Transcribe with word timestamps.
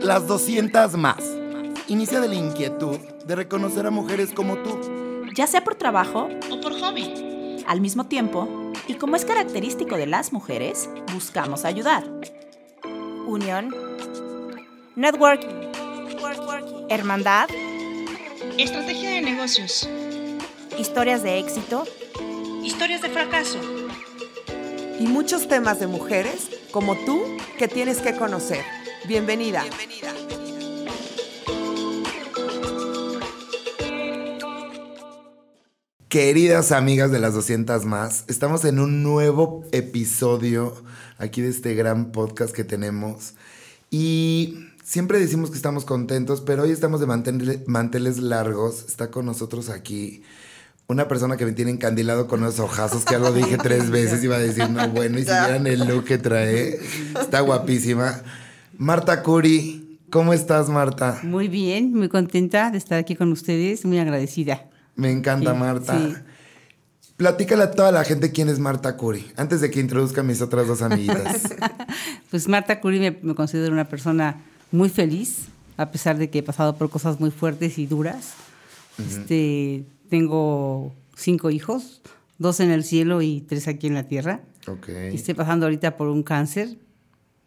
Las 0.00 0.26
200 0.26 0.96
más. 0.96 1.22
Inicia 1.88 2.20
de 2.20 2.28
la 2.28 2.34
inquietud 2.34 2.98
de 3.26 3.36
reconocer 3.36 3.86
a 3.86 3.90
mujeres 3.90 4.30
como 4.32 4.56
tú. 4.58 4.78
ya 5.34 5.46
sea 5.46 5.62
por 5.62 5.74
trabajo 5.74 6.28
o 6.50 6.60
por 6.60 6.78
hobby. 6.80 7.62
al 7.66 7.80
mismo 7.80 8.06
tiempo, 8.06 8.48
y 8.86 8.94
como 8.94 9.16
es 9.16 9.24
característico 9.24 9.96
de 9.96 10.06
las 10.06 10.32
mujeres, 10.32 10.88
buscamos 11.12 11.64
ayudar. 11.64 12.04
Unión. 13.26 13.74
Networking. 14.94 15.70
Hermandad. 16.88 17.48
Estrategia 18.56 19.10
de 19.10 19.20
negocios. 19.22 19.88
Historias 20.78 21.22
de 21.22 21.38
éxito. 21.38 21.84
Historias 22.62 23.02
de 23.02 23.08
fracaso. 23.10 23.58
y 24.98 25.06
muchos 25.08 25.46
temas 25.46 25.78
de 25.78 25.86
mujeres 25.86 26.48
como 26.70 26.96
tú 27.04 27.22
que 27.58 27.68
tienes 27.68 27.98
que 27.98 28.16
conocer. 28.16 28.64
Bienvenida. 29.06 29.64
Queridas 36.08 36.72
amigas 36.72 37.10
de 37.10 37.18
las 37.18 37.34
200 37.34 37.84
más, 37.84 38.24
estamos 38.28 38.64
en 38.64 38.78
un 38.78 39.02
nuevo 39.02 39.64
episodio 39.72 40.72
aquí 41.18 41.42
de 41.42 41.48
este 41.48 41.74
gran 41.74 42.12
podcast 42.12 42.54
que 42.54 42.62
tenemos. 42.64 43.34
Y 43.90 44.68
siempre 44.84 45.18
decimos 45.18 45.50
que 45.50 45.56
estamos 45.56 45.84
contentos, 45.84 46.40
pero 46.40 46.62
hoy 46.62 46.70
estamos 46.70 47.00
de 47.00 47.06
mantel- 47.06 47.64
manteles 47.66 48.18
largos. 48.18 48.84
Está 48.86 49.10
con 49.10 49.26
nosotros 49.26 49.68
aquí 49.68 50.22
una 50.86 51.08
persona 51.08 51.36
que 51.36 51.44
me 51.44 51.52
tiene 51.52 51.72
encandilado 51.72 52.28
con 52.28 52.40
unos 52.40 52.60
ojazos, 52.60 53.04
que 53.04 53.14
ya 53.14 53.18
lo 53.18 53.32
dije 53.32 53.58
tres 53.58 53.90
veces, 53.90 54.22
iba 54.22 54.36
a 54.36 54.40
decir, 54.40 54.70
no, 54.70 54.88
bueno, 54.90 55.18
y 55.18 55.22
si 55.24 55.30
vieran 55.30 55.66
el 55.66 55.80
look 55.88 56.04
que 56.04 56.18
trae, 56.18 56.78
está 57.20 57.40
guapísima. 57.40 58.22
Marta 58.78 59.22
Curi, 59.22 59.98
¿cómo 60.10 60.32
estás, 60.32 60.68
Marta? 60.68 61.20
Muy 61.22 61.48
bien, 61.48 61.92
muy 61.94 62.08
contenta 62.08 62.70
de 62.70 62.78
estar 62.78 62.98
aquí 62.98 63.14
con 63.16 63.32
ustedes, 63.32 63.84
muy 63.84 63.98
agradecida. 63.98 64.68
Me 64.94 65.10
encanta, 65.10 65.52
Sí, 65.52 65.58
Marta. 65.58 65.98
sí. 65.98 66.14
Platícale 67.16 67.62
a 67.62 67.70
toda 67.70 67.92
la 67.92 68.04
gente 68.04 68.30
quién 68.30 68.48
es 68.50 68.58
Marta 68.58 68.96
Curi, 68.96 69.24
antes 69.36 69.62
de 69.62 69.70
que 69.70 69.80
introduzca 69.80 70.20
a 70.20 70.24
mis 70.24 70.42
otras 70.42 70.66
dos 70.66 70.82
amiguitas. 70.82 71.42
Pues 72.30 72.48
Marta 72.48 72.80
Curi 72.80 72.98
me, 72.98 73.18
me 73.22 73.34
considero 73.34 73.72
una 73.72 73.88
persona 73.88 74.42
muy 74.72 74.88
feliz, 74.90 75.46
a 75.76 75.90
pesar 75.90 76.18
de 76.18 76.28
que 76.28 76.40
he 76.40 76.42
pasado 76.42 76.76
por 76.76 76.90
cosas 76.90 77.20
muy 77.20 77.30
fuertes 77.30 77.78
y 77.78 77.86
duras. 77.86 78.34
este, 78.98 79.84
tengo 80.10 80.92
cinco 81.14 81.50
hijos, 81.50 82.02
dos 82.38 82.60
en 82.60 82.70
el 82.70 82.84
cielo 82.84 83.22
y 83.22 83.40
tres 83.42 83.68
aquí 83.68 83.86
en 83.86 83.94
la 83.94 84.02
tierra. 84.08 84.40
ok. 84.66 84.88
Y 85.12 85.14
Estoy 85.16 85.34
pasando 85.34 85.64
ahorita 85.66 85.96
por 85.96 86.08
un 86.08 86.22
cáncer. 86.22 86.76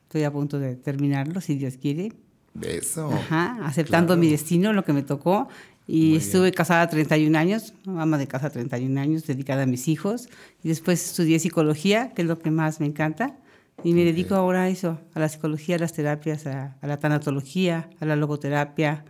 Estoy 0.09 0.23
a 0.23 0.31
punto 0.31 0.57
de 0.57 0.75
terminarlo, 0.75 1.39
si 1.39 1.53
Dios 1.53 1.77
quiere. 1.77 2.11
Beso. 2.55 3.11
Ajá, 3.13 3.59
aceptando 3.63 4.07
claro. 4.07 4.21
mi 4.21 4.27
destino, 4.31 4.73
lo 4.73 4.83
que 4.83 4.91
me 4.91 5.03
tocó. 5.03 5.47
Y 5.87 6.07
Muy 6.09 6.17
estuve 6.17 6.51
casada 6.51 6.89
31 6.89 7.37
años, 7.37 7.73
ama 7.85 8.17
de 8.17 8.27
casa 8.27 8.49
31 8.49 8.99
años, 8.99 9.27
dedicada 9.27 9.61
a 9.61 9.65
mis 9.67 9.87
hijos. 9.87 10.27
Y 10.63 10.69
después 10.69 11.05
estudié 11.11 11.37
psicología, 11.37 12.11
que 12.15 12.23
es 12.23 12.27
lo 12.27 12.39
que 12.39 12.49
más 12.49 12.79
me 12.79 12.87
encanta. 12.87 13.37
Y 13.83 13.93
me 13.93 14.03
dedico 14.03 14.33
ahora 14.33 14.63
a 14.63 14.69
eso, 14.69 14.99
a 15.13 15.19
la 15.19 15.29
psicología, 15.29 15.75
a 15.75 15.79
las 15.79 15.93
terapias, 15.93 16.47
a, 16.47 16.75
a 16.81 16.87
la 16.87 16.97
tanatología, 16.97 17.87
a 17.99 18.05
la 18.05 18.15
logoterapia. 18.15 19.05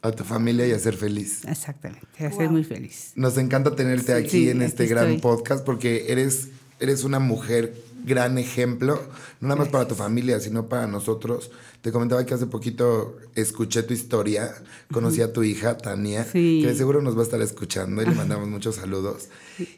A 0.00 0.10
tu 0.12 0.24
familia 0.24 0.66
y 0.66 0.72
a 0.72 0.78
ser 0.78 0.94
feliz. 0.96 1.44
Exactamente, 1.46 2.24
a 2.24 2.32
ser 2.32 2.48
muy 2.48 2.64
feliz. 2.64 3.12
Nos 3.14 3.36
encanta 3.36 3.76
tenerte 3.76 4.14
aquí 4.14 4.30
Sí, 4.30 4.48
en 4.48 4.62
este 4.62 4.84
aquí 4.84 4.90
gran 4.90 5.04
estoy. 5.10 5.20
podcast 5.20 5.66
porque 5.66 6.06
eres, 6.10 6.48
eres 6.80 7.04
una 7.04 7.18
mujer 7.18 7.74
gran 8.04 8.38
ejemplo, 8.38 9.00
no 9.40 9.48
nada 9.48 9.60
más 9.60 9.68
para 9.68 9.86
tu 9.88 9.94
familia, 9.94 10.40
sino 10.40 10.68
para 10.68 10.86
nosotros. 10.86 11.50
Te 11.82 11.92
comentaba 11.92 12.24
que 12.26 12.34
hace 12.34 12.46
poquito 12.46 13.16
escuché 13.34 13.82
tu 13.82 13.94
historia, 13.94 14.52
conocí 14.92 15.22
a 15.22 15.32
tu 15.32 15.42
hija, 15.42 15.78
Tania, 15.78 16.24
Sí. 16.24 16.60
que 16.64 16.74
seguro 16.74 17.00
nos 17.02 17.16
va 17.16 17.20
a 17.20 17.24
estar 17.24 17.40
escuchando 17.40 18.02
y 18.02 18.06
le 18.06 18.14
mandamos 18.14 18.48
muchos 18.48 18.76
saludos. 18.76 19.28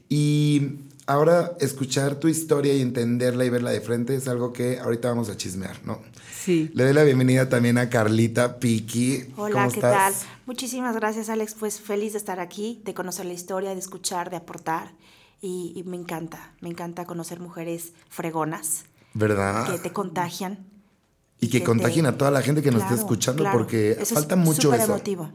Y 0.09 0.79
ahora 1.07 1.53
escuchar 1.61 2.17
tu 2.17 2.29
historia 2.29 2.75
y 2.75 2.81
entenderla 2.81 3.45
y 3.45 3.51
verla 3.51 3.71
de 3.71 3.81
frente 3.81 4.15
es 4.15 4.29
algo 4.29 4.53
que 4.53 4.79
ahorita 4.79 5.09
vamos 5.09 5.29
a 5.29 5.37
chismear, 5.37 5.79
¿no? 5.85 6.01
Sí. 6.45 6.71
Le 6.75 6.85
doy 6.85 6.93
la 6.93 7.05
bienvenida 7.05 7.49
también 7.49 7.79
a 7.79 7.89
Carlita 7.89 8.59
Piki. 8.59 9.27
Hola, 9.37 9.53
¿Cómo 9.55 9.69
¿qué 9.71 9.77
estás? 9.77 10.21
tal? 10.21 10.29
Muchísimas 10.47 10.97
gracias, 10.97 11.29
Alex. 11.29 11.55
Pues 11.59 11.81
feliz 11.81 12.13
de 12.13 12.19
estar 12.19 12.41
aquí, 12.41 12.83
de 12.85 12.95
conocer 12.95 13.27
la 13.27 13.33
historia, 13.33 13.71
de 13.75 13.79
escuchar, 13.79 14.29
de 14.31 14.37
aportar. 14.39 14.91
Y, 15.43 15.73
y 15.77 15.83
me 15.83 15.97
encanta, 15.97 16.55
me 16.61 16.71
encanta 16.71 17.05
conocer 17.05 17.41
mujeres 17.41 17.93
fregonas 18.09 18.85
¿Verdad? 19.13 19.71
que 19.71 19.79
te 19.79 19.93
contagian. 19.93 20.67
Y 21.41 21.49
que 21.49 21.59
te- 21.59 21.65
contagien 21.65 22.07
a 22.07 22.17
toda 22.17 22.31
la 22.31 22.41
gente 22.43 22.63
que 22.63 22.71
nos 22.71 22.83
esté 22.83 22.95
escuchando 22.95 23.43
claro. 23.43 23.59
porque 23.59 23.91
Eso 23.91 24.03
es 24.03 24.13
falta 24.15 24.37
mucho 24.37 24.63
súper 24.63 24.81
eso. 24.81 24.93
emotivo. 24.95 25.31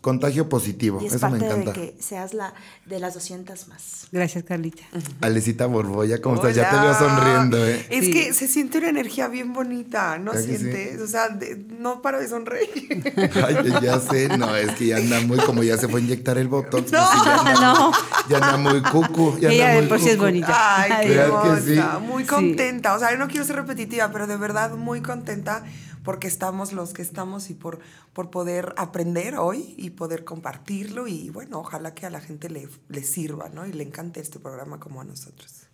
Contagio 0.00 0.48
positivo, 0.48 1.00
Y 1.02 1.06
es 1.06 1.14
eso 1.14 1.28
me 1.28 1.38
parte 1.40 1.46
encanta. 1.60 1.72
de 1.72 1.92
que 1.92 2.00
seas 2.02 2.32
la 2.32 2.54
de 2.86 3.00
las 3.00 3.14
200 3.14 3.66
más. 3.68 4.06
Gracias, 4.12 4.44
Carlita. 4.44 4.82
Alecita 5.20 5.66
Borbolla, 5.66 6.20
¿cómo 6.22 6.36
estás? 6.36 6.54
Ya 6.54 6.70
te 6.70 6.76
Hola. 6.76 6.84
veo 6.84 6.94
sonriendo, 6.98 7.66
¿eh? 7.66 7.84
Es 7.90 8.04
Sí. 8.06 8.12
que 8.12 8.32
se 8.32 8.46
siente 8.46 8.78
una 8.78 8.90
energía 8.90 9.26
bien 9.26 9.52
bonita, 9.52 10.16
¿no 10.18 10.30
¿Ah, 10.30 10.34
que 10.34 10.40
sí? 10.42 10.56
sientes? 10.56 11.00
O 11.00 11.06
sea, 11.08 11.28
de- 11.30 11.56
no 11.80 12.00
paro 12.00 12.20
de 12.20 12.28
sonreír. 12.28 12.70
Ay, 13.44 13.72
ya 13.82 13.98
sé, 13.98 14.28
no, 14.38 14.54
es 14.54 14.70
que 14.76 14.86
ya 14.86 14.98
anda 14.98 15.20
muy, 15.20 15.38
como 15.38 15.62
ya 15.64 15.76
se 15.76 15.88
fue 15.88 16.00
a 16.00 16.04
inyectar 16.04 16.38
el 16.38 16.46
botón. 16.48 16.84
No. 16.92 17.24
ya, 17.24 17.34
anda, 17.40 17.54
No. 17.60 17.92
ya 18.30 18.36
anda 18.36 18.56
muy 18.56 18.80
cucu. 18.82 19.36
Ya 19.40 19.50
Ella 19.50 19.68
anda 19.70 19.80
muy 19.80 19.88
por 19.88 20.00
sí 20.00 20.10
es 20.10 20.18
bonita. 20.18 20.80
Ay, 20.82 20.92
qué 21.08 21.14
¿Verdad 21.16 21.54
que 21.64 21.74
sí? 21.74 21.80
muy 22.06 22.24
contenta. 22.24 22.94
O 22.94 22.98
sea, 23.00 23.10
yo 23.10 23.18
no 23.18 23.26
quiero 23.26 23.44
ser 23.44 23.56
repetitiva, 23.56 24.10
pero 24.12 24.26
de 24.28 24.36
verdad 24.36 24.70
muy 24.76 25.00
contenta 25.02 25.64
porque 26.08 26.26
estamos 26.26 26.72
los 26.72 26.94
que 26.94 27.02
estamos 27.02 27.50
y 27.50 27.52
por, 27.52 27.80
por 28.14 28.30
poder 28.30 28.72
aprender 28.78 29.34
hoy 29.34 29.74
y 29.76 29.90
poder 29.90 30.24
compartirlo 30.24 31.06
y 31.06 31.28
bueno, 31.28 31.58
ojalá 31.58 31.92
que 31.92 32.06
a 32.06 32.10
la 32.10 32.22
gente 32.22 32.48
le, 32.48 32.66
le 32.88 33.02
sirva, 33.02 33.50
¿no? 33.50 33.66
Y 33.66 33.74
le 33.74 33.84
encante 33.84 34.18
este 34.18 34.38
programa 34.38 34.80
como 34.80 35.02
a 35.02 35.04
nosotros. 35.04 35.66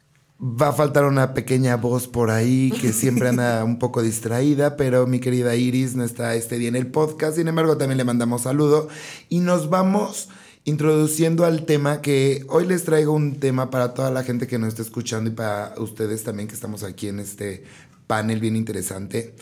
Va 0.42 0.70
a 0.70 0.72
faltar 0.72 1.04
una 1.04 1.34
pequeña 1.34 1.76
voz 1.76 2.08
por 2.08 2.32
ahí 2.32 2.72
que 2.80 2.92
siempre 2.92 3.28
anda 3.28 3.62
un 3.64 3.78
poco 3.78 4.02
distraída, 4.02 4.76
pero 4.76 5.06
mi 5.06 5.20
querida 5.20 5.54
Iris 5.54 5.94
no 5.94 6.02
está 6.02 6.34
este 6.34 6.58
día 6.58 6.68
en 6.68 6.74
el 6.74 6.88
podcast. 6.88 7.36
Sin 7.36 7.46
embargo, 7.46 7.78
también 7.78 7.98
le 7.98 8.04
mandamos 8.04 8.42
saludo 8.42 8.88
y 9.28 9.38
nos 9.38 9.70
vamos 9.70 10.30
introduciendo 10.64 11.44
al 11.44 11.64
tema 11.64 12.00
que 12.00 12.44
hoy 12.48 12.66
les 12.66 12.82
traigo 12.82 13.12
un 13.12 13.38
tema 13.38 13.70
para 13.70 13.94
toda 13.94 14.10
la 14.10 14.24
gente 14.24 14.48
que 14.48 14.58
nos 14.58 14.70
está 14.70 14.82
escuchando 14.82 15.30
y 15.30 15.32
para 15.32 15.74
ustedes 15.78 16.24
también 16.24 16.48
que 16.48 16.56
estamos 16.56 16.82
aquí 16.82 17.06
en 17.06 17.20
este 17.20 17.62
panel 18.06 18.40
bien 18.40 18.56
interesante, 18.56 19.34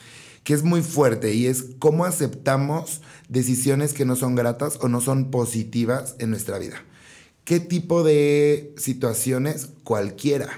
que 0.44 0.54
es 0.54 0.62
muy 0.62 0.82
fuerte 0.82 1.34
y 1.34 1.46
es 1.46 1.66
cómo 1.78 2.04
aceptamos 2.04 3.00
decisiones 3.28 3.92
que 3.92 4.04
no 4.04 4.16
son 4.16 4.34
gratas 4.34 4.78
o 4.80 4.88
no 4.88 5.00
son 5.00 5.30
positivas 5.30 6.16
en 6.18 6.30
nuestra 6.30 6.58
vida. 6.58 6.82
¿Qué 7.44 7.60
tipo 7.60 8.02
de 8.04 8.74
situaciones? 8.76 9.68
Cualquiera. 9.84 10.48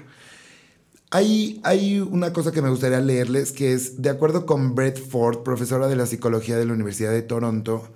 Hay, 1.11 1.61
hay 1.65 2.01
una 2.01 2.33
cosa 2.33 2.51
que 2.51 2.61
me 2.61 2.71
gustaría 2.71 3.01
leerles 3.01 3.53
que 3.53 3.73
es, 3.73 4.03
de 4.03 4.11
acuerdo 4.11 4.47
con 4.47 4.75
Brett 4.75 4.99
Ford, 4.99 5.43
profesora 5.43 5.87
de 5.89 5.97
la 5.97 6.07
psicología 6.07 6.59
de 6.59 6.65
la 6.65 6.73
Universidad 6.73 7.13
de 7.13 7.23
Toronto, 7.23 7.89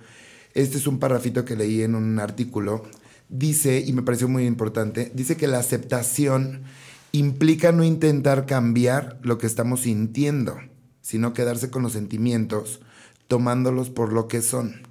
este 0.53 0.77
es 0.77 0.87
un 0.87 0.99
parrafito 0.99 1.45
que 1.45 1.55
leí 1.55 1.81
en 1.83 1.95
un 1.95 2.17
artículo, 2.19 2.83
dice, 3.27 3.83
y 3.85 3.93
me 3.93 4.01
pareció 4.01 4.27
muy 4.27 4.45
importante, 4.45 5.11
dice 5.13 5.37
que 5.37 5.47
la 5.47 5.59
aceptación 5.59 6.63
implica 7.11 7.71
no 7.71 7.83
intentar 7.83 8.45
cambiar 8.45 9.19
lo 9.21 9.37
que 9.37 9.47
estamos 9.47 9.81
sintiendo, 9.81 10.57
sino 11.01 11.33
quedarse 11.33 11.69
con 11.69 11.83
los 11.83 11.93
sentimientos, 11.93 12.79
tomándolos 13.27 13.89
por 13.89 14.13
lo 14.13 14.27
que 14.27 14.41
son. 14.41 14.81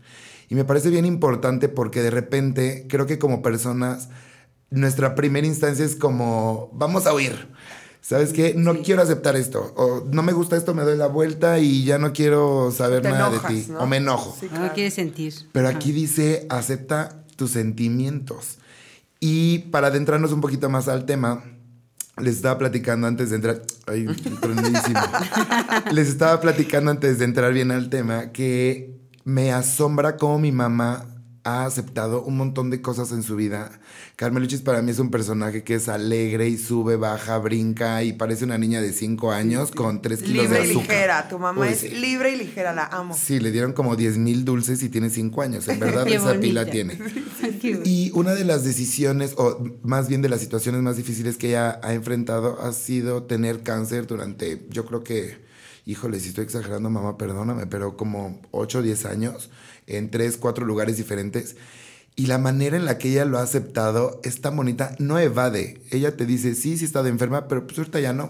Y 0.48 0.54
me 0.54 0.64
parece 0.64 0.90
bien 0.90 1.04
importante 1.04 1.68
porque 1.68 2.02
de 2.02 2.10
repente 2.10 2.86
creo 2.88 3.06
que 3.06 3.18
como 3.18 3.42
personas 3.42 4.08
nuestra 4.70 5.14
primera 5.14 5.46
instancia 5.46 5.84
es 5.84 5.96
como, 5.96 6.70
vamos 6.72 7.06
a 7.06 7.14
huir. 7.14 7.48
¿Sabes 8.00 8.32
qué? 8.32 8.54
No 8.54 8.80
quiero 8.82 9.02
aceptar 9.02 9.36
esto. 9.36 9.74
O 9.76 10.04
no 10.10 10.22
me 10.22 10.32
gusta 10.32 10.56
esto, 10.56 10.72
me 10.72 10.82
doy 10.84 10.96
la 10.96 11.08
vuelta 11.08 11.58
y 11.58 11.84
ya 11.84 11.98
no 11.98 12.12
quiero 12.14 12.70
saber 12.70 13.02
Te 13.02 13.10
nada 13.10 13.28
enojas, 13.28 13.52
de 13.52 13.60
ti. 13.62 13.70
¿no? 13.72 13.80
O 13.80 13.86
me 13.86 13.98
enojo. 13.98 14.34
Sí, 14.38 14.46
No 14.46 14.50
claro. 14.52 14.66
lo 14.68 14.72
quieres 14.72 14.94
sentir. 14.94 15.34
Pero 15.52 15.68
aquí 15.68 15.92
dice, 15.92 16.46
acepta 16.48 17.24
tus 17.36 17.50
sentimientos. 17.50 18.58
Y 19.20 19.58
para 19.70 19.88
adentrarnos 19.88 20.32
un 20.32 20.40
poquito 20.40 20.70
más 20.70 20.88
al 20.88 21.04
tema, 21.04 21.44
les 22.20 22.36
estaba 22.36 22.58
platicando 22.58 23.06
antes 23.06 23.30
de 23.30 23.36
entrar. 23.36 23.62
Ay, 23.86 24.06
les 25.92 26.08
estaba 26.08 26.40
platicando 26.40 26.90
antes 26.90 27.18
de 27.18 27.24
entrar 27.24 27.52
bien 27.52 27.70
al 27.70 27.90
tema 27.90 28.32
que 28.32 28.98
me 29.24 29.52
asombra 29.52 30.16
cómo 30.16 30.38
mi 30.38 30.52
mamá 30.52 31.17
ha 31.44 31.64
aceptado 31.64 32.22
un 32.22 32.36
montón 32.36 32.68
de 32.70 32.82
cosas 32.82 33.12
en 33.12 33.22
su 33.22 33.36
vida. 33.36 33.80
Carmeluchis 34.16 34.60
para 34.60 34.82
mí 34.82 34.90
es 34.90 34.98
un 34.98 35.10
personaje 35.10 35.62
que 35.64 35.74
es 35.74 35.88
alegre 35.88 36.48
y 36.48 36.58
sube, 36.58 36.96
baja, 36.96 37.38
brinca 37.38 38.02
y 38.02 38.12
parece 38.12 38.44
una 38.44 38.58
niña 38.58 38.80
de 38.82 38.92
5 38.92 39.32
años 39.32 39.70
con 39.70 40.02
3 40.02 40.22
kilos 40.22 40.42
Libre 40.44 40.58
de 40.60 40.66
y 40.66 40.70
azúcar. 40.70 40.88
ligera, 40.90 41.28
tu 41.28 41.38
mamá 41.38 41.62
Uy, 41.62 41.68
es 41.68 41.78
sí. 41.80 41.88
libre 41.90 42.32
y 42.34 42.36
ligera, 42.36 42.72
la 42.74 42.86
amo. 42.86 43.16
Sí, 43.16 43.40
le 43.40 43.50
dieron 43.50 43.72
como 43.72 43.96
10 43.96 44.18
mil 44.18 44.44
dulces 44.44 44.82
y 44.82 44.88
tiene 44.88 45.10
5 45.10 45.40
años. 45.42 45.68
En 45.68 45.78
verdad, 45.80 46.06
esa 46.08 46.34
pila 46.38 46.66
tiene. 46.66 46.98
Y 47.84 48.10
una 48.14 48.34
de 48.34 48.44
las 48.44 48.64
decisiones, 48.64 49.34
o 49.36 49.58
más 49.82 50.08
bien 50.08 50.22
de 50.22 50.28
las 50.28 50.40
situaciones 50.40 50.82
más 50.82 50.96
difíciles 50.96 51.36
que 51.36 51.48
ella 51.48 51.80
ha 51.82 51.94
enfrentado, 51.94 52.60
ha 52.62 52.72
sido 52.72 53.22
tener 53.24 53.62
cáncer 53.62 54.06
durante, 54.06 54.66
yo 54.70 54.84
creo 54.84 55.02
que 55.02 55.47
híjole, 55.88 56.20
si 56.20 56.28
estoy 56.28 56.44
exagerando, 56.44 56.90
mamá, 56.90 57.16
perdóname, 57.16 57.66
pero 57.66 57.96
como 57.96 58.42
8 58.50 58.80
o 58.80 58.82
10 58.82 59.06
años, 59.06 59.48
en 59.86 60.10
3, 60.10 60.36
4 60.36 60.66
lugares 60.66 60.98
diferentes. 60.98 61.56
Y 62.14 62.26
la 62.26 62.36
manera 62.36 62.76
en 62.76 62.84
la 62.84 62.98
que 62.98 63.08
ella 63.08 63.24
lo 63.24 63.38
ha 63.38 63.42
aceptado 63.42 64.20
es 64.22 64.42
tan 64.42 64.54
bonita, 64.54 64.94
no 64.98 65.18
evade. 65.18 65.80
Ella 65.90 66.14
te 66.14 66.26
dice, 66.26 66.54
sí, 66.54 66.76
sí 66.76 66.84
he 66.84 66.86
estado 66.86 67.08
enferma, 67.08 67.48
pero 67.48 67.66
pues 67.66 67.78
ahorita 67.78 68.00
ya 68.00 68.12
no. 68.12 68.28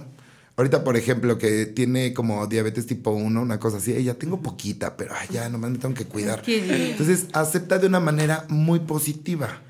Ahorita, 0.57 0.85
por 0.85 0.97
ejemplo, 0.97 1.37
que 1.37 1.67
tiene 1.67 2.15
como 2.15 2.47
diabetes 2.47 2.87
tipo 2.87 3.11
1, 3.11 3.43
una 3.43 3.59
cosa 3.59 3.79
así, 3.79 3.93
ella 3.93 4.17
tengo 4.17 4.41
poquita, 4.41 4.97
pero 4.97 5.15
ay, 5.19 5.27
ya 5.33 5.49
nomás 5.49 5.73
me 5.73 5.79
tengo 5.79 5.97
que 5.97 6.05
cuidar. 6.05 6.45
Entonces, 6.47 7.27
acepta 7.33 7.79
de 7.81 7.89
una 7.89 7.99
manera 7.99 8.45
muy 8.49 8.79
positiva. 8.81 9.63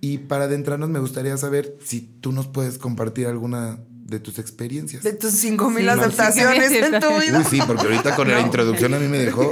Y 0.00 0.18
para 0.18 0.44
adentrarnos, 0.44 0.88
me 0.88 1.00
gustaría 1.00 1.36
saber 1.36 1.76
si 1.84 2.00
tú 2.00 2.30
nos 2.30 2.46
puedes 2.46 2.78
compartir 2.78 3.26
alguna 3.26 3.80
de 4.10 4.20
tus 4.20 4.38
experiencias. 4.38 5.02
De 5.04 5.12
tus 5.12 5.30
5000 5.30 5.82
Sí, 5.84 5.88
aceptaciones 5.88 6.72
en 6.72 7.00
tu 7.00 7.08
vida. 7.20 7.38
Uy, 7.38 7.44
sí, 7.48 7.60
porque 7.66 7.84
ahorita 7.86 8.16
con 8.16 8.28
la 8.28 8.40
introducción 8.40 8.92
a 8.94 8.98
mí 8.98 9.06
me 9.08 9.18
dejó 9.18 9.48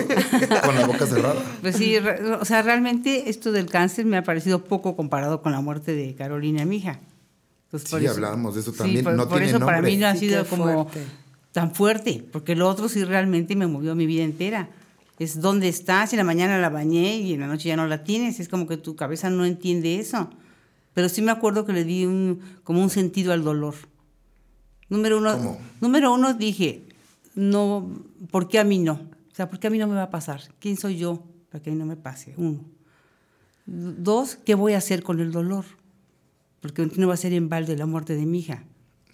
con 0.64 0.74
la 0.74 0.86
boca 0.86 1.06
cerrada. 1.06 1.36
Pues 1.62 1.76
sí, 1.76 1.98
re- 1.98 2.34
o 2.34 2.44
sea, 2.44 2.62
realmente 2.62 3.30
esto 3.30 3.52
del 3.52 3.66
cáncer 3.70 4.04
me 4.04 4.16
ha 4.16 4.24
parecido 4.24 4.64
poco 4.64 4.96
comparado 4.96 5.40
con 5.42 5.52
la 5.52 5.60
muerte 5.60 5.94
de 5.94 6.14
Carolina, 6.14 6.64
mi 6.64 6.76
hija. 6.78 6.98
Pues 7.70 7.84
Sí, 7.84 8.06
hablábamos 8.06 8.54
de 8.56 8.62
eso 8.62 8.72
sí, 8.72 8.78
también. 8.78 9.04
por, 9.04 9.14
No 9.14 9.28
por 9.28 9.38
tiene 9.38 9.50
eso 9.50 9.60
para 9.60 9.76
nombre. 9.78 9.92
mí 9.92 9.96
no 9.98 10.06
ha 10.08 10.14
Sí, 10.14 10.20
sido 10.28 10.42
qué 10.42 10.50
como 10.50 10.64
fuerte. 10.90 11.02
tan 11.52 11.74
fuerte, 11.74 12.24
porque 12.32 12.56
lo 12.56 12.68
otro 12.68 12.88
sí 12.88 13.04
realmente 13.04 13.54
me 13.56 13.66
movió 13.66 13.94
mi 13.94 14.06
vida 14.06 14.24
entera. 14.24 14.70
Es 15.20 15.40
dónde 15.40 15.68
estás, 15.68 16.12
y 16.12 16.16
en 16.16 16.18
la 16.18 16.24
mañana 16.24 16.58
la 16.58 16.68
bañé 16.68 17.16
y 17.18 17.34
en 17.34 17.40
la 17.40 17.46
noche 17.46 17.68
ya 17.68 17.76
no 17.76 17.86
la 17.86 18.04
tienes. 18.04 18.40
Es 18.40 18.48
como 18.48 18.66
que 18.66 18.76
tu 18.76 18.96
cabeza 18.96 19.30
no 19.30 19.44
entiende 19.44 19.98
eso. 20.00 20.30
Pero 20.94 21.08
sí 21.08 21.22
me 21.22 21.30
acuerdo 21.30 21.64
que 21.64 21.72
le 21.72 21.84
di 21.84 22.06
un, 22.06 22.40
como 22.64 22.82
un 22.82 22.90
sentido 22.90 23.32
al 23.32 23.44
dolor. 23.44 23.74
Número 24.88 25.18
uno, 25.18 25.36
¿Cómo? 25.36 25.60
número 25.80 26.12
uno 26.12 26.34
dije, 26.34 26.84
no, 27.34 28.02
¿por 28.30 28.48
qué 28.48 28.58
a 28.58 28.64
mí 28.64 28.78
no? 28.78 28.94
O 29.30 29.34
sea, 29.34 29.48
¿por 29.48 29.58
qué 29.58 29.66
a 29.66 29.70
mí 29.70 29.78
no 29.78 29.86
me 29.86 29.94
va 29.94 30.04
a 30.04 30.10
pasar? 30.10 30.42
¿Quién 30.58 30.76
soy 30.76 30.96
yo 30.96 31.24
para 31.50 31.62
que 31.62 31.70
a 31.70 31.72
mí 31.72 31.78
no 31.78 31.86
me 31.86 31.96
pase? 31.96 32.34
Uno. 32.36 32.64
Dos, 33.66 34.36
¿qué 34.36 34.54
voy 34.54 34.72
a 34.72 34.78
hacer 34.78 35.02
con 35.02 35.20
el 35.20 35.30
dolor? 35.30 35.64
Porque 36.60 36.88
no 36.96 37.06
va 37.06 37.14
a 37.14 37.18
ser 37.18 37.32
en 37.34 37.48
balde 37.48 37.76
la 37.76 37.86
muerte 37.86 38.16
de 38.16 38.26
mi 38.26 38.40
hija. 38.40 38.64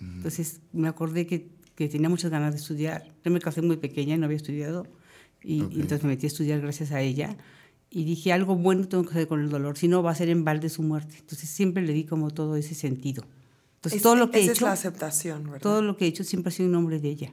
Entonces 0.00 0.60
me 0.72 0.88
acordé 0.88 1.26
que, 1.26 1.48
que 1.74 1.88
tenía 1.88 2.08
muchas 2.08 2.30
ganas 2.30 2.52
de 2.52 2.60
estudiar. 2.60 3.12
Yo 3.24 3.30
me 3.30 3.40
casé 3.40 3.62
muy 3.62 3.76
pequeña 3.76 4.14
y 4.14 4.18
no 4.18 4.26
había 4.26 4.36
estudiado. 4.36 4.86
Y, 5.42 5.64
y 5.70 5.80
entonces 5.80 6.02
me 6.02 6.10
metí 6.10 6.26
a 6.26 6.28
estudiar 6.28 6.60
gracias 6.60 6.92
a 6.92 7.00
ella. 7.00 7.36
Y 7.90 8.04
dije, 8.04 8.32
algo 8.32 8.56
bueno 8.56 8.86
tengo 8.88 9.04
que 9.04 9.10
hacer 9.10 9.28
con 9.28 9.40
el 9.40 9.50
dolor, 9.50 9.76
si 9.78 9.88
no 9.88 10.02
va 10.02 10.10
a 10.10 10.14
ser 10.14 10.28
en 10.28 10.44
balde 10.44 10.68
su 10.68 10.82
muerte. 10.82 11.16
Entonces 11.18 11.48
siempre 11.48 11.82
le 11.82 11.92
di 11.92 12.04
como 12.04 12.30
todo 12.30 12.56
ese 12.56 12.74
sentido. 12.74 13.24
Entonces 13.84 13.96
Es- 13.98 14.02
todo 14.02 14.16
lo 14.16 14.30
que 14.30 14.38
he 14.38 14.42
esa 14.42 14.52
hecho... 14.52 14.64
es 14.64 14.68
la 14.68 14.72
aceptación, 14.72 15.44
¿verdad? 15.44 15.60
Todo 15.60 15.82
lo 15.82 15.96
que 15.96 16.04
he 16.04 16.08
hecho 16.08 16.24
siempre 16.24 16.48
ha 16.48 16.52
sido 16.52 16.66
en 16.66 16.72
nombre 16.72 17.00
de 17.00 17.08
ella. 17.08 17.32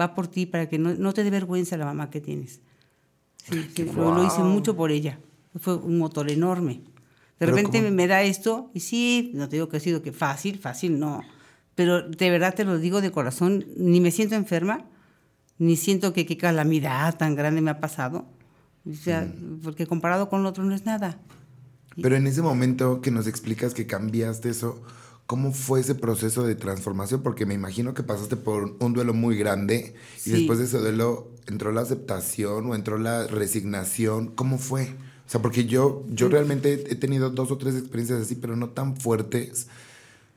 Va 0.00 0.14
por 0.14 0.28
ti 0.28 0.46
para 0.46 0.68
que 0.68 0.78
no, 0.78 0.94
no 0.94 1.12
te 1.12 1.24
dé 1.24 1.30
vergüenza 1.30 1.76
la 1.76 1.84
mamá 1.84 2.10
que 2.10 2.20
tienes. 2.20 2.60
Sí, 3.50 3.68
sí, 3.74 3.84
lo, 3.84 4.14
lo 4.14 4.24
hice 4.24 4.38
Wow. 4.38 4.46
mucho 4.48 4.76
por 4.76 4.90
ella. 4.90 5.18
Fue 5.58 5.76
un 5.76 5.98
motor 5.98 6.30
enorme. 6.30 6.74
De 6.74 7.46
Pero 7.46 7.52
repente 7.56 7.78
¿cómo? 7.78 7.90
me, 7.90 7.96
me 7.96 8.06
da 8.06 8.22
esto 8.22 8.70
y 8.74 8.80
sí, 8.80 9.30
no 9.34 9.48
te 9.48 9.56
digo 9.56 9.68
que 9.68 9.78
ha 9.78 9.80
sido 9.80 10.02
que 10.02 10.12
fácil, 10.12 10.58
fácil 10.58 10.98
no. 10.98 11.22
Pero 11.74 12.02
de 12.08 12.30
verdad 12.30 12.54
te 12.54 12.64
lo 12.64 12.78
digo 12.78 13.00
de 13.00 13.10
corazón, 13.10 13.64
ni 13.76 14.00
me 14.00 14.10
siento 14.10 14.34
enferma, 14.34 14.84
ni 15.58 15.76
siento 15.76 16.12
que 16.12 16.26
qué 16.26 16.36
calamidad 16.36 17.16
tan 17.16 17.34
grande 17.34 17.60
me 17.62 17.70
ha 17.70 17.80
pasado. 17.80 18.26
O 18.88 18.94
sea, 18.94 19.22
Mm. 19.22 19.60
porque 19.62 19.86
comparado 19.86 20.28
con 20.28 20.42
lo 20.42 20.48
otro 20.50 20.64
no 20.64 20.74
es 20.74 20.84
nada. 20.86 21.18
Pero 22.00 22.16
en 22.16 22.26
ese 22.26 22.40
momento 22.42 23.00
que 23.00 23.10
nos 23.10 23.26
explicas 23.26 23.74
que 23.74 23.86
cambiaste 23.86 24.48
eso, 24.50 24.80
¿cómo 25.30 25.52
fue 25.52 25.78
ese 25.78 25.94
proceso 25.94 26.42
de 26.44 26.56
transformación? 26.56 27.22
Porque 27.22 27.46
me 27.46 27.54
imagino 27.54 27.94
que 27.94 28.02
pasaste 28.02 28.34
por 28.34 28.76
un 28.80 28.92
duelo 28.92 29.14
muy 29.14 29.36
grande 29.36 29.94
y 30.16 30.20
Sí. 30.20 30.30
después 30.32 30.58
de 30.58 30.64
ese 30.64 30.78
duelo 30.78 31.30
entró 31.46 31.70
la 31.70 31.82
aceptación 31.82 32.66
o 32.66 32.74
entró 32.74 32.98
la 32.98 33.28
resignación. 33.28 34.26
¿Cómo 34.34 34.58
fue? 34.58 34.88
O 35.26 35.30
sea, 35.30 35.40
porque 35.40 35.66
yo, 35.66 36.04
yo 36.08 36.28
realmente 36.28 36.72
he 36.90 36.96
tenido 36.96 37.30
dos 37.30 37.52
o 37.52 37.58
tres 37.58 37.76
experiencias 37.76 38.20
así, 38.22 38.34
pero 38.34 38.56
no 38.56 38.70
tan 38.70 38.96
fuertes. 38.96 39.68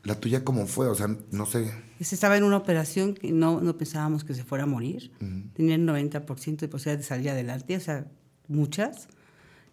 La 0.03 0.13
tuya, 0.19 0.43
¿cómo 0.43 0.67
fue? 0.67 0.87
O 0.87 0.93
sea, 0.93 1.07
no 1.31 1.47
sé. 1.47 1.71
Ese 1.99 2.13
estaba 2.13 2.37
en 2.37 2.43
una 2.43 2.57
operación 2.57 3.15
que 3.15 3.31
no, 3.31 3.61
no 3.61 3.75
pensábamos 3.75 4.23
que 4.23 4.35
se 4.35 4.43
fuera 4.43 4.65
a 4.65 4.67
morir. 4.67 5.11
Tenía 5.55 5.73
el 5.73 5.87
90% 5.87 6.57
de 6.59 6.67
posibilidad 6.67 6.99
de 6.99 7.03
salir 7.03 7.29
adelante, 7.31 7.75
o 7.75 7.79
sea, 7.79 8.05
muchas. 8.47 9.07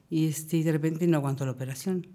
Y, 0.08 0.28
este, 0.28 0.56
y 0.56 0.62
de 0.62 0.73
repente 0.73 1.06
no 1.06 1.19
aguantó 1.19 1.44
la 1.44 1.50
operación. 1.52 2.06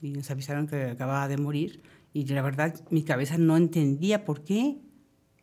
Y 0.00 0.12
nos 0.12 0.30
avisaron 0.30 0.66
que 0.68 0.84
acababa 0.84 1.28
de 1.28 1.36
morir. 1.36 1.82
Y 2.20 2.24
la 2.26 2.42
verdad, 2.42 2.74
mi 2.90 3.02
cabeza 3.02 3.36
no 3.38 3.56
entendía 3.56 4.24
por 4.24 4.42
qué. 4.42 4.78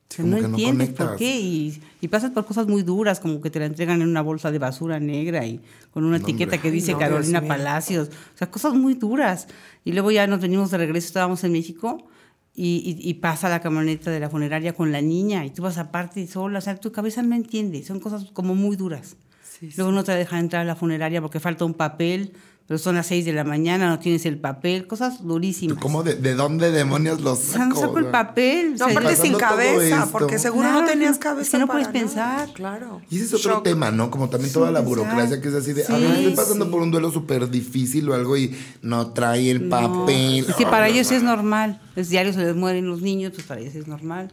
O 0.09 0.15
sea, 0.15 0.25
no 0.25 0.35
que 0.37 0.41
no 0.43 0.47
entiendes 0.49 0.89
por 0.89 1.15
qué. 1.17 1.39
Y, 1.39 1.81
y 2.01 2.07
pasas 2.07 2.31
por 2.31 2.45
cosas 2.45 2.67
muy 2.67 2.81
duras, 2.83 3.19
como 3.19 3.41
que 3.41 3.49
te 3.49 3.59
la 3.59 3.65
entregan 3.65 4.01
en 4.01 4.07
una 4.07 4.21
bolsa 4.21 4.51
de 4.51 4.59
basura 4.59 4.99
negra 4.99 5.45
y 5.45 5.59
con 5.91 6.03
una 6.03 6.17
No, 6.17 6.23
etiqueta 6.23 6.55
hombre. 6.55 6.59
que 6.59 6.67
Ay, 6.69 6.73
dice 6.73 6.91
no, 6.93 6.97
Dios 6.99 7.09
Carolina. 7.09 7.41
Palacios. 7.47 8.09
O 8.09 8.37
sea, 8.37 8.49
cosas 8.49 8.73
muy 8.73 8.93
duras. 8.95 9.47
Y 9.85 9.91
luego 9.91 10.09
ya 10.11 10.25
nos 10.27 10.39
venimos 10.41 10.71
de 10.71 10.77
regreso, 10.79 11.07
estábamos 11.07 11.43
en 11.43 11.51
México 11.51 12.07
y, 12.55 12.97
y- 13.03 13.09
y 13.09 13.13
pasa 13.15 13.49
la 13.49 13.59
camioneta 13.59 14.11
de 14.11 14.19
la 14.19 14.29
funeraria 14.29 14.73
con 14.73 14.91
la 14.91 15.01
niña 15.01 15.45
y 15.45 15.49
tú 15.51 15.61
vas 15.63 15.77
aparte 15.77 16.21
y 16.21 16.27
sola. 16.27 16.59
O 16.59 16.61
sea, 16.61 16.75
tu 16.77 16.91
cabeza 16.91 17.21
no 17.23 17.35
entiende. 17.35 17.83
Son 17.83 17.99
cosas 17.99 18.25
como 18.33 18.53
muy 18.55 18.75
duras. 18.75 19.15
Sí, 19.43 19.69
sí. 19.69 19.73
Luego 19.77 19.91
no 19.91 20.03
te 20.03 20.11
dejan 20.13 20.39
entrar 20.39 20.61
a 20.63 20.65
la 20.65 20.75
funeraria 20.75 21.21
porque 21.21 21.39
falta 21.39 21.65
un 21.65 21.73
papel, 21.75 22.33
pero 22.65 22.77
son 22.77 22.95
las 22.95 23.07
6 23.07 23.25
de 23.25 23.33
la 23.33 23.43
mañana, 23.43 23.89
no 23.89 23.99
tienes 23.99 24.25
el 24.25 24.39
papel. 24.39 24.87
Cosas 24.87 25.23
durísimas. 25.23 25.75
¿Tú 25.77 25.81
¿Cómo 25.81 26.01
de, 26.01 26.15
de 26.15 26.33
dónde 26.33 26.71
demonios 26.71 27.19
los 27.21 27.39
O 27.39 27.41
sea, 27.41 27.65
no 27.65 27.75
saco? 27.75 27.87
saco 27.87 27.99
el 27.99 28.05
papel. 28.07 28.75
No, 28.79 28.85
aparte 28.85 29.15
sin 29.17 29.33
cabeza, 29.33 30.07
porque 30.11 30.39
seguro 30.39 30.71
no 30.71 30.85
tenías 30.85 31.11
es 31.13 31.17
cabeza. 31.19 31.51
que 31.51 31.57
no 31.59 31.67
puedes 31.67 31.87
nada. 31.87 31.99
pensar. 31.99 32.53
Claro. 32.53 33.01
Y 33.09 33.17
ese 33.17 33.25
es 33.25 33.33
otro 33.33 33.55
Shock. 33.55 33.63
tema, 33.63 33.91
¿no? 33.91 34.09
Como 34.09 34.29
también 34.29 34.49
Sí, 34.49 34.53
toda 34.53 34.71
la 34.71 34.79
burocracia 34.79 35.41
que 35.41 35.47
es 35.49 35.53
así 35.53 35.73
de, 35.73 35.83
a 35.83 35.87
Sí, 35.87 35.91
ver, 35.93 36.03
estoy 36.17 36.33
pasando 36.35 36.65
sí. 36.65 36.71
por 36.71 36.81
un 36.81 36.91
duelo 36.91 37.11
súper 37.11 37.49
difícil 37.49 38.07
o 38.09 38.13
algo 38.13 38.37
y 38.37 38.55
no 38.81 39.11
trae 39.11 39.51
el 39.51 39.67
no. 39.67 39.69
papel. 39.69 40.45
Es 40.47 40.55
que 40.55 40.65
para 40.65 40.87
ellos 40.87 41.11
no. 41.11 41.17
es 41.17 41.23
normal. 41.23 41.81
Es 41.95 42.09
diario, 42.09 42.31
se 42.33 42.39
les 42.39 42.55
mueren 42.55 42.87
los 42.87 43.01
niños, 43.01 43.33
pues 43.35 43.45
para 43.45 43.59
ellos 43.61 43.75
es 43.75 43.87
normal. 43.87 44.31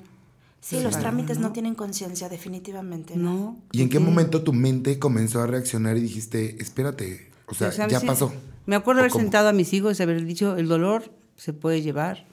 Sí, 0.63 0.79
los 0.81 0.99
trámites 0.99 1.39
no 1.39 1.53
tienen 1.53 1.75
conciencia, 1.75 2.29
definitivamente. 2.29 3.17
No. 3.17 3.57
¿Y 3.73 3.81
en 3.83 3.89
qué 3.89 3.99
momento 3.99 4.43
tu 4.43 4.53
mente 4.53 4.99
comenzó 4.99 5.41
a 5.41 5.47
reaccionar 5.47 5.97
y 5.97 6.01
dijiste, 6.03 6.61
espérate, 6.63 7.30
o 7.51 7.55
sea, 7.55 7.69
O 7.69 7.73
sea, 7.73 7.89
ya 7.89 8.01
pasó? 8.01 8.33
Me 8.67 8.77
acuerdo 8.77 9.01
¿O 9.01 9.03
haber 9.03 9.13
cómo? 9.13 9.23
sentado 9.23 9.49
a 9.49 9.53
mis 9.53 9.73
hijos 9.73 9.99
y 9.99 10.03
haber 10.03 10.25
dicho, 10.25 10.57
el 10.57 10.69
dolor 10.69 11.13
se 11.37 11.53
puede 11.53 11.83
llevar 11.83 12.27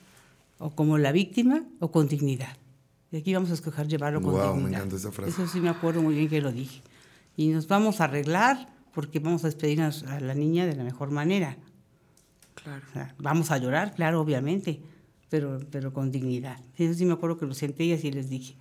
o 0.59 0.71
como 0.71 0.97
la 0.97 1.11
víctima 1.11 1.63
o 1.79 1.91
con 1.91 2.07
dignidad. 2.07 2.57
Y 3.11 3.17
aquí 3.17 3.33
vamos 3.33 3.51
a 3.51 3.53
escoger 3.53 3.87
llevarlo 3.87 4.21
con 4.21 4.33
me 4.35 4.41
dignidad. 4.41 4.67
encanta 4.81 4.95
esa 4.97 5.11
frase. 5.11 5.31
Eso 5.31 5.47
sí 5.47 5.59
me 5.59 5.69
acuerdo 5.69 6.01
muy 6.01 6.15
bien 6.15 6.27
que 6.29 6.41
lo 6.41 6.51
dije. 6.51 6.81
Y 7.35 7.47
nos 7.49 7.67
vamos 7.67 8.01
a 8.01 8.05
arreglar 8.05 8.67
porque 8.93 9.19
vamos 9.19 9.43
a 9.43 9.47
despedirnos 9.47 10.03
a 10.03 10.19
la 10.19 10.33
niña 10.33 10.65
de 10.65 10.75
la 10.75 10.83
mejor 10.83 11.11
manera. 11.11 11.55
Claro. 12.55 12.83
O 12.89 12.93
sea, 12.93 13.15
vamos 13.19 13.51
a 13.51 13.57
llorar, 13.59 13.93
claro, 13.95 14.19
obviamente, 14.19 14.81
pero, 15.29 15.59
pero 15.71 15.93
con 15.93 16.11
dignidad. 16.11 16.59
Eso 16.77 16.93
sí 16.95 17.05
me 17.05 17.13
acuerdo 17.13 17.37
que 17.37 17.45
lo 17.45 17.53
senté 17.53 17.85
y 17.85 17.93
así 17.93 18.11
les 18.11 18.29
dije. 18.29 18.55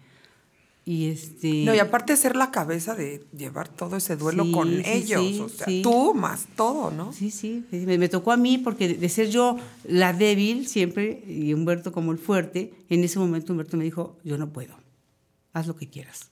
Y 0.89 1.09
este... 1.09 1.65
No, 1.65 1.75
y 1.75 1.81
aparte 1.81 2.17
ser 2.17 2.37
la 2.37 2.53
cabeza 2.53 2.95
de 2.95 3.27
llevar 3.37 3.69
todo 3.69 3.97
ese 3.97 4.15
duelo 4.15 4.45
Sí, 4.45 4.53
con 4.53 4.69
sí, 4.71 4.83
ellos. 4.87 5.21
sí, 5.21 5.41
o 5.41 5.49
sea, 5.49 5.67
tú 5.83 6.15
más 6.15 6.47
todo, 6.55 6.93
¿no? 6.93 7.13
Sí, 7.13 7.33
sí, 7.33 7.65
sí, 7.69 7.79
me, 7.79 7.99
me 7.99 8.09
tocó 8.09 8.31
a 8.31 8.37
mí 8.37 8.57
porque 8.57 8.95
de, 8.95 9.09
ser 9.09 9.29
yo 9.29 9.57
la 9.83 10.13
débil 10.13 10.69
siempre 10.69 11.25
y 11.27 11.53
Humberto 11.55 11.91
como 11.91 12.13
el 12.13 12.19
fuerte, 12.19 12.73
en 12.89 13.03
ese 13.03 13.19
momento 13.19 13.53
Humberto 13.53 13.77
me 13.77 13.83
dijo, 13.83 14.17
yo 14.23 14.39
no 14.39 14.53
puedo, 14.53 14.77
haz 15.53 15.67
lo 15.67 15.75
que 15.75 15.89
quieras. 15.91 16.31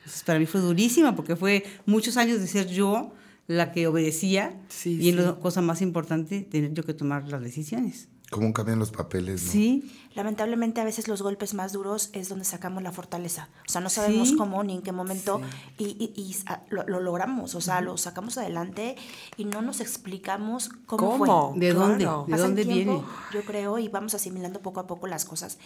Entonces 0.00 0.22
para 0.24 0.38
mí 0.38 0.44
fue 0.44 0.60
durísima 0.60 1.16
porque 1.16 1.34
fue 1.34 1.64
muchos 1.86 2.18
años 2.18 2.38
de 2.38 2.48
ser 2.48 2.68
yo 2.68 3.12
la 3.46 3.72
que 3.72 3.86
obedecía 3.86 4.60
y 4.84 5.08
en 5.08 5.24
la 5.24 5.36
cosa 5.36 5.62
más 5.62 5.80
importante, 5.80 6.42
tener 6.42 6.74
yo 6.74 6.84
que 6.84 6.92
tomar 6.92 7.28
las 7.28 7.40
decisiones. 7.40 8.08
¿Cómo 8.30 8.52
cambian 8.52 8.78
los 8.78 8.90
papeles? 8.90 9.44
no? 9.44 9.52
Sí, 9.52 9.92
Lamentablemente 10.16 10.80
a 10.80 10.84
veces 10.84 11.08
los 11.08 11.20
golpes 11.20 11.52
más 11.52 11.74
duros 11.74 12.08
es 12.14 12.30
donde 12.30 12.46
sacamos 12.46 12.82
la 12.82 12.90
fortaleza. 12.90 13.50
O 13.68 13.70
sea, 13.70 13.82
no 13.82 13.90
sabemos 13.90 14.30
Sí. 14.30 14.36
cómo 14.36 14.64
ni 14.64 14.72
en 14.76 14.80
qué 14.82 14.90
momento 14.90 15.42
y, 15.76 15.84
y- 15.88 16.18
y 16.18 16.34
lo, 16.70 16.84
lo 16.88 17.00
logramos. 17.00 17.54
O 17.54 17.60
sea, 17.60 17.82
lo 17.82 17.98
sacamos 17.98 18.38
adelante 18.38 18.96
y 19.36 19.44
no 19.44 19.60
nos 19.60 19.80
explicamos 19.80 20.70
cómo, 20.86 21.18
¿Cómo? 21.18 21.52
fue. 21.52 21.60
¿de 21.60 21.70
Claro. 21.74 21.86
dónde? 21.88 22.34
¿De 22.34 22.42
dónde 22.42 22.64
tiempo, 22.64 22.92
viene? 22.94 23.04
Yo 23.34 23.42
creo, 23.44 23.78
y 23.78 23.88
vamos 23.88 24.14
asimilando 24.14 24.60
poco 24.62 24.80
a 24.80 24.86
poco 24.86 25.06
las 25.06 25.26
cosas. 25.26 25.58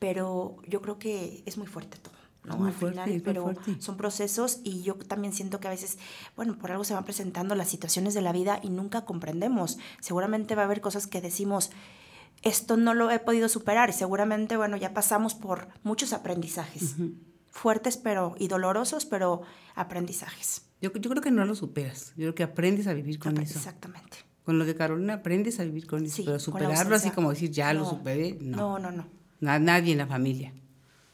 Pero 0.00 0.56
yo 0.66 0.82
creo 0.82 0.98
que 0.98 1.42
es 1.46 1.56
muy 1.56 1.68
fuerte 1.68 1.96
todo. 1.98 2.14
¿No? 2.44 2.56
Muy 2.56 2.68
Al 2.68 2.74
fuerte, 2.74 3.04
final, 3.04 3.22
pero 3.24 3.42
fuerte. 3.44 3.80
son 3.80 3.96
procesos 3.96 4.60
y 4.64 4.82
yo 4.82 4.94
también 4.94 5.32
siento 5.32 5.60
que 5.60 5.68
a 5.68 5.70
veces, 5.70 5.98
bueno, 6.36 6.56
por 6.58 6.70
algo 6.70 6.84
se 6.84 6.94
van 6.94 7.04
presentando 7.04 7.54
las 7.54 7.68
situaciones 7.68 8.14
de 8.14 8.20
la 8.22 8.32
vida 8.32 8.60
y 8.62 8.68
nunca 8.70 9.04
comprendemos. 9.04 9.78
Seguramente 10.00 10.54
va 10.54 10.62
a 10.62 10.64
haber 10.66 10.80
cosas 10.80 11.06
que 11.06 11.20
decimos, 11.20 11.70
esto 12.42 12.76
no 12.76 12.92
lo 12.94 13.10
he 13.10 13.18
podido 13.18 13.48
superar 13.48 13.88
y 13.90 13.94
seguramente, 13.94 14.56
bueno, 14.56 14.76
ya 14.76 14.92
pasamos 14.92 15.34
por 15.34 15.68
muchos 15.82 16.12
aprendizajes. 16.12 16.96
Fuertes 17.50 17.96
pero 17.96 18.34
y 18.38 18.48
dolorosos, 18.48 19.06
pero 19.06 19.42
aprendizajes. 19.74 20.62
yo, 20.80 20.92
yo 20.92 21.10
creo 21.10 21.22
que 21.22 21.30
no 21.30 21.44
lo 21.46 21.54
superas, 21.54 22.08
yo 22.16 22.24
creo 22.24 22.34
que 22.34 22.42
aprendes 22.42 22.86
a 22.86 22.92
vivir 22.94 23.18
con 23.18 23.38
eso. 23.38 23.58
Exactamente. 23.58 24.18
Con 24.44 24.58
lo 24.58 24.64
de 24.66 24.74
Carolina 24.74 25.14
aprendes 25.14 25.58
a 25.60 25.64
vivir 25.64 25.86
con 25.86 26.04
eso, 26.04 26.16
Sí, 26.16 26.22
pero 26.26 26.38
superarlo 26.38 26.96
así 26.96 27.10
como 27.10 27.30
decir, 27.30 27.50
ya 27.50 27.72
lo 27.72 27.88
superé, 27.88 28.36
no. 28.40 28.56
No, 28.56 28.78
no, 28.78 28.90
no. 28.90 29.06
Na- 29.40 29.58
nadie 29.58 29.92
en 29.92 29.98
la 29.98 30.06
familia. 30.06 30.52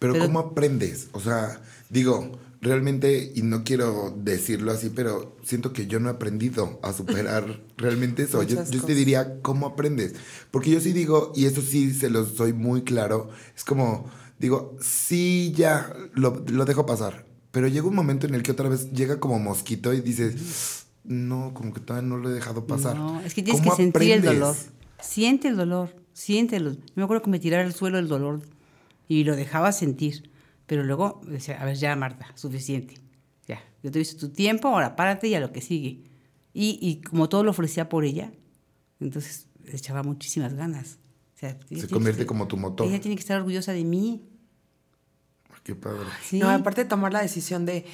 Pero, 0.01 0.15
Pero- 0.15 0.25
¿cómo 0.27 0.41
aprendes? 0.41 1.09
O 1.13 1.21
sea, 1.21 1.61
digo, 1.91 2.33
realmente, 2.61 3.33
y 3.35 3.43
no 3.43 3.65
quiero 3.65 4.15
decirlo 4.17 4.73
así, 4.73 4.91
pero 4.91 5.37
siento 5.45 5.73
que 5.73 5.87
yo 5.87 6.01
no 6.01 6.09
he 6.09 6.13
aprendido 6.13 6.81
a 6.83 6.93
superar 6.93 7.61
realmente 7.77 8.25
eso. 8.25 8.43
Yo, 8.43 8.63
te 8.65 8.95
diría, 8.95 9.41
¿cómo 9.43 9.67
aprendes? 9.67 10.15
Porque 10.51 10.71
yo 10.71 10.81
sí 10.81 10.93
digo, 10.93 11.33
y 11.37 11.45
eso 11.45 11.63
sí 11.63 11.93
se 11.93 12.11
los 12.11 12.33
soy 12.33 12.53
muy 12.53 12.83
claro, 12.83 13.31
es 13.57 13.63
como, 13.63 14.07
digo, 14.39 14.77
sí, 14.81 15.53
ya, 15.57 15.95
lo, 16.15 16.45
lo 16.49 16.65
dejo 16.65 16.87
pasar. 16.87 17.27
Pero 17.51 17.69
llega 17.69 17.87
un 17.87 17.95
momento 17.95 18.27
en 18.27 18.35
el 18.35 18.43
que 18.43 18.53
otra 18.53 18.69
vez 18.69 18.91
llega 18.93 19.21
como 19.21 19.39
mosquito 19.39 19.93
y 19.93 20.01
dices, 20.01 20.87
no, 21.05 21.53
como 21.55 21.75
que 21.75 21.81
todavía 21.81 22.09
no 22.09 22.17
lo 22.17 22.31
he 22.31 22.33
dejado 22.33 22.67
pasar. 22.67 22.97
No, 22.97 23.21
es 23.21 23.35
que 23.35 23.43
tienes 23.43 23.61
que 23.61 23.69
¿Cómo 23.69 23.77
sentir 23.77 24.13
el 24.13 24.23
dolor. 24.23 24.57
Siente 25.03 25.49
el 25.49 25.57
dolor, 25.57 25.95
siéntelo. 26.13 26.73
Yo 26.73 26.79
me 26.95 27.05
acuerdo 27.05 27.23
que 27.25 27.31
me 27.31 27.39
tirara 27.39 27.65
al 27.65 27.75
suelo 27.75 27.99
el 27.99 28.07
dolor 28.07 28.43
y 29.11 29.25
lo 29.25 29.35
dejaba 29.35 29.73
sentir. 29.73 30.31
Pero 30.67 30.85
luego 30.85 31.21
decía, 31.27 31.61
a 31.61 31.65
ver, 31.65 31.77
ya 31.77 31.97
Marta, 31.97 32.29
suficiente. 32.37 32.95
Ya, 33.49 33.61
yo 33.83 33.91
te 33.91 33.99
hice 33.99 34.15
tu 34.17 34.29
tiempo, 34.29 34.69
ahora 34.69 34.95
párate 34.95 35.27
y 35.27 35.35
a 35.35 35.41
lo 35.41 35.51
que 35.51 35.61
sigue. 35.61 36.05
Y, 36.55 36.79
y 36.81 37.01
como 37.03 37.29
todo 37.29 37.43
lo 37.43 37.51
ofrecía 37.51 37.89
por 37.89 38.05
ella, 38.05 38.31
entonces 39.01 39.49
le 39.65 39.77
echaba 39.77 40.05
muchísimas 40.05 40.55
ganas. 40.55 40.99
O 41.35 41.39
sea, 41.41 41.59
que 41.59 41.75
convierte 41.89 42.23
estar- 42.23 42.27
como 42.27 42.47
tu 42.47 42.57
motor. 42.57 42.87
Ella 42.87 43.01
tiene 43.01 43.17
que 43.17 43.21
estar 43.21 43.37
orgullosa 43.39 43.73
de 43.73 43.83
mí. 43.83 44.23
Qué 45.65 45.75
padre. 45.75 46.07
¿sí? 46.25 46.39
No, 46.39 46.49
aparte 46.49 46.85
de 46.85 46.89
tomar 46.89 47.13
la 47.13 47.21
decisión 47.21 47.67
de. 47.67 47.85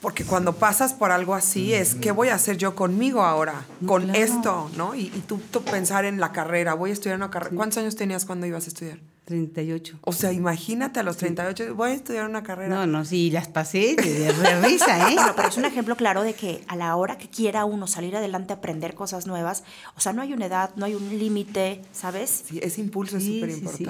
Porque 0.00 0.24
cuando 0.24 0.54
pasas 0.54 0.94
por 0.94 1.10
algo 1.10 1.34
así 1.34 1.74
es, 1.74 1.96
¿qué 1.96 2.12
voy 2.12 2.28
a 2.28 2.36
hacer 2.36 2.56
yo 2.56 2.76
conmigo 2.76 3.22
ahora? 3.22 3.66
No, 3.80 3.88
con 3.88 4.04
claro. 4.04 4.18
esto, 4.20 4.70
¿no? 4.76 4.94
Y, 4.94 5.06
y 5.08 5.24
tú, 5.26 5.40
tú 5.50 5.62
pensar 5.64 6.04
en 6.04 6.20
la 6.20 6.30
carrera, 6.30 6.74
voy 6.74 6.90
a 6.90 6.92
estudiar 6.92 7.16
una 7.16 7.30
carrera. 7.32 7.56
¿Cuántos 7.56 7.78
años 7.78 7.96
tenías 7.96 8.24
cuando 8.24 8.46
ibas 8.46 8.64
a 8.66 8.68
estudiar? 8.68 9.00
38. 9.28 9.98
O 10.00 10.12
sea, 10.12 10.32
imagínate 10.32 11.00
a 11.00 11.02
los 11.02 11.18
38, 11.18 11.74
voy 11.74 11.90
a 11.90 11.94
estudiar 11.94 12.26
una 12.26 12.42
carrera. 12.42 12.74
No, 12.74 12.86
no, 12.86 13.04
sí, 13.04 13.30
las 13.30 13.46
pasé 13.46 13.94
de, 13.94 14.32
risa, 14.62 15.10
¿eh? 15.10 15.14
Bueno, 15.14 15.34
pero 15.36 15.48
es 15.48 15.56
un 15.58 15.66
ejemplo 15.66 15.96
claro 15.96 16.22
de 16.22 16.32
que 16.32 16.64
a 16.66 16.76
la 16.76 16.96
hora 16.96 17.18
que 17.18 17.28
quiera 17.28 17.66
uno 17.66 17.86
salir 17.86 18.16
adelante, 18.16 18.54
aprender 18.54 18.94
cosas 18.94 19.26
nuevas, 19.26 19.64
o 19.96 20.00
sea, 20.00 20.14
no 20.14 20.22
hay 20.22 20.32
una 20.32 20.46
edad, 20.46 20.70
no 20.76 20.86
hay 20.86 20.94
un 20.94 21.18
límite, 21.18 21.82
¿sabes? 21.92 22.44
Sí, 22.48 22.58
ese 22.62 22.80
impulso 22.80 23.18
es 23.18 23.24
Sí, 23.24 23.40
súper 23.40 23.52
sí, 23.52 23.84
sí. 23.84 23.86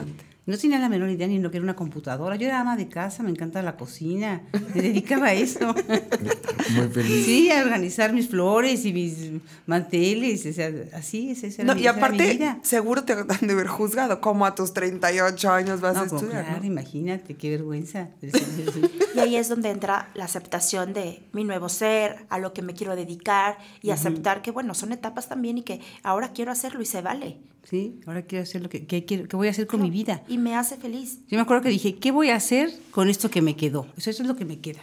No 0.49 0.57
tenía 0.59 0.79
la 0.79 0.89
menor 0.89 1.11
idea 1.11 1.27
ni 1.27 1.39
lo 1.39 1.51
que 1.51 1.59
era 1.59 1.65
una 1.65 1.77
computadora. 1.77 2.37
Yo 2.37 2.47
era 2.47 2.61
ama 2.61 2.77
de 2.77 2.89
casa, 2.89 3.23
me 3.23 3.31
encanta 3.31 3.61
la 3.63 3.77
cocina. 3.77 4.41
Me 4.75 4.81
dedicaba 4.83 5.27
a 5.27 5.33
eso. 5.35 5.75
Muy 6.75 6.89
feliz. 6.89 7.25
Sí, 7.27 7.51
a 7.51 7.63
organizar 7.63 8.13
mis 8.13 8.29
flores 8.29 8.85
y 8.85 8.93
mis 8.93 9.31
manteles. 9.67 10.47
O 10.47 10.53
sea, 10.53 10.71
así 10.95 11.31
es. 11.31 11.45
Esa 11.45 11.63
era 11.63 11.73
No, 11.73 11.75
mi- 11.79 11.83
y 11.83 11.87
esa 11.87 11.91
era 11.99 12.09
mi 12.09 12.15
aparte, 12.17 12.33
vida. 12.35 12.59
seguro 12.63 13.05
te 13.05 13.13
han 13.13 13.27
de 13.47 13.53
haber 13.53 13.67
juzgado. 13.67 14.21
como 14.21 14.47
a 14.47 14.55
tus 14.55 14.73
38 14.73 15.51
años 15.51 15.81
vas 15.81 15.95
No, 15.95 16.01
a 16.01 16.07
pues, 16.07 16.23
estudiar? 16.23 16.45
claro, 16.45 16.61
no? 16.61 16.67
imagínate, 16.67 17.35
qué 17.37 17.51
vergüenza. 17.51 18.09
Y 19.15 19.21
ahí 19.21 19.37
es 19.37 19.49
donde 19.49 19.71
entra 19.71 20.11
la 20.15 20.25
aceptación 20.25 20.93
de 20.93 21.23
mi 21.33 21.45
nuevo 21.45 21.69
ser, 21.69 22.25
a 22.31 22.39
lo 22.39 22.53
que 22.53 22.63
me 22.63 22.73
quiero 22.75 22.95
dedicar 22.97 23.59
y 23.83 23.91
aceptar 23.91 24.43
que, 24.43 24.51
bueno, 24.51 24.75
son 24.75 24.93
etapas 24.93 25.29
también 25.29 25.59
y 25.59 25.63
que 25.63 25.81
ahora 26.03 26.33
quiero 26.33 26.53
hacerlo 26.53 26.81
y 26.83 26.87
se 26.87 27.03
vale. 27.03 27.37
Sí, 27.69 28.01
ahora 28.07 28.23
quiero 28.23 28.45
hacer 28.45 28.63
lo 28.63 28.71
que, 28.71 28.87
que 28.87 29.05
quiero, 29.05 29.29
que 29.29 29.37
voy 29.37 29.49
a 29.49 29.51
hacer 29.51 29.67
con 29.67 29.83
mi 29.83 29.91
vida. 29.91 30.23
Y 30.27 30.39
me 30.39 30.55
hace 30.55 30.79
feliz. 30.79 31.19
Yo 31.29 31.37
me 31.37 31.43
acuerdo 31.43 31.65
que 31.65 31.69
dije, 31.69 31.97
¿qué 31.97 32.13
voy 32.13 32.31
a 32.31 32.37
hacer 32.37 32.73
con 32.93 33.11
esto 33.11 33.31
que 33.31 33.43
me 33.43 33.57
quedó? 33.57 33.87
Eso, 33.99 34.09
eso 34.09 34.23
es 34.23 34.29
lo 34.29 34.37
que 34.37 34.47
me 34.47 34.59
queda. 34.61 34.81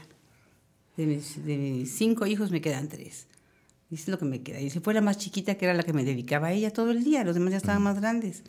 De 0.96 1.08
mis, 1.08 1.44
de 1.44 1.58
mis 1.58 1.96
cinco 1.96 2.28
hijos 2.28 2.52
me 2.52 2.62
quedan 2.62 2.88
tres. 2.88 3.26
Y 3.90 3.96
eso 3.96 4.04
es 4.04 4.10
lo 4.10 4.20
que 4.20 4.26
me 4.26 4.44
queda. 4.44 4.62
Y 4.62 4.70
se 4.70 4.82
fue 4.82 4.94
la 4.94 5.02
más 5.02 5.18
chiquita, 5.18 5.56
que 5.56 5.66
era 5.66 5.74
la 5.74 5.82
que 5.82 5.94
me 5.94 6.04
dedicaba 6.04 6.48
a 6.48 6.54
ella 6.54 6.72
todo 6.72 6.92
el 6.92 7.04
día. 7.04 7.24
Los 7.24 7.34
demás 7.34 7.54
ya 7.54 7.58
estaban 7.58 7.82
más 7.82 8.00
grandes. 8.00 8.44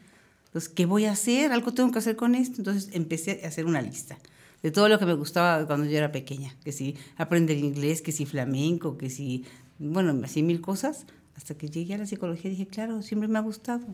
Entonces, 0.49 0.69
¿qué 0.69 0.85
voy 0.85 1.07
a 1.07 1.13
hacer? 1.13 1.51
Algo 1.51 1.73
tengo 1.73 1.91
que 1.91 2.01
hacer 2.01 2.17
con 2.17 2.35
esto. 2.35 2.57
Entonces 2.59 2.91
empecé 2.93 3.41
a 3.43 3.49
hacer 3.49 3.65
una 3.65 3.81
lista 3.81 4.19
de 4.63 4.71
todo 4.71 4.91
lo 4.91 4.99
que 4.99 5.07
me 5.07 5.15
gustaba 5.15 5.67
cuando 5.67 5.87
yo 5.87 5.97
era 5.97 6.13
pequeña. 6.13 6.55
Que 6.63 6.73
si 6.73 6.95
aprender 7.17 7.57
inglés, 7.57 8.03
que 8.03 8.13
si 8.13 8.27
flamenco, 8.27 8.99
que 8.99 9.09
si, 9.09 9.47
bueno, 9.79 10.15
así 10.25 10.43
mil 10.43 10.61
cosas. 10.61 11.07
Hasta 11.37 11.55
que 11.55 11.71
llegué 11.71 11.95
a 11.95 11.99
la 11.99 12.07
psicología 12.07 12.51
y 12.51 12.55
dije, 12.55 12.67
claro, 12.67 13.01
siempre 13.01 13.29
me 13.29 13.39
ha 13.39 13.43
gustado. 13.43 13.87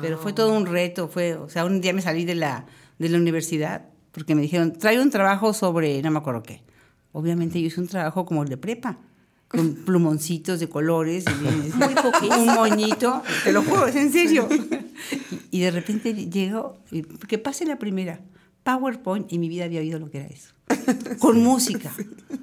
Pero 0.00 0.18
fue 0.18 0.32
todo 0.32 0.52
un 0.52 0.66
reto, 0.66 1.08
fue, 1.08 1.34
o 1.34 1.48
sea, 1.48 1.64
un 1.64 1.80
día 1.80 1.92
me 1.92 2.02
salí 2.02 2.24
de 2.24 2.34
la, 2.34 2.66
de 2.98 3.08
la 3.08 3.18
universidad 3.18 3.86
porque 4.12 4.34
me 4.34 4.42
dijeron, 4.42 4.72
trae 4.72 5.00
un 5.00 5.10
trabajo 5.10 5.52
sobre, 5.52 6.00
no 6.02 6.10
me 6.10 6.18
acuerdo 6.18 6.42
qué. 6.42 6.62
Obviamente 7.12 7.60
yo 7.60 7.66
hice 7.66 7.80
un 7.80 7.88
trabajo 7.88 8.24
como 8.24 8.42
el 8.42 8.48
de 8.48 8.56
prepa, 8.58 8.98
con 9.48 9.74
plumoncitos 9.86 10.60
de 10.60 10.68
colores, 10.68 11.24
y 12.22 12.30
un 12.30 12.46
moñito, 12.46 13.22
te 13.44 13.52
lo 13.52 13.62
juro, 13.62 13.86
es 13.86 13.96
en 13.96 14.12
serio. 14.12 14.48
Y, 14.50 15.58
y 15.58 15.60
de 15.60 15.70
repente 15.70 16.14
llego, 16.14 16.78
y, 16.90 17.02
que 17.02 17.38
pase 17.38 17.64
la 17.64 17.78
primera, 17.78 18.20
PowerPoint, 18.62 19.32
y 19.32 19.38
mi 19.38 19.48
vida 19.48 19.64
había 19.64 19.80
oído 19.80 19.98
lo 19.98 20.10
que 20.10 20.18
era 20.18 20.26
eso, 20.28 20.52
con 21.18 21.42
música. 21.42 21.92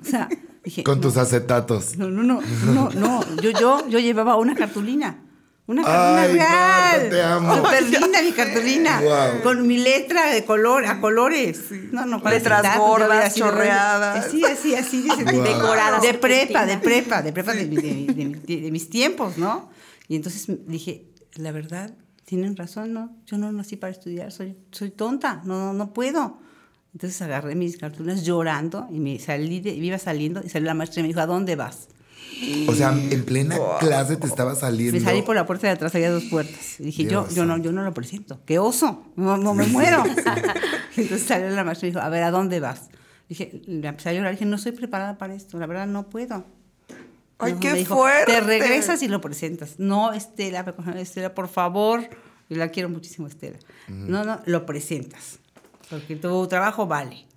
O 0.02 0.06
sea, 0.06 0.28
dije, 0.64 0.84
Con 0.84 0.96
no, 0.96 1.02
tus 1.02 1.18
acetatos. 1.18 1.98
no, 1.98 2.10
no, 2.10 2.24
no, 2.24 2.42
no, 2.66 2.90
no. 2.90 3.42
Yo, 3.42 3.52
yo, 3.52 3.88
yo 3.88 4.00
llevaba 4.00 4.36
una 4.38 4.56
cartulina. 4.56 5.24
Una 5.70 5.84
cartulina 5.84 6.24
Ay, 6.24 6.98
real. 7.00 7.10
te 7.12 7.22
amo. 7.22 7.56
Súper 7.58 7.84
linda 7.84 8.22
mi 8.24 8.32
cartulina. 8.32 9.02
Guau. 9.02 9.42
Con 9.44 9.68
mi 9.68 9.78
letra 9.78 10.32
de 10.32 10.44
color, 10.44 10.86
a 10.88 11.00
colores. 11.00 11.62
No, 11.92 12.08
no, 12.08 12.24
para 12.24 12.38
Letras 12.38 12.78
gordas, 12.80 13.36
chorreadas. 13.36 14.32
Sí, 14.32 14.44
así, 14.44 14.74
así. 14.74 15.04
de- 15.04 15.24
Guau. 15.32 15.44
Decoradas 15.44 16.02
De 16.02 16.16
prepa, 16.16 16.66
de 16.66 16.78
prepa, 16.80 17.22
de 17.22 17.32
prepa 17.34 17.54
de, 17.54 17.66
mi- 17.68 17.76
de 17.76 17.94
mi- 17.94 18.34
de 18.36 18.62
de 18.62 18.72
mis 18.72 18.90
tiempos, 18.90 19.38
¿no? 19.38 19.70
Y 20.08 20.16
entonces 20.16 20.48
dije, 20.66 21.06
la 21.36 21.52
verdad, 21.52 21.92
tienen 22.26 22.56
razón, 22.58 22.92
¿no? 22.94 23.16
Yo 23.28 23.38
no 23.38 23.52
nací 23.52 23.76
para 23.76 23.92
estudiar, 23.92 24.32
soy, 24.32 24.58
soy 24.72 24.90
tonta, 24.90 25.42
no, 25.46 25.56
no, 25.68 25.74
no 25.74 25.94
puedo. 25.94 26.40
Entonces 26.96 27.22
agarré 27.22 27.54
mis 27.54 27.78
cartulinas 27.78 28.24
llorando 28.24 28.88
y 28.92 29.00
me 29.00 29.20
salí, 29.20 29.60
de, 29.60 29.70
iba 29.70 30.00
saliendo 30.00 30.42
y 30.44 30.50
salió 30.50 30.66
la 30.66 30.74
maestra 30.74 31.02
y 31.02 31.04
me 31.04 31.10
dijo, 31.10 31.20
¿a 31.20 31.28
dónde 31.28 31.56
vas? 31.56 31.90
O 32.68 32.74
sea, 32.74 32.92
en 32.92 33.26
plena 33.26 33.58
clase 33.80 34.16
te 34.18 34.28
estaba 34.28 34.56
saliendo. 34.56 34.98
Me 34.98 35.04
salí 35.04 35.22
por 35.22 35.36
la 35.36 35.46
puerta 35.46 35.68
de 35.68 35.74
atrás, 35.74 35.94
había 35.96 36.12
dos 36.12 36.26
puertas. 36.26 36.80
Y 36.80 36.84
dije, 36.84 37.06
yo, 37.06 37.22
oso. 37.22 37.36
yo, 37.36 37.46
no, 37.46 37.58
yo 37.58 37.72
no 37.72 37.84
lo 37.84 37.94
presento. 37.94 38.40
¡Qué 38.46 38.60
oso! 38.60 39.12
No, 39.16 39.38
no 39.38 39.54
me 39.54 39.66
muero. 39.66 40.04
Entonces 40.98 41.28
salió 41.28 41.50
la 41.50 41.64
maestra 41.64 41.88
y 41.88 41.92
dijo, 41.92 42.02
a 42.02 42.10
ver, 42.10 42.24
¿a 42.24 42.32
dónde 42.32 42.60
vas? 42.60 42.90
Dije, 43.28 43.62
le 43.66 43.88
empecé 43.88 44.10
a 44.10 44.14
llorar. 44.14 44.32
Dije, 44.32 44.46
no 44.46 44.56
estoy 44.56 44.72
preparada 44.72 45.18
para 45.18 45.34
esto. 45.34 45.58
La 45.60 45.68
verdad, 45.68 45.88
no 45.88 46.10
puedo. 46.10 46.46
¡Ay, 47.38 47.56
qué 47.60 47.74
dijo, 47.74 47.96
fuerte! 47.96 48.34
Te 48.34 48.42
regresas 48.42 49.02
y 49.02 49.08
lo 49.08 49.22
presentas. 49.22 49.76
No, 49.78 50.14
Estela, 50.14 50.76
Estela, 50.98 51.34
por 51.34 51.48
favor. 51.48 52.02
Yo 52.50 52.58
la 52.58 52.70
quiero 52.70 52.90
muchísimo, 52.90 53.28
Estela. 53.28 53.60
No, 53.88 54.24
no, 54.24 54.42
lo 54.46 54.66
presentas. 54.66 55.40
Porque 55.90 56.16
tu 56.16 56.48
trabajo 56.48 56.88
vale. 56.88 57.29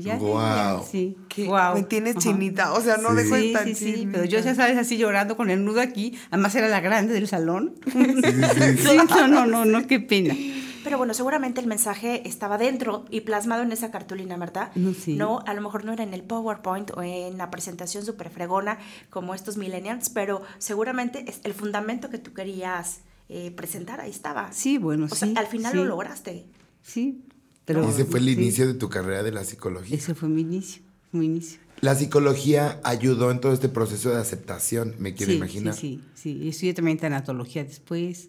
Y 0.00 0.04
ya, 0.04 0.16
Guau. 0.16 0.84
sí. 0.90 1.16
Que 1.28 1.44
guau. 1.46 1.74
me 1.74 1.82
tienes 1.84 2.16
Ajá. 2.16 2.20
chinita, 2.22 2.72
o 2.72 2.80
sea, 2.80 2.96
no 2.96 3.10
Sí. 3.10 3.16
dejo 3.16 3.34
de 3.34 3.40
Sí, 3.40 3.46
estar 3.48 3.64
sí, 3.66 3.74
sí, 3.74 4.08
pero 4.10 4.24
yo 4.24 4.40
ya 4.40 4.54
sabes 4.54 4.76
así 4.78 4.96
llorando 4.96 5.36
con 5.36 5.50
el 5.50 5.64
nudo 5.64 5.80
aquí, 5.80 6.18
además 6.30 6.54
era 6.54 6.68
la 6.68 6.80
grande 6.80 7.12
del 7.14 7.28
salón. 7.28 7.74
Sí, 7.84 8.98
no, 9.08 9.28
no, 9.28 9.46
no, 9.46 9.64
no, 9.64 9.86
qué 9.86 10.00
pena. 10.00 10.34
Pero 10.82 10.96
bueno, 10.96 11.12
seguramente 11.12 11.60
el 11.60 11.66
mensaje 11.66 12.26
estaba 12.26 12.56
dentro 12.56 13.04
y 13.10 13.20
plasmado 13.20 13.62
en 13.62 13.70
esa 13.70 13.90
cartulina, 13.90 14.36
¿verdad? 14.38 14.70
No, 14.74 14.94
sí. 14.94 15.14
No, 15.14 15.40
a 15.46 15.52
lo 15.52 15.60
mejor 15.60 15.84
no 15.84 15.92
era 15.92 16.02
en 16.04 16.14
el 16.14 16.22
PowerPoint 16.22 16.90
o 16.96 17.02
en 17.02 17.36
la 17.36 17.50
presentación 17.50 18.04
súper 18.04 18.30
fregona 18.30 18.78
como 19.10 19.34
estos 19.34 19.58
millennials, 19.58 20.08
pero 20.08 20.40
seguramente 20.58 21.24
es 21.28 21.40
el 21.44 21.52
fundamento 21.52 22.08
que 22.08 22.16
tú 22.18 22.32
querías 22.32 23.00
eh, 23.28 23.50
presentar, 23.50 24.00
ahí 24.00 24.10
estaba. 24.10 24.52
Sí, 24.52 24.78
bueno, 24.78 25.04
O 25.04 25.08
sí. 25.08 25.16
sea, 25.16 25.28
al 25.40 25.46
final 25.46 25.72
sí, 25.72 25.76
lo 25.78 25.84
lograste. 25.84 26.46
Sí, 26.82 27.22
pero... 27.74 27.88
Ese 27.88 28.04
fue 28.04 28.18
el 28.20 28.26
sí, 28.26 28.32
inicio 28.32 28.66
de 28.66 28.74
tu 28.74 28.88
carrera 28.88 29.22
de 29.22 29.32
la 29.32 29.44
psicología. 29.44 29.96
Ese 29.96 30.14
fue 30.14 30.28
mi 30.28 30.40
inicio, 30.42 30.82
mi 31.12 31.26
inicio. 31.26 31.60
La 31.80 31.94
psicología 31.94 32.80
ayudó 32.84 33.30
en 33.30 33.40
todo 33.40 33.52
este 33.52 33.68
proceso 33.68 34.10
de 34.10 34.16
aceptación, 34.20 34.94
me 34.98 35.14
quiero 35.14 35.32
sí, 35.32 35.38
imaginar. 35.38 35.74
Sí, 35.74 36.02
sí, 36.14 36.40
sí. 36.42 36.48
Estudié 36.48 36.74
también 36.74 36.98
tanatología 36.98 37.64
después 37.64 38.28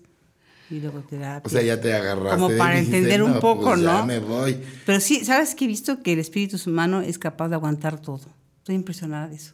y 0.69 0.79
luego 0.79 0.99
terapia. 1.01 1.41
O 1.45 1.49
sea, 1.49 1.61
ya 1.61 1.81
te 1.81 1.93
agarraste. 1.93 2.39
Como 2.41 2.57
para 2.57 2.75
dijiste, 2.75 2.97
entender 2.97 3.23
un 3.23 3.33
"No, 3.33 3.39
poco, 3.41 3.63
pues 3.71 3.81
ya 3.81 3.99
¿no? 3.99 4.05
me 4.05 4.19
voy. 4.19 4.57
Pero 4.85 4.99
sí, 5.01 5.25
¿sabes 5.25 5.53
qué 5.55 5.65
he 5.65 5.67
visto? 5.67 6.01
Que 6.01 6.13
el 6.13 6.19
espíritu 6.19 6.57
humano 6.69 7.01
es 7.01 7.17
capaz 7.19 7.49
de 7.49 7.55
aguantar 7.55 7.99
todo. 8.01 8.21
Estoy 8.59 8.75
impresionada 8.75 9.27
de 9.27 9.35
eso. 9.35 9.53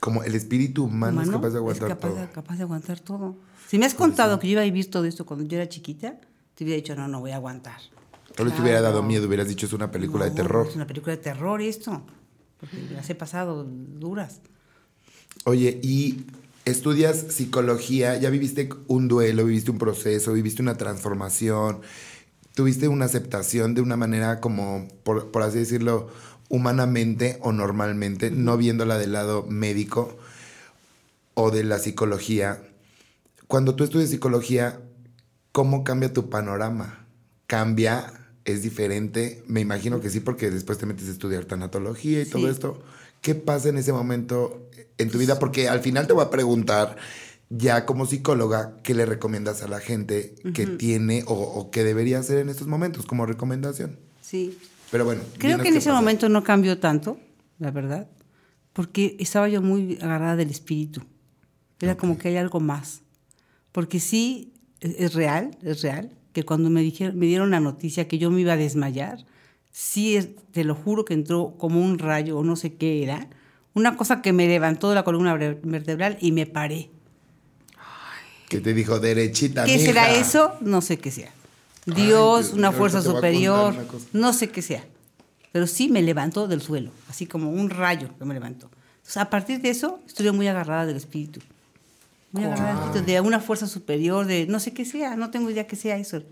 Como 0.00 0.24
el 0.24 0.34
espíritu 0.34 0.84
humano, 0.84 1.20
es 1.22 1.28
humano 1.28 1.40
capaz 1.42 1.50
de 1.52 1.58
aguantar 1.58 1.88
capaz 1.88 2.08
todo. 2.08 2.20
de- 2.20 2.30
capaz 2.30 2.56
de 2.56 2.62
aguantar 2.64 3.00
todo. 3.00 3.36
Si 3.68 3.78
me 3.78 3.86
has 3.86 3.94
contado 3.94 4.38
que 4.40 4.46
yo 4.48 4.52
iba 4.52 4.60
a 4.62 4.64
vivir 4.64 4.90
todo 4.90 5.04
esto 5.04 5.24
cuando 5.24 5.44
yo 5.46 5.56
era 5.56 5.68
chiquita, 5.68 6.18
te 6.54 6.64
hubiera 6.64 6.76
dicho, 6.76 6.94
no, 6.96 7.06
no 7.06 7.20
voy 7.20 7.30
a 7.30 7.36
aguantar. 7.36 7.78
Solo 8.36 8.50
te 8.52 8.60
hubiera 8.60 8.80
Claro. 8.80 8.94
dado 8.96 9.02
miedo, 9.02 9.26
hubieras 9.26 9.48
dicho 9.48 9.66
es 9.66 9.72
una 9.72 9.90
película 9.90 10.24
de 10.24 10.30
No, 10.30 10.36
terror. 10.36 10.66
Es 10.68 10.76
una 10.76 10.86
película 10.86 11.16
de 11.16 11.22
terror 11.22 11.60
esto. 11.62 12.04
Porque 12.60 12.76
las 12.92 13.08
he 13.10 13.14
pasado 13.14 13.64
duras. 13.64 14.40
Oye, 15.44 15.78
y 15.82 16.24
estudias 16.64 17.16
psicología, 17.34 18.16
ya 18.16 18.30
viviste 18.30 18.68
un 18.88 19.08
duelo, 19.08 19.44
viviste 19.44 19.70
un 19.70 19.78
proceso, 19.78 20.32
viviste 20.32 20.62
una 20.62 20.76
transformación, 20.76 21.80
tuviste 22.54 22.88
una 22.88 23.04
aceptación 23.04 23.74
de 23.74 23.82
una 23.82 23.96
manera 23.96 24.40
como, 24.40 24.88
por, 25.02 25.30
por 25.30 25.42
así 25.42 25.58
decirlo, 25.58 26.08
humanamente 26.48 27.38
o 27.42 27.52
normalmente, 27.52 28.30
no 28.30 28.56
viéndola 28.56 28.98
del 28.98 29.12
lado 29.12 29.44
médico 29.48 30.16
o 31.34 31.50
de 31.50 31.64
la 31.64 31.78
psicología. 31.78 32.62
Cuando 33.46 33.74
tú 33.76 33.84
estudias 33.84 34.10
psicología, 34.10 34.80
¿cómo 35.52 35.84
cambia 35.84 36.12
tu 36.12 36.30
panorama? 36.30 37.06
¿Cambia? 37.46 38.12
¿Es 38.46 38.62
diferente? 38.62 39.42
Me 39.48 39.60
imagino 39.60 40.00
que 40.00 40.08
sí, 40.08 40.20
porque 40.20 40.50
después 40.50 40.78
te 40.78 40.86
metes 40.86 41.08
a 41.08 41.10
estudiar 41.10 41.44
tanatología 41.44 42.22
y 42.22 42.26
todo 42.26 42.48
esto. 42.48 42.80
¿Qué 43.20 43.34
pasa 43.34 43.68
en 43.68 43.76
ese 43.76 43.92
momento 43.92 44.70
en 44.98 45.10
tu 45.10 45.18
vida? 45.18 45.40
Porque 45.40 45.68
al 45.68 45.80
final 45.80 46.06
te 46.06 46.12
voy 46.12 46.24
a 46.24 46.30
preguntar, 46.30 46.96
ya 47.50 47.84
como 47.86 48.06
psicóloga, 48.06 48.76
¿qué 48.84 48.94
le 48.94 49.04
recomiendas 49.04 49.62
a 49.62 49.68
la 49.68 49.80
gente 49.80 50.36
que 50.54 50.66
tiene 50.66 51.24
o, 51.26 51.34
o 51.34 51.72
que 51.72 51.82
debería 51.82 52.20
hacer 52.20 52.38
en 52.38 52.48
estos 52.48 52.68
momentos 52.68 53.04
como 53.04 53.26
recomendación? 53.26 53.98
Sí. 54.22 54.56
Pero 54.92 55.04
bueno. 55.04 55.22
Creo 55.38 55.58
que 55.58 55.68
en 55.68 55.76
ese 55.76 55.88
pasa. 55.90 56.00
momento 56.00 56.28
no 56.28 56.44
cambió 56.44 56.78
tanto, 56.78 57.18
la 57.58 57.72
verdad, 57.72 58.08
porque 58.72 59.16
estaba 59.18 59.48
yo 59.48 59.60
muy 59.60 59.98
agarrada 60.00 60.36
del 60.36 60.50
espíritu. 60.50 61.02
Era 61.80 61.96
como 61.96 62.16
que 62.16 62.28
hay 62.28 62.36
algo 62.36 62.60
más. 62.60 63.00
Porque 63.72 63.98
sí, 63.98 64.54
es, 64.80 64.94
es 64.98 65.14
real, 65.14 65.58
es 65.62 65.82
real, 65.82 66.15
que 66.36 66.44
cuando 66.44 66.68
me, 66.68 66.82
dijeron, 66.82 67.18
me 67.18 67.24
dieron 67.24 67.50
la 67.50 67.60
noticia 67.60 68.08
que 68.08 68.18
yo 68.18 68.30
me 68.30 68.42
iba 68.42 68.52
a 68.52 68.56
desmayar, 68.58 69.24
sí, 69.72 70.18
te 70.52 70.64
lo 70.64 70.74
juro 70.74 71.06
que 71.06 71.14
entró 71.14 71.54
como 71.56 71.80
un 71.80 71.98
rayo 71.98 72.36
o 72.36 72.44
no 72.44 72.56
sé 72.56 72.74
qué 72.74 73.02
era, 73.02 73.30
una 73.72 73.96
cosa 73.96 74.20
que 74.20 74.34
me 74.34 74.46
levantó 74.46 74.90
de 74.90 74.96
la 74.96 75.02
columna 75.02 75.32
ver- 75.32 75.60
vertebral 75.62 76.18
y 76.20 76.32
me 76.32 76.44
paré. 76.44 76.90
Que 78.50 78.60
te 78.60 78.74
dijo 78.74 79.00
derechita. 79.00 79.64
¿Qué 79.64 79.72
mija. 79.78 79.86
será 79.86 80.12
eso? 80.12 80.52
No 80.60 80.82
sé 80.82 80.98
qué 80.98 81.10
sea. 81.10 81.32
Dios, 81.86 81.96
Dios 81.96 82.52
una 82.52 82.70
fuerza 82.70 83.00
superior, 83.00 83.72
una 83.72 83.86
no 84.12 84.34
sé 84.34 84.50
qué 84.50 84.60
sea. 84.60 84.84
Pero 85.52 85.66
sí 85.66 85.88
me 85.88 86.02
levantó 86.02 86.48
del 86.48 86.60
suelo, 86.60 86.90
así 87.08 87.24
como 87.24 87.50
un 87.50 87.70
rayo 87.70 88.10
que 88.18 88.26
me 88.26 88.34
levantó. 88.34 88.68
Entonces, 88.96 89.16
a 89.16 89.30
partir 89.30 89.62
de 89.62 89.70
eso, 89.70 90.00
estuve 90.06 90.32
muy 90.32 90.46
agarrada 90.48 90.84
del 90.84 90.96
espíritu. 90.96 91.40
De 93.04 93.20
una 93.20 93.40
fuerza 93.40 93.66
superior, 93.66 94.26
de 94.26 94.46
no 94.46 94.60
sé 94.60 94.72
qué 94.72 94.84
sea, 94.84 95.16
no 95.16 95.30
tengo 95.30 95.50
idea 95.50 95.66
qué 95.66 95.76
sea 95.76 95.96
eso. 95.96 96.22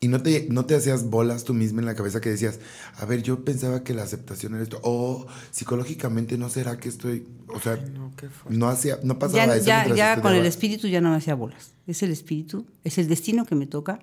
Y 0.00 0.08
no 0.08 0.20
te, 0.20 0.48
no 0.50 0.66
te 0.66 0.74
hacías 0.74 1.08
bolas 1.08 1.44
tú 1.44 1.54
misma 1.54 1.80
en 1.80 1.86
la 1.86 1.94
cabeza 1.94 2.20
que 2.20 2.28
decías, 2.28 2.58
a 2.96 3.04
ver, 3.04 3.22
yo 3.22 3.44
pensaba 3.44 3.84
que 3.84 3.94
la 3.94 4.02
aceptación 4.02 4.52
era 4.54 4.64
esto. 4.64 4.80
O 4.82 5.28
psicológicamente 5.52 6.36
no 6.36 6.48
será 6.48 6.76
que 6.78 6.88
estoy. 6.88 7.24
O 7.46 7.60
sea, 7.60 7.76
no, 7.76 8.10
qué 8.16 8.28
fuerte. 8.28 8.58
no 8.58 8.68
hacía, 8.68 8.98
no 9.04 9.20
pasaba 9.20 9.46
Ya, 9.46 9.54
eso. 9.54 9.64
ya, 9.64 9.94
ya 9.94 10.20
con 10.20 10.34
el 10.34 10.44
espíritu 10.44 10.88
ya 10.88 11.00
no 11.00 11.10
me 11.10 11.16
hacía 11.18 11.36
bolas. 11.36 11.74
Es 11.86 12.02
el 12.02 12.10
espíritu, 12.10 12.66
es 12.82 12.98
el 12.98 13.06
destino 13.06 13.44
que 13.46 13.54
me 13.54 13.66
toca, 13.66 14.00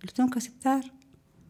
lo 0.00 0.12
tengo 0.12 0.30
que 0.30 0.40
aceptar. 0.40 0.92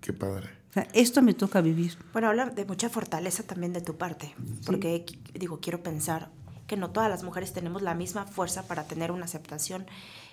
Qué 0.02 0.12
padre. 0.12 0.50
O 0.68 0.72
sea, 0.74 0.86
esto 0.92 1.22
me 1.22 1.32
toca 1.32 1.62
vivir. 1.62 1.96
Bueno, 2.12 2.28
habla 2.28 2.50
de 2.50 2.66
mucha 2.66 2.90
fortaleza 2.90 3.44
también 3.44 3.72
de 3.72 3.80
tu 3.80 3.96
parte, 3.96 4.34
porque 4.66 5.06
digo, 5.32 5.58
quiero 5.58 5.82
pensar 5.82 6.30
que 6.66 6.76
no 6.76 6.90
todas 6.90 7.08
las 7.10 7.22
mujeres 7.22 7.52
tenemos 7.52 7.82
la 7.82 7.94
misma 7.94 8.24
fuerza 8.26 8.66
para 8.66 8.84
tener 8.84 9.10
una 9.12 9.24
aceptación 9.24 9.86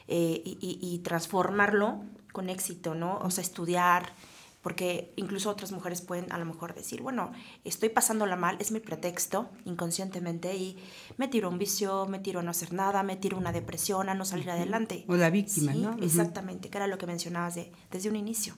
eh, 0.08 0.42
y, 0.46 0.58
y- 0.62 0.80
y 0.96 1.00
transformarlo 1.00 2.04
con 2.32 2.50
éxito, 2.50 2.96
¿no? 2.96 3.18
O 3.20 3.30
sea, 3.32 3.42
estudiar, 3.44 4.14
porque 4.62 5.14
incluso 5.18 5.50
otras 5.50 5.72
mujeres 5.72 6.02
pueden 6.02 6.32
a 6.32 6.38
lo 6.38 6.46
mejor 6.46 6.74
decir, 6.74 7.02
bueno, 7.02 7.32
estoy 7.64 7.90
pasándola 7.90 8.36
mal, 8.36 8.56
es 8.60 8.72
mi 8.72 8.80
pretexto 8.80 9.50
inconscientemente 9.66 10.56
y 10.56 10.78
me 11.18 11.28
tiro 11.28 11.48
a 11.48 11.52
un 11.52 11.60
vicio, 11.60 12.06
me 12.08 12.20
tiro 12.20 12.40
a 12.40 12.44
no 12.44 12.52
hacer 12.52 12.74
nada, 12.74 13.04
me 13.04 13.16
tiro 13.18 13.38
a 13.38 13.40
una 13.42 13.52
depresión, 13.52 14.10
a 14.10 14.14
no 14.16 14.26
salir 14.26 14.50
adelante. 14.50 15.06
O 15.08 15.16
la 15.16 15.30
víctima, 15.30 15.74
Sí, 15.74 15.80
¿no? 15.80 15.96
Exactamente, 16.02 16.70
que 16.70 16.78
era 16.78 16.88
lo 16.88 16.98
que 16.98 17.08
mencionabas 17.08 17.56
de, 17.56 17.72
desde 17.92 18.10
un 18.10 18.16
inicio. 18.16 18.56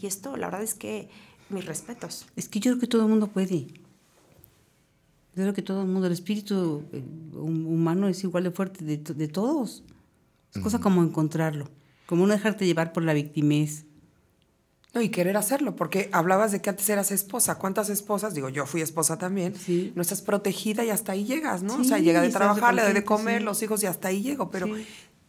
Y 0.00 0.06
esto, 0.06 0.36
la 0.36 0.46
verdad 0.46 0.62
es 0.62 0.74
que 0.74 1.08
mis 1.48 1.64
respetos. 1.64 2.26
Es 2.36 2.48
que 2.48 2.60
yo 2.60 2.72
creo 2.72 2.80
que 2.80 2.86
todo 2.86 3.02
el 3.02 3.08
mundo 3.08 3.28
puede. 3.28 3.66
Yo 5.36 5.42
creo 5.42 5.54
que 5.54 5.62
todo 5.62 5.82
el 5.82 5.88
mundo, 5.88 6.06
el 6.06 6.12
espíritu 6.14 6.82
eh, 6.92 7.04
hum- 7.34 7.66
humano 7.66 8.08
es 8.08 8.24
igual 8.24 8.44
de 8.44 8.50
fuerte 8.50 8.84
de, 8.84 8.96
to- 8.98 9.14
de 9.14 9.28
todos. 9.28 9.84
Es 10.54 10.62
cosa 10.62 10.80
como 10.80 11.02
encontrarlo, 11.02 11.68
como 12.06 12.26
no 12.26 12.32
dejarte 12.32 12.64
llevar 12.66 12.92
por 12.94 13.02
la 13.02 13.12
victimez. 13.12 13.84
No, 14.94 15.02
y 15.02 15.10
querer 15.10 15.36
hacerlo, 15.36 15.76
porque 15.76 16.08
hablabas 16.12 16.52
de 16.52 16.62
que 16.62 16.70
antes 16.70 16.88
eras 16.88 17.10
esposa. 17.12 17.56
¿Cuántas 17.58 17.90
esposas? 17.90 18.32
Digo, 18.32 18.48
yo 18.48 18.64
fui 18.64 18.80
esposa 18.80 19.18
también. 19.18 19.54
Sí. 19.54 19.92
No 19.94 20.00
estás 20.00 20.22
protegida 20.22 20.84
y 20.86 20.88
hasta 20.90 21.12
ahí 21.12 21.26
llegas, 21.26 21.62
¿no? 21.62 21.74
o 21.76 21.84
sea, 21.84 21.98
llega 21.98 22.22
de 22.22 22.30
trabajar, 22.30 22.74
le 22.74 22.80
doy 22.82 22.94
de 22.94 23.04
comer, 23.04 23.40
sí. 23.40 23.44
los 23.44 23.62
hijos 23.62 23.82
y 23.82 23.86
hasta 23.86 24.08
ahí 24.08 24.22
llego. 24.22 24.50
Pero, 24.50 24.74
Sí. 24.74 24.86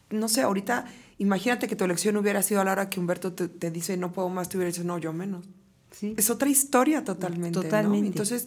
no 0.08 0.28
sé, 0.28 0.40
ahorita, 0.40 0.86
imagínate 1.18 1.68
que 1.68 1.76
tu 1.76 1.84
elección 1.84 2.16
hubiera 2.16 2.42
sido 2.42 2.62
a 2.62 2.64
la 2.64 2.72
hora 2.72 2.88
que 2.88 2.98
Humberto 2.98 3.34
te, 3.34 3.48
te 3.48 3.70
dice 3.70 3.98
no 3.98 4.10
puedo 4.10 4.30
más, 4.30 4.48
te 4.48 4.56
hubiera 4.56 4.72
dicho 4.72 4.84
no, 4.84 4.96
yo 4.96 5.12
menos. 5.12 5.44
¿sí? 5.90 6.14
Es 6.16 6.30
otra 6.30 6.48
historia 6.48 7.04
totalmente. 7.04 7.58
¿no? 7.58 7.62
Totalmente. 7.62 8.06
Entonces, 8.06 8.46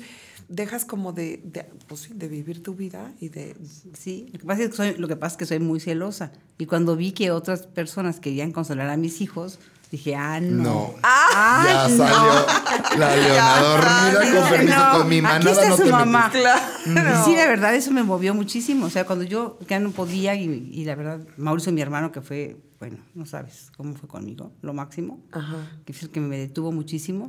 dejas 0.51 0.85
como 0.85 1.13
de, 1.13 1.41
de, 1.43 1.65
pues 1.87 2.01
sí, 2.01 2.13
de 2.13 2.27
vivir 2.27 2.61
tu 2.61 2.75
vida 2.75 3.11
y 3.19 3.29
de. 3.29 3.55
Sí, 3.97 4.29
lo 4.33 4.39
que, 4.39 4.45
pasa 4.45 4.63
es 4.63 4.69
que 4.69 4.75
soy, 4.75 4.93
lo 4.97 5.07
que 5.07 5.15
pasa 5.15 5.33
es 5.33 5.37
que 5.37 5.45
soy 5.45 5.59
muy 5.59 5.79
celosa. 5.79 6.31
Y 6.57 6.65
cuando 6.67 6.95
vi 6.95 7.13
que 7.13 7.31
otras 7.31 7.65
personas 7.65 8.19
querían 8.19 8.51
consolar 8.51 8.89
a 8.89 8.97
mis 8.97 9.21
hijos, 9.21 9.59
dije, 9.89 10.15
ah, 10.15 10.39
no. 10.39 10.63
No. 10.63 10.93
Ah, 11.03 11.63
ya 11.65 11.87
no. 11.87 11.97
salió 12.05 12.99
la 12.99 13.15
leona 13.15 13.61
dormida 14.21 14.41
con 14.41 14.49
permiso 14.49 14.77
No, 14.77 14.97
con 14.99 15.09
mi 15.09 15.15
aquí 15.17 15.21
manada. 15.23 15.51
está 15.51 15.69
no 15.69 15.77
su 15.77 15.83
te 15.83 15.89
mamá. 15.91 16.27
metes. 16.27 17.25
Sí, 17.25 17.35
la 17.35 17.47
verdad, 17.47 17.75
eso 17.75 17.91
me 17.91 18.03
movió 18.03 18.33
muchísimo. 18.33 18.85
O 18.85 18.89
sea, 18.89 19.05
cuando 19.05 19.25
yo 19.25 19.57
ya 19.67 19.79
no 19.79 19.91
podía, 19.91 20.35
y, 20.35 20.69
y 20.71 20.85
la 20.85 20.95
verdad, 20.95 21.19
Mauricio, 21.37 21.71
mi 21.71 21.81
hermano, 21.81 22.11
que 22.11 22.21
fue, 22.21 22.57
bueno, 22.79 22.97
no 23.15 23.25
sabes 23.25 23.71
cómo 23.77 23.95
fue 23.95 24.07
conmigo, 24.09 24.51
lo 24.61 24.73
máximo, 24.73 25.19
Ajá. 25.31 25.55
que 25.85 25.91
es 25.93 26.01
el 26.03 26.09
que 26.09 26.19
me 26.19 26.37
detuvo 26.37 26.71
muchísimo, 26.71 27.27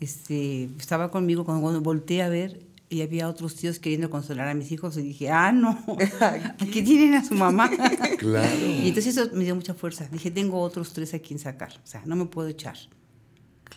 este, 0.00 0.64
estaba 0.78 1.10
conmigo 1.10 1.44
cuando, 1.44 1.62
cuando 1.62 1.80
volteé 1.80 2.22
a 2.22 2.28
ver 2.28 2.66
y 2.88 3.02
había 3.02 3.28
otros 3.28 3.54
tíos 3.54 3.78
queriendo 3.78 4.10
consolar 4.10 4.48
a 4.48 4.54
mis 4.54 4.72
hijos 4.72 4.96
y 4.96 5.02
dije, 5.02 5.30
ah, 5.30 5.52
no, 5.52 5.78
aquí 6.58 6.82
tienen 6.82 7.14
a 7.14 7.24
su 7.24 7.34
mamá. 7.34 7.70
Claro. 8.18 8.66
Y 8.66 8.88
entonces 8.88 9.16
eso 9.16 9.30
me 9.34 9.44
dio 9.44 9.54
mucha 9.54 9.72
fuerza. 9.74 10.06
Dije, 10.10 10.30
tengo 10.30 10.60
otros 10.60 10.92
tres 10.92 11.14
a 11.14 11.18
quien 11.20 11.38
sacar, 11.38 11.72
o 11.82 11.86
sea, 11.86 12.02
no 12.04 12.16
me 12.16 12.26
puedo 12.26 12.48
echar. 12.48 12.76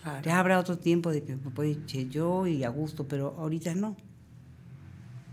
Claro. 0.02 0.22
Ya 0.26 0.40
habrá 0.40 0.60
otro 0.60 0.78
tiempo 0.78 1.12
de 1.12 1.24
que 1.24 1.36
me 1.36 1.50
puedo 1.52 1.70
echar 1.70 2.02
yo 2.10 2.46
y 2.48 2.64
a 2.64 2.70
gusto, 2.70 3.08
pero 3.08 3.36
ahorita 3.38 3.74
no. 3.76 3.96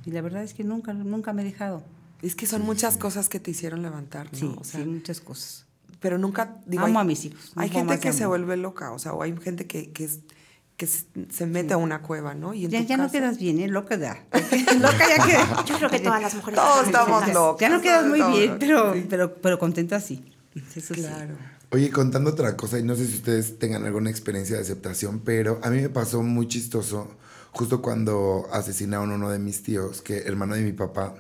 Y 0.05 0.11
la 0.13 0.21
verdad 0.23 0.43
es 0.45 0.55
que 0.55 0.65
nunca, 0.65 0.93
nunca 0.93 1.33
me 1.33 1.43
he 1.43 1.45
dejado. 1.45 1.83
Es 2.23 2.35
que 2.35 2.47
son 2.47 2.63
muchas 2.63 2.97
cosas 2.99 3.29
que 3.29 3.41
te 3.41 3.51
hicieron 3.51 3.83
levantar, 3.83 4.31
¿no? 4.33 4.39
Sí, 4.39 4.55
O 4.59 4.65
sea, 4.65 4.81
sí, 4.83 4.87
muchas 4.87 5.21
cosas. 5.21 5.67
pero 6.01 6.19
nunca 6.19 6.59
digo, 6.67 6.85
Amo 6.85 6.99
hay- 6.99 7.05
a 7.05 7.07
mis 7.07 7.25
hijos, 7.25 7.53
Hay 7.57 7.69
gente 7.71 7.99
que 7.99 8.13
se 8.13 8.27
vuelve 8.27 8.57
loca, 8.57 8.93
o 8.93 8.99
sea, 8.99 9.13
o 9.15 9.23
hay 9.23 9.35
gente 9.39 9.67
que, 9.67 9.91
que, 9.93 10.05
es- 10.05 10.21
que 10.81 10.87
se 10.87 11.05
se 11.31 11.45
mete 11.45 11.75
a 11.75 11.77
una 11.77 12.01
cueva, 12.01 12.35
¿no? 12.35 12.55
Y 12.55 12.65
en 12.65 12.71
Ya, 12.71 12.81
tu 12.81 12.87
ya 12.87 12.97
no 12.97 13.11
quedas 13.11 13.37
bien, 13.37 13.61
¿eh? 13.61 13.69
Loca 13.69 13.97
ya. 13.99 14.25
Loca 14.81 15.05
ya 15.15 15.27
queda. 15.27 15.65
Yo 15.69 15.77
creo 15.77 15.91
que 15.91 16.01
todas 16.01 16.23
las 16.23 16.35
mujeres 16.35 16.59
Todos 16.59 16.87
estamos 16.87 17.21
locas. 17.21 17.35
locos. 17.35 17.61
Ya 17.61 17.69
no 17.69 17.81
quedas 17.83 18.07
muy 18.07 18.19
Todos, 18.21 18.33
bien, 18.35 18.57
pero, 18.59 18.95
sí. 18.95 19.07
pero, 19.11 19.35
pero 19.35 19.59
contenta 19.59 20.01
sí. 20.01 20.25
Eso 20.75 20.95
sí. 20.95 21.03
Claro. 21.03 21.35
Oye, 21.73 21.91
contando 21.91 22.31
otra 22.31 22.57
cosa, 22.57 22.79
y 22.79 22.83
no 22.83 22.97
sé 22.97 23.07
si 23.07 23.17
ustedes 23.17 23.59
tengan 23.59 23.85
alguna 23.85 24.09
experiencia 24.09 24.57
de 24.57 24.63
aceptación, 24.63 25.21
pero 25.21 25.61
a 25.63 25.69
mí 25.69 25.83
me 25.83 25.91
pasó 25.91 26.23
muy 26.23 26.49
chistoso 26.49 27.09
justo 27.53 27.83
cuando 27.83 28.49
asesinaron 28.51 29.11
a 29.13 29.15
uno 29.17 29.29
de 29.31 29.39
mis 29.39 29.63
tíos, 29.63 30.01
que 30.01 30.19
hermano 30.23 30.55
de 30.55 30.63
mi 30.63 30.73
papá. 30.73 31.15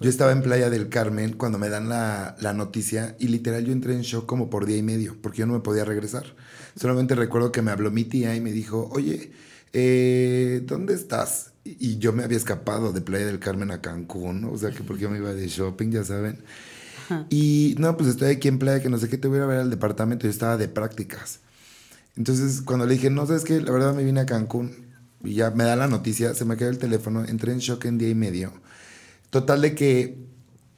Yo 0.00 0.08
estaba 0.08 0.32
en 0.32 0.42
Playa 0.42 0.70
del 0.70 0.88
Carmen 0.88 1.32
cuando 1.32 1.58
me 1.58 1.68
dan 1.68 1.88
la, 1.88 2.36
la 2.40 2.52
noticia 2.52 3.16
y 3.18 3.28
literal 3.28 3.64
yo 3.64 3.72
entré 3.72 3.94
en 3.94 4.02
shock 4.02 4.26
como 4.26 4.50
por 4.50 4.66
día 4.66 4.76
y 4.76 4.82
medio, 4.82 5.16
porque 5.20 5.38
yo 5.38 5.46
no 5.46 5.54
me 5.54 5.60
podía 5.60 5.84
regresar. 5.84 6.24
Solamente 6.76 7.14
recuerdo 7.14 7.52
que 7.52 7.62
me 7.62 7.70
habló 7.70 7.90
mi 7.90 8.04
tía 8.04 8.34
y 8.34 8.40
me 8.40 8.52
dijo, 8.52 8.88
oye, 8.92 9.32
eh, 9.72 10.62
¿dónde 10.64 10.94
estás? 10.94 11.52
Y 11.64 11.98
yo 11.98 12.12
me 12.12 12.22
había 12.22 12.36
escapado 12.36 12.92
de 12.92 13.00
Playa 13.00 13.26
del 13.26 13.38
Carmen 13.38 13.70
a 13.70 13.80
Cancún, 13.80 14.42
¿no? 14.42 14.52
o 14.52 14.58
sea 14.58 14.70
que 14.70 14.82
porque 14.82 15.08
me 15.08 15.18
iba 15.18 15.32
de 15.32 15.48
shopping, 15.48 15.90
ya 15.90 16.04
saben. 16.04 16.38
Y 17.28 17.74
no, 17.78 17.96
pues 17.96 18.08
estoy 18.08 18.30
aquí 18.30 18.48
en 18.48 18.58
playa, 18.58 18.82
que 18.82 18.88
no 18.88 18.98
sé 18.98 19.08
qué, 19.08 19.18
te 19.18 19.28
voy 19.28 19.38
a 19.40 19.46
ver 19.46 19.58
al 19.58 19.70
departamento. 19.70 20.24
Yo 20.24 20.30
estaba 20.30 20.56
de 20.56 20.68
prácticas. 20.68 21.40
Entonces, 22.16 22.62
cuando 22.62 22.86
le 22.86 22.94
dije, 22.94 23.10
no, 23.10 23.26
sabes 23.26 23.44
qué, 23.44 23.60
la 23.60 23.72
verdad 23.72 23.94
me 23.94 24.04
vine 24.04 24.20
a 24.20 24.26
Cancún 24.26 24.86
y 25.22 25.34
ya 25.34 25.50
me 25.50 25.64
da 25.64 25.74
la 25.76 25.88
noticia, 25.88 26.34
se 26.34 26.44
me 26.44 26.56
cayó 26.56 26.70
el 26.70 26.78
teléfono, 26.78 27.24
entré 27.24 27.52
en 27.52 27.58
shock 27.58 27.84
en 27.86 27.98
día 27.98 28.08
y 28.08 28.14
medio. 28.14 28.52
Total 29.34 29.60
de 29.60 29.74
que 29.74 30.16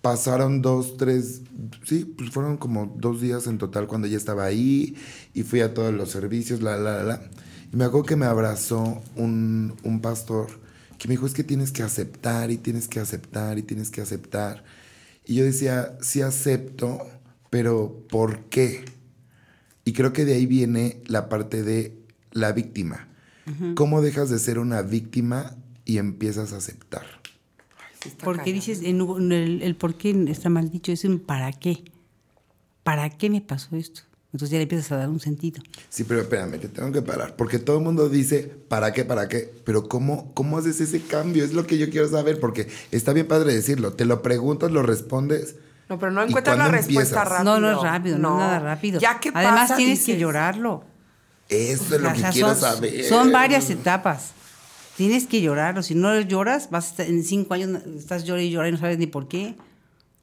pasaron 0.01 0.63
dos, 0.63 0.97
tres, 0.97 1.43
sí, 1.85 2.07
pues 2.17 2.31
fueron 2.31 2.57
como 2.57 2.87
dos 2.97 3.21
días 3.21 3.47
en 3.49 3.59
total 3.59 3.87
cuando 3.87 4.09
ya 4.09 4.17
estaba 4.17 4.47
ahí 4.47 4.97
y 5.35 5.43
fui 5.43 5.61
a 5.61 5.75
todos 5.75 5.93
los 5.93 6.09
servicios, 6.09 6.63
la, 6.63 6.79
la, 6.79 6.97
la, 6.97 7.03
la. 7.03 7.31
Y 7.71 7.77
me 7.77 7.85
acuerdo 7.85 8.07
que 8.07 8.17
me 8.17 8.25
abrazó 8.25 9.03
un, 9.15 9.77
un 9.83 10.01
pastor 10.01 10.47
que 10.97 11.07
me 11.07 11.13
dijo, 11.13 11.27
es 11.27 11.35
que 11.35 11.45
tienes 11.45 11.71
que 11.71 11.83
aceptar 11.83 12.51
y 12.51 12.57
tienes 12.57 12.89
que 12.89 12.99
aceptar 12.99 13.59
y 13.59 13.63
tienes 13.63 13.91
que 13.91 14.01
aceptar. 14.01 14.65
Y 15.27 15.35
yo 15.35 15.45
decía, 15.45 15.99
sí 16.01 16.23
acepto, 16.23 17.07
pero 17.51 18.07
¿por 18.09 18.45
qué? 18.45 18.87
Y 19.85 19.93
creo 19.93 20.15
que 20.15 20.25
de 20.25 20.33
ahí 20.33 20.47
viene 20.47 21.03
la 21.09 21.29
parte 21.29 21.63
de 21.63 21.95
la 22.33 22.53
víctima. 22.53 23.07
¿Cómo 23.75 24.01
dejas 24.01 24.31
de 24.31 24.39
ser 24.39 24.59
una 24.59 24.81
víctima 24.81 25.57
y 25.85 25.99
empiezas 25.99 26.55
a 26.55 26.57
aceptar? 26.57 27.16
Está 28.07 28.25
Porque 28.25 28.43
cañón. 28.45 28.55
dices, 28.57 28.81
en, 28.83 29.01
en 29.01 29.33
el, 29.33 29.63
el 29.63 29.77
por 29.77 29.95
qué 29.95 30.11
está 30.29 30.49
mal 30.49 30.71
dicho, 30.71 30.93
es 30.93 31.05
un 31.05 31.19
para 31.19 31.53
qué. 31.53 31.85
¿Para 32.83 33.11
qué 33.11 33.31
me 33.31 33.41
pasó 33.41 33.77
esto? 33.77 34.03
Entonces 34.33 34.51
ya 34.53 34.59
le 34.59 34.65
empiezas 34.65 34.93
a 34.93 34.97
dar 34.99 35.09
un 35.09 35.19
sentido. 35.19 35.63
Sí, 35.89 36.05
pero 36.05 36.21
espérame, 36.21 36.59
te 36.61 36.69
tengo 36.69 36.93
que 36.93 37.01
parar. 37.03 37.37
Porque 37.37 37.59
todo 37.59 37.79
el 37.79 37.85
mundo 37.85 38.09
dice, 38.09 38.43
¿para 38.69 38.93
qué, 38.93 39.05
para 39.05 39.29
qué? 39.29 39.51
Pero 39.65 39.89
¿cómo, 39.89 40.33
¿cómo 40.35 40.59
haces 40.59 40.81
ese 40.81 41.01
cambio? 41.01 41.43
Es 41.45 41.55
lo 41.55 41.67
que 41.67 41.79
yo 41.79 41.89
quiero 41.89 42.07
saber. 42.09 42.39
Porque 42.39 42.69
está 42.91 43.13
bien 43.15 43.27
padre 43.27 43.55
decirlo. 43.55 43.95
Te 43.95 44.05
lo 44.05 44.21
preguntas, 44.23 44.71
lo 44.71 44.83
respondes. 44.83 45.57
No, 45.89 45.99
pero 45.99 46.13
no 46.13 46.23
¿Y 46.25 46.29
encuentras 46.29 46.59
la 46.59 46.69
respuesta 46.69 47.21
empiezas? 47.23 47.29
rápido. 47.29 47.45
No, 47.45 47.61
no 47.61 47.71
es 47.79 47.83
rápido, 47.83 48.19
no, 48.19 48.35
es 48.35 48.39
nada 48.41 48.59
rápido. 48.59 49.01
Ya 49.01 49.21
que 49.21 49.31
Además 49.33 49.61
pasa, 49.63 49.77
tienes 49.77 50.05
que 50.05 50.19
llorarlo. 50.19 50.85
Eso 51.49 51.95
es 51.95 52.01
lo 52.03 52.11
O 52.11 52.13
que 52.13 52.23
quiero 52.33 52.49
son, 52.49 52.57
saber. 52.57 53.05
Son 53.05 53.33
varias 53.33 53.71
etapas. 53.71 54.33
Tienes 54.97 55.27
que 55.27 55.41
llorar, 55.43 55.79
o 55.79 55.83
si 55.83 55.95
no 55.95 56.19
lloras, 56.23 56.71
vas 56.71 56.87
a 56.87 56.91
estar- 56.91 57.07
en 57.07 57.23
cinco 57.23 57.55
años 57.55 57.83
estás 57.99 58.25
llorando 58.25 58.47
y 58.47 58.51
llorando 58.51 58.69
y 58.71 58.73
no 58.73 58.79
sabes 58.79 58.99
ni 58.99 59.07
por 59.07 59.29
qué. 59.29 59.55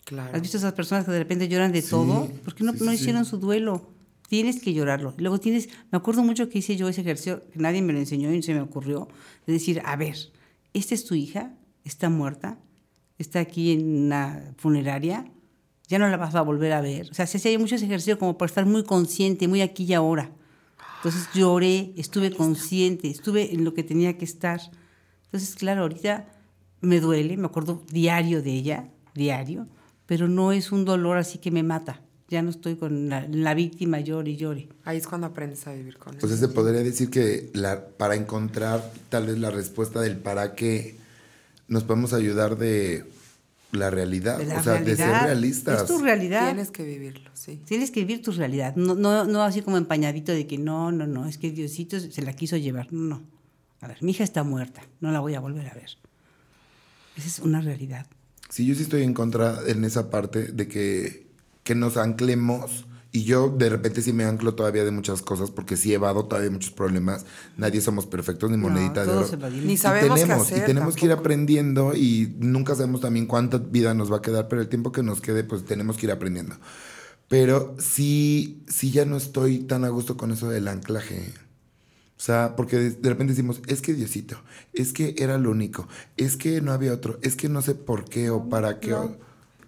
Claro. 0.05 0.35
¿Has 0.35 0.41
visto 0.41 0.57
esas 0.57 0.73
personas 0.73 1.05
que 1.05 1.11
de 1.11 1.19
repente 1.19 1.47
lloran 1.47 1.71
de 1.71 1.81
Sí, 1.81 1.89
todo? 1.91 2.27
¿Por 2.43 2.55
qué 2.55 2.63
no, 2.63 2.73
sí, 2.73 2.83
no 2.83 2.91
hicieron 2.91 3.23
sí. 3.23 3.31
su 3.31 3.37
duelo? 3.37 3.89
Tienes 4.27 4.61
que 4.61 4.73
llorarlo. 4.73 5.13
Luego 5.17 5.39
tienes, 5.39 5.69
me 5.91 5.97
acuerdo 5.97 6.23
mucho 6.23 6.49
que 6.49 6.59
hice 6.59 6.75
yo 6.75 6.87
ese 6.89 7.01
ejercicio, 7.01 7.43
que 7.51 7.59
nadie 7.59 7.81
me 7.83 7.93
lo 7.93 7.99
enseñó 7.99 8.33
y 8.33 8.41
se 8.41 8.53
me 8.53 8.61
ocurrió, 8.61 9.07
de 9.45 9.53
decir, 9.53 9.81
a 9.85 9.95
ver, 9.95 10.15
esta 10.73 10.95
es 10.95 11.05
tu 11.05 11.13
hija, 11.13 11.53
está 11.85 12.09
muerta, 12.09 12.57
está 13.19 13.39
aquí 13.41 13.71
en 13.73 14.05
una 14.05 14.53
funeraria, 14.57 15.25
ya 15.87 15.99
no 15.99 16.07
la 16.07 16.17
vas 16.17 16.33
a 16.33 16.41
volver 16.41 16.73
a 16.73 16.81
ver. 16.81 17.09
O 17.11 17.13
sea, 17.13 17.27
se 17.27 17.37
hacía 17.37 17.57
muchos 17.59 17.81
ejercicios 17.83 18.17
como 18.17 18.37
para 18.37 18.47
estar 18.49 18.65
muy 18.65 18.83
consciente, 18.83 19.47
muy 19.47 19.61
aquí 19.61 19.83
y 19.83 19.93
ahora. 19.93 20.31
Entonces 21.03 21.27
lloré, 21.33 21.93
estuve 21.97 22.33
consciente, 22.33 23.09
estuve 23.09 23.53
en 23.53 23.65
lo 23.65 23.73
que 23.73 23.83
tenía 23.83 24.17
que 24.17 24.23
estar. 24.23 24.61
Entonces, 25.25 25.53
claro, 25.55 25.81
ahorita 25.81 26.29
me 26.79 27.01
duele, 27.01 27.35
me 27.35 27.45
acuerdo 27.45 27.83
diario 27.91 28.41
de 28.41 28.51
ella, 28.51 28.89
diario, 29.13 29.67
pero 30.05 30.29
no 30.29 30.53
es 30.53 30.71
un 30.71 30.85
dolor 30.85 31.17
así 31.17 31.39
que 31.39 31.51
me 31.51 31.61
mata. 31.61 31.99
Ya 32.29 32.41
no 32.41 32.49
estoy 32.49 32.77
con 32.77 33.09
la, 33.09 33.27
la 33.27 33.53
víctima, 33.53 33.99
llore 33.99 34.31
y 34.31 34.37
llore. 34.37 34.69
Ahí 34.85 34.97
es 34.97 35.05
cuando 35.05 35.27
aprendes 35.27 35.67
a 35.67 35.73
vivir 35.73 35.97
con 35.97 36.17
sea, 36.17 36.29
eso. 36.29 36.37
se 36.37 36.47
podría 36.47 36.81
decir 36.81 37.09
que 37.09 37.49
la, 37.53 37.85
para 37.85 38.15
encontrar 38.15 38.93
tal 39.09 39.27
vez 39.27 39.37
la 39.39 39.51
respuesta 39.51 39.99
del 39.99 40.15
para 40.15 40.55
qué 40.55 40.95
nos 41.67 41.83
podemos 41.83 42.13
ayudar 42.13 42.57
de 42.57 43.03
la 43.73 43.89
realidad, 43.89 44.37
De 44.37 44.45
la 44.45 44.59
o 44.59 44.63
sea, 44.63 44.73
de 44.73 44.95
ser 44.95 45.07
realidad. 45.07 45.23
realistas. 45.25 45.81
Es 45.81 45.87
tu 45.87 45.97
realidad. 45.99 46.45
Tienes 46.45 46.71
que 46.71 46.83
vivirlo, 46.83 47.29
sí. 47.33 47.61
Tienes 47.65 47.91
que 47.91 47.99
vivir 48.01 48.21
tu 48.21 48.31
realidad. 48.31 48.75
No, 48.75 48.95
no, 48.95 49.25
no 49.25 49.43
así 49.43 49.61
como 49.61 49.77
empañadito 49.77 50.31
de 50.31 50.47
que 50.47 50.57
no, 50.57 50.91
no, 50.91 51.07
no, 51.07 51.27
es 51.27 51.37
que 51.37 51.51
Diosito 51.51 51.99
se 51.99 52.21
la 52.21 52.33
quiso 52.33 52.55
llevar. 52.57 52.91
No, 52.93 53.01
no. 53.17 53.23
A 53.81 53.87
ver, 53.87 54.01
mi 54.01 54.11
hija 54.11 54.23
está 54.23 54.43
muerta, 54.43 54.81
no 55.01 55.11
la 55.11 55.19
voy 55.19 55.35
a 55.35 55.39
volver 55.39 55.67
a 55.67 55.73
ver. 55.73 55.97
Esa 57.17 57.27
es 57.27 57.39
una 57.39 57.61
realidad. 57.61 58.07
Sí, 58.49 58.65
yo 58.65 58.75
sí 58.75 58.83
estoy 58.83 59.03
en 59.03 59.13
contra 59.13 59.59
en 59.67 59.83
esa 59.83 60.09
parte 60.09 60.51
de 60.51 60.67
que, 60.67 61.27
que 61.63 61.75
nos 61.75 61.97
anclemos. 61.97 62.85
Y 63.15 63.25
yo 63.25 63.47
de 63.49 63.69
repente 63.69 64.01
sí 64.01 64.11
me 64.11 64.23
anclo 64.25 64.55
todavía 64.55 64.83
de 64.83 64.89
muchas 64.89 65.21
cosas 65.21 65.51
porque 65.51 65.77
sí 65.77 65.91
he 65.91 65.95
evado 65.95 66.25
todavía 66.25 66.49
muchos 66.49 66.71
problemas. 66.71 67.25
Nadie 67.57 67.79
somos 67.79 68.07
perfectos 68.07 68.49
ni 68.49 68.57
No, 68.57 68.63
monedita 68.69 69.01
de 69.01 69.05
todos 69.13 69.33
oro. 69.33 69.49
Ni 69.51 69.73
Y 69.73 69.77
sabemos 69.77 70.17
qué 70.17 70.23
tenemos, 70.25 70.47
hacer 70.47 70.57
Y 70.57 70.65
tenemos 70.65 70.95
que 70.95 71.05
ir 71.05 71.11
aprendiendo 71.11 71.93
y 71.95 72.35
nunca 72.39 72.73
sabemos 72.73 73.01
también 73.01 73.27
cuánta 73.27 73.59
vida 73.59 73.93
nos 73.93 74.11
va 74.11 74.17
a 74.17 74.21
quedar, 74.23 74.47
pero 74.47 74.63
el 74.63 74.67
tiempo 74.67 74.91
que 74.91 75.03
nos 75.03 75.21
quede, 75.21 75.43
pues 75.43 75.63
tenemos 75.63 75.95
que 75.97 76.07
ir 76.07 76.11
aprendiendo. 76.11 76.55
Pero 77.27 77.75
sí, 77.77 78.63
sí 78.67 78.89
ya 78.89 79.05
no 79.05 79.15
estoy 79.17 79.59
tan 79.59 79.85
a 79.85 79.89
gusto 79.89 80.17
con 80.17 80.31
eso 80.31 80.49
del 80.49 80.67
anclaje. 80.67 81.33
O 82.17 82.21
sea, 82.25 82.55
porque 82.55 82.77
de, 82.77 82.91
de 82.91 83.09
repente 83.09 83.33
decimos, 83.33 83.61
es 83.67 83.81
que 83.81 83.93
Diosito, 83.93 84.37
es 84.73 84.91
que 84.91 85.13
era 85.19 85.37
lo 85.37 85.51
único, 85.51 85.87
es 86.17 86.35
que 86.35 86.61
no 86.61 86.71
había 86.71 86.93
otro, 86.93 87.19
es 87.21 87.35
que 87.35 87.47
no 87.47 87.61
sé 87.61 87.75
por 87.75 88.05
qué 88.05 88.31
o 88.31 88.49
para 88.49 88.79
qué. 88.79 88.93
o- 88.95 89.17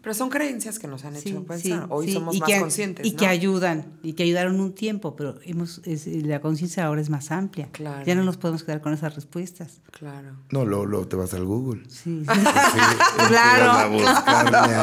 Pero 0.06 0.14
son 0.14 0.30
creencias 0.30 0.78
que 0.78 0.88
nos 0.88 1.04
han 1.04 1.16
hecho 1.16 1.44
pensar. 1.46 1.88
Hoy 1.90 2.06
sí, 2.06 2.14
somos 2.14 2.36
y 2.36 2.40
más 2.40 2.48
que- 2.48 2.60
conscientes. 2.60 3.08
Y 3.08 3.14
¿no? 3.14 3.18
que 3.18 3.26
ayudan, 3.26 3.86
y 4.04 4.14
que 4.14 4.22
ayudaron 4.22 4.60
un 4.60 4.76
tiempo, 4.76 5.16
pero 5.16 5.40
hemos, 5.46 5.82
es- 5.84 6.06
la 6.06 6.42
conciencia 6.42 6.86
ahora 6.86 7.02
es 7.02 7.10
más 7.10 7.32
amplia. 7.32 7.70
Claro. 7.72 8.06
Ya 8.06 8.14
no 8.14 8.24
nos 8.24 8.38
podemos 8.38 8.64
quedar 8.64 8.82
con 8.82 8.94
esas 8.94 9.16
respuestas. 9.16 9.82
Claro. 9.90 10.36
No, 10.52 10.64
luego, 10.64 10.86
luego 10.86 11.08
te 11.08 11.16
vas 11.16 11.34
al 11.34 11.44
Google. 11.46 11.90
Sí. 11.90 12.22
Pues 12.24 12.38
sí, 12.38 12.80
Claro, 13.30 13.72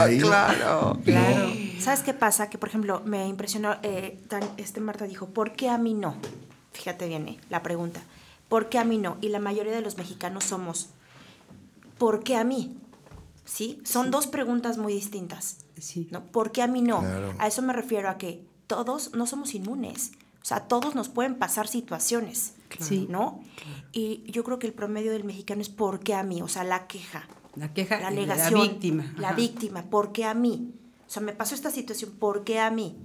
ahí. 0.00 0.18
Claro. 0.18 0.98
claro. 1.04 1.52
¿Sabes 1.78 2.00
qué 2.00 2.14
pasa? 2.14 2.50
Que, 2.50 2.58
por 2.58 2.68
ejemplo, 2.68 3.00
me 3.04 3.28
impresionó, 3.28 3.76
eh, 3.84 4.18
este 4.56 4.80
Marta 4.80 5.04
dijo, 5.06 5.26
¿por 5.28 5.52
qué 5.52 5.68
a 5.68 5.78
mí 5.78 5.94
no? 5.94 6.16
Fíjate 6.72 7.06
bien 7.06 7.28
eh, 7.28 7.38
la 7.48 7.62
pregunta. 7.62 8.00
¿Por 8.48 8.68
qué 8.68 8.80
a 8.80 8.84
mí 8.84 8.98
no? 8.98 9.18
Y 9.20 9.28
la 9.28 9.38
mayoría 9.38 9.70
de 9.72 9.82
los 9.82 9.96
mexicanos 9.98 10.42
somos, 10.42 10.88
¿por 11.98 12.24
qué 12.24 12.34
a 12.34 12.42
mí? 12.42 12.76
¿Sí? 13.44 13.80
Son 13.84 14.10
dos 14.10 14.26
preguntas 14.26 14.78
muy 14.78 14.92
distintas. 14.92 15.58
Sí. 15.78 16.08
¿no? 16.10 16.24
¿Por 16.26 16.52
qué 16.52 16.62
a 16.62 16.66
mí 16.66 16.82
no? 16.82 17.00
Claro. 17.00 17.34
A 17.38 17.46
eso 17.48 17.62
me 17.62 17.72
refiero 17.72 18.08
a 18.08 18.18
que 18.18 18.46
todos 18.66 19.12
no 19.14 19.26
somos 19.26 19.54
inmunes. 19.54 20.12
O 20.40 20.44
sea, 20.44 20.58
a 20.58 20.68
todos 20.68 20.94
nos 20.94 21.08
pueden 21.08 21.36
pasar 21.36 21.68
situaciones. 21.68 22.54
Sí. 22.80 23.06
¿No? 23.10 23.42
Y 23.92 24.22
yo 24.30 24.44
creo 24.44 24.58
que 24.58 24.66
el 24.66 24.72
promedio 24.72 25.12
del 25.12 25.24
mexicano 25.24 25.60
es 25.60 25.68
¿por 25.68 26.00
qué 26.00 26.14
a 26.14 26.22
mí? 26.22 26.40
O 26.42 26.48
sea, 26.48 26.64
la 26.64 26.86
queja. 26.86 27.28
La 27.54 27.72
queja, 27.74 27.96
La 27.96 28.02
la 28.02 28.08
alegación. 28.08 28.62
víctima. 28.62 29.12
La 29.18 29.28
Ajá. 29.28 29.36
víctima, 29.36 29.82
¿por 29.82 30.12
qué 30.12 30.24
a 30.24 30.32
mí? 30.34 30.72
O 31.06 31.10
sea, 31.10 31.20
me 31.22 31.32
pasó 31.34 31.54
esta 31.54 31.70
situación, 31.70 32.12
¿por 32.12 32.44
qué 32.44 32.58
a 32.60 32.70
mí? 32.70 32.96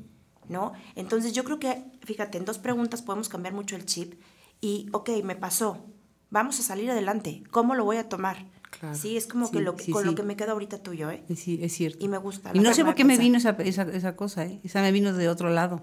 ¿No? 0.47 0.71
Entonces 0.95 1.33
yo 1.33 1.43
creo 1.43 1.59
que, 1.59 1.83
fíjate, 2.05 2.37
en 2.37 2.45
dos 2.45 2.57
preguntas 2.57 3.01
podemos 3.01 3.27
cambiar 3.27 3.53
mucho 3.53 3.75
el 3.75 3.85
chip 3.85 4.13
y, 4.61 4.87
ok, 4.93 5.09
me 5.25 5.35
pasó, 5.35 5.83
vamos 6.29 6.57
a 6.61 6.63
salir 6.63 6.89
adelante, 6.89 7.43
¿cómo 7.51 7.75
lo 7.75 7.83
voy 7.83 7.97
a 7.97 8.07
tomar? 8.07 8.45
Claro. 8.69 8.95
Sí, 8.97 9.17
es 9.17 9.27
como 9.27 9.49
que 9.49 9.59
Sí, 9.59 9.63
lo 9.63 9.75
que, 9.75 9.83
sí, 9.85 9.91
con 9.91 10.03
sí. 10.03 10.09
lo 10.09 10.15
que 10.15 10.23
me 10.23 10.35
quedo 10.35 10.51
ahorita 10.51 10.79
tuyo, 10.79 11.09
¿eh? 11.09 11.23
Sí, 11.35 11.59
es 11.61 11.73
cierto. 11.73 12.03
Y 12.03 12.07
me 12.09 12.17
gusta. 12.17 12.51
Y 12.53 12.59
no 12.59 12.73
sé 12.73 12.83
por 12.85 12.95
qué 12.95 13.03
me 13.05 13.17
vino 13.17 13.37
esa, 13.37 13.51
esa, 13.51 13.83
esa 13.83 14.15
cosa, 14.15 14.45
¿eh? 14.45 14.59
Esa 14.63 14.81
me 14.81 14.91
vino 14.91 15.13
de 15.13 15.29
otro 15.29 15.49
lado. 15.49 15.81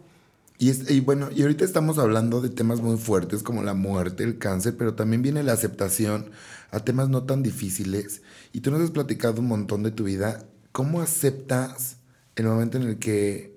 Y, 0.59 0.71
es- 0.71 0.89
y 0.91 1.01
bueno, 1.01 1.31
y 1.35 1.43
ahorita 1.43 1.65
estamos 1.65 1.99
hablando 1.99 2.41
de 2.41 2.51
temas 2.51 2.81
muy 2.81 2.97
fuertes 2.97 3.43
como 3.43 3.63
la 3.63 3.75
muerte, 3.75 4.23
el 4.23 4.39
cáncer, 4.39 4.77
pero 4.77 4.95
también 4.95 5.23
viene 5.23 5.43
la 5.43 5.53
aceptación 5.53 6.31
a 6.71 6.81
temas 6.81 7.09
no 7.09 7.25
tan 7.25 7.43
difíciles. 7.43 8.23
Y 8.53 8.61
tú 8.61 8.71
nos 8.71 8.81
has 8.81 8.91
platicado 8.93 9.41
un 9.41 9.49
montón 9.49 9.83
de 9.83 9.91
tu 9.91 10.05
vida. 10.05 10.45
¿Cómo 10.71 11.01
aceptas 11.01 11.97
el 12.37 12.47
momento 12.47 12.77
en 12.77 12.85
el 12.85 12.99
que 12.99 13.54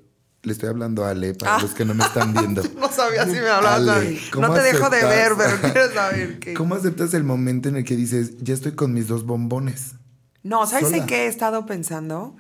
le 0.47 0.53
estoy 0.53 0.69
hablando 0.69 1.05
a 1.05 1.11
Ale, 1.11 1.33
para 1.35 1.57
Ah. 1.57 1.61
los 1.61 1.75
que 1.75 1.85
no 1.85 1.93
me 1.93 2.03
están 2.03 2.33
viendo? 2.33 2.63
No 2.79 2.91
sabía 2.91 3.25
si 3.25 3.33
me 3.33 3.47
hablabas. 3.49 3.87
Ale, 3.87 4.19
¿cómo 4.33 4.47
no 4.47 4.53
te 4.55 4.61
dejo 4.63 4.89
de 4.89 4.97
aceptas- 5.01 5.09
ver, 5.09 5.31
pero 5.61 5.73
quiero 5.73 5.93
saber 5.93 6.39
qué. 6.39 6.53
¿Cómo 6.55 6.73
aceptas 6.75 7.13
el 7.13 7.23
momento 7.23 7.69
en 7.69 7.75
el 7.77 7.83
que 7.83 7.95
dices, 7.95 8.37
ya 8.39 8.53
estoy 8.55 8.71
con 8.73 8.93
mis 8.93 9.07
dos 9.07 9.25
bombones? 9.25 9.93
No, 10.43 10.65
¿sabes 10.65 10.91
en 10.93 11.05
qué 11.05 11.25
he 11.25 11.27
estado 11.27 11.65
pensando? 11.65 12.35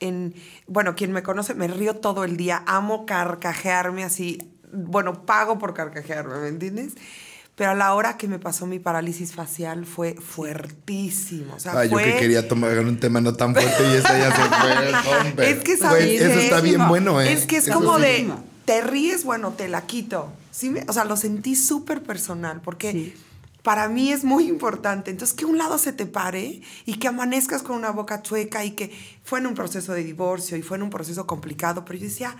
En, 0.00 0.34
bueno, 0.68 0.94
quien 0.94 1.10
me 1.12 1.22
conoce, 1.24 1.54
me 1.54 1.66
río 1.66 1.96
todo 1.96 2.22
el 2.24 2.36
día, 2.36 2.62
amo 2.66 3.04
carcajearme 3.04 4.04
así, 4.04 4.52
bueno, 4.72 5.26
pago 5.26 5.58
por 5.58 5.74
carcajearme, 5.74 6.38
¿me 6.38 6.48
entiendes? 6.48 6.94
Pero 7.58 7.72
a 7.72 7.74
la 7.74 7.92
hora 7.94 8.16
que 8.16 8.28
me 8.28 8.38
pasó 8.38 8.66
mi 8.66 8.78
parálisis 8.78 9.32
facial 9.34 9.84
fue 9.84 10.14
fuertísimo. 10.14 11.54
O 11.56 11.60
sea, 11.60 11.72
Ah, 11.72 11.84
yo 11.84 11.90
fue... 11.90 12.04
que 12.04 12.16
quería 12.18 12.46
tomar 12.48 12.78
un 12.78 12.98
tema 13.00 13.20
no 13.20 13.34
tan 13.34 13.52
fuerte 13.54 13.82
y 13.90 13.96
esta 13.96 14.18
ya 14.18 14.34
se 14.34 14.42
fue. 14.42 15.20
hombre. 15.28 15.50
Es 15.50 15.58
que 15.64 15.76
sabes 15.76 16.20
Eso 16.20 16.38
qué? 16.38 16.44
está 16.44 16.60
bien 16.60 16.86
bueno, 16.88 17.20
¿eh? 17.20 17.32
Es 17.32 17.46
que 17.46 17.56
es 17.56 17.66
Eso 17.68 17.74
como 17.80 17.96
sí. 17.96 18.02
de, 18.02 18.32
te 18.64 18.80
ríes, 18.82 19.24
bueno, 19.24 19.52
te 19.52 19.68
la 19.68 19.82
quito. 19.86 20.32
Sí, 20.50 20.72
o 20.86 20.92
sea, 20.92 21.04
lo 21.04 21.16
sentí 21.16 21.56
súper 21.56 22.02
personal 22.02 22.60
porque 22.62 22.92
Sí. 22.92 23.14
para 23.62 23.88
mí 23.88 24.12
es 24.12 24.22
muy 24.24 24.48
importante. 24.48 25.10
Entonces, 25.10 25.36
que 25.36 25.44
un 25.44 25.58
lado 25.58 25.78
se 25.78 25.92
te 25.92 26.06
pare 26.06 26.62
y 26.86 26.94
que 26.98 27.08
amanezcas 27.08 27.62
con 27.62 27.76
una 27.76 27.90
boca 27.90 28.22
chueca 28.22 28.64
y 28.64 28.72
que 28.72 28.96
fue 29.24 29.40
en 29.40 29.46
un 29.46 29.54
proceso 29.54 29.92
de 29.94 30.04
divorcio 30.04 30.56
y 30.56 30.62
fue 30.62 30.76
en 30.76 30.84
un 30.84 30.90
proceso 30.90 31.26
complicado, 31.26 31.84
pero 31.84 31.98
yo 31.98 32.04
decía... 32.06 32.36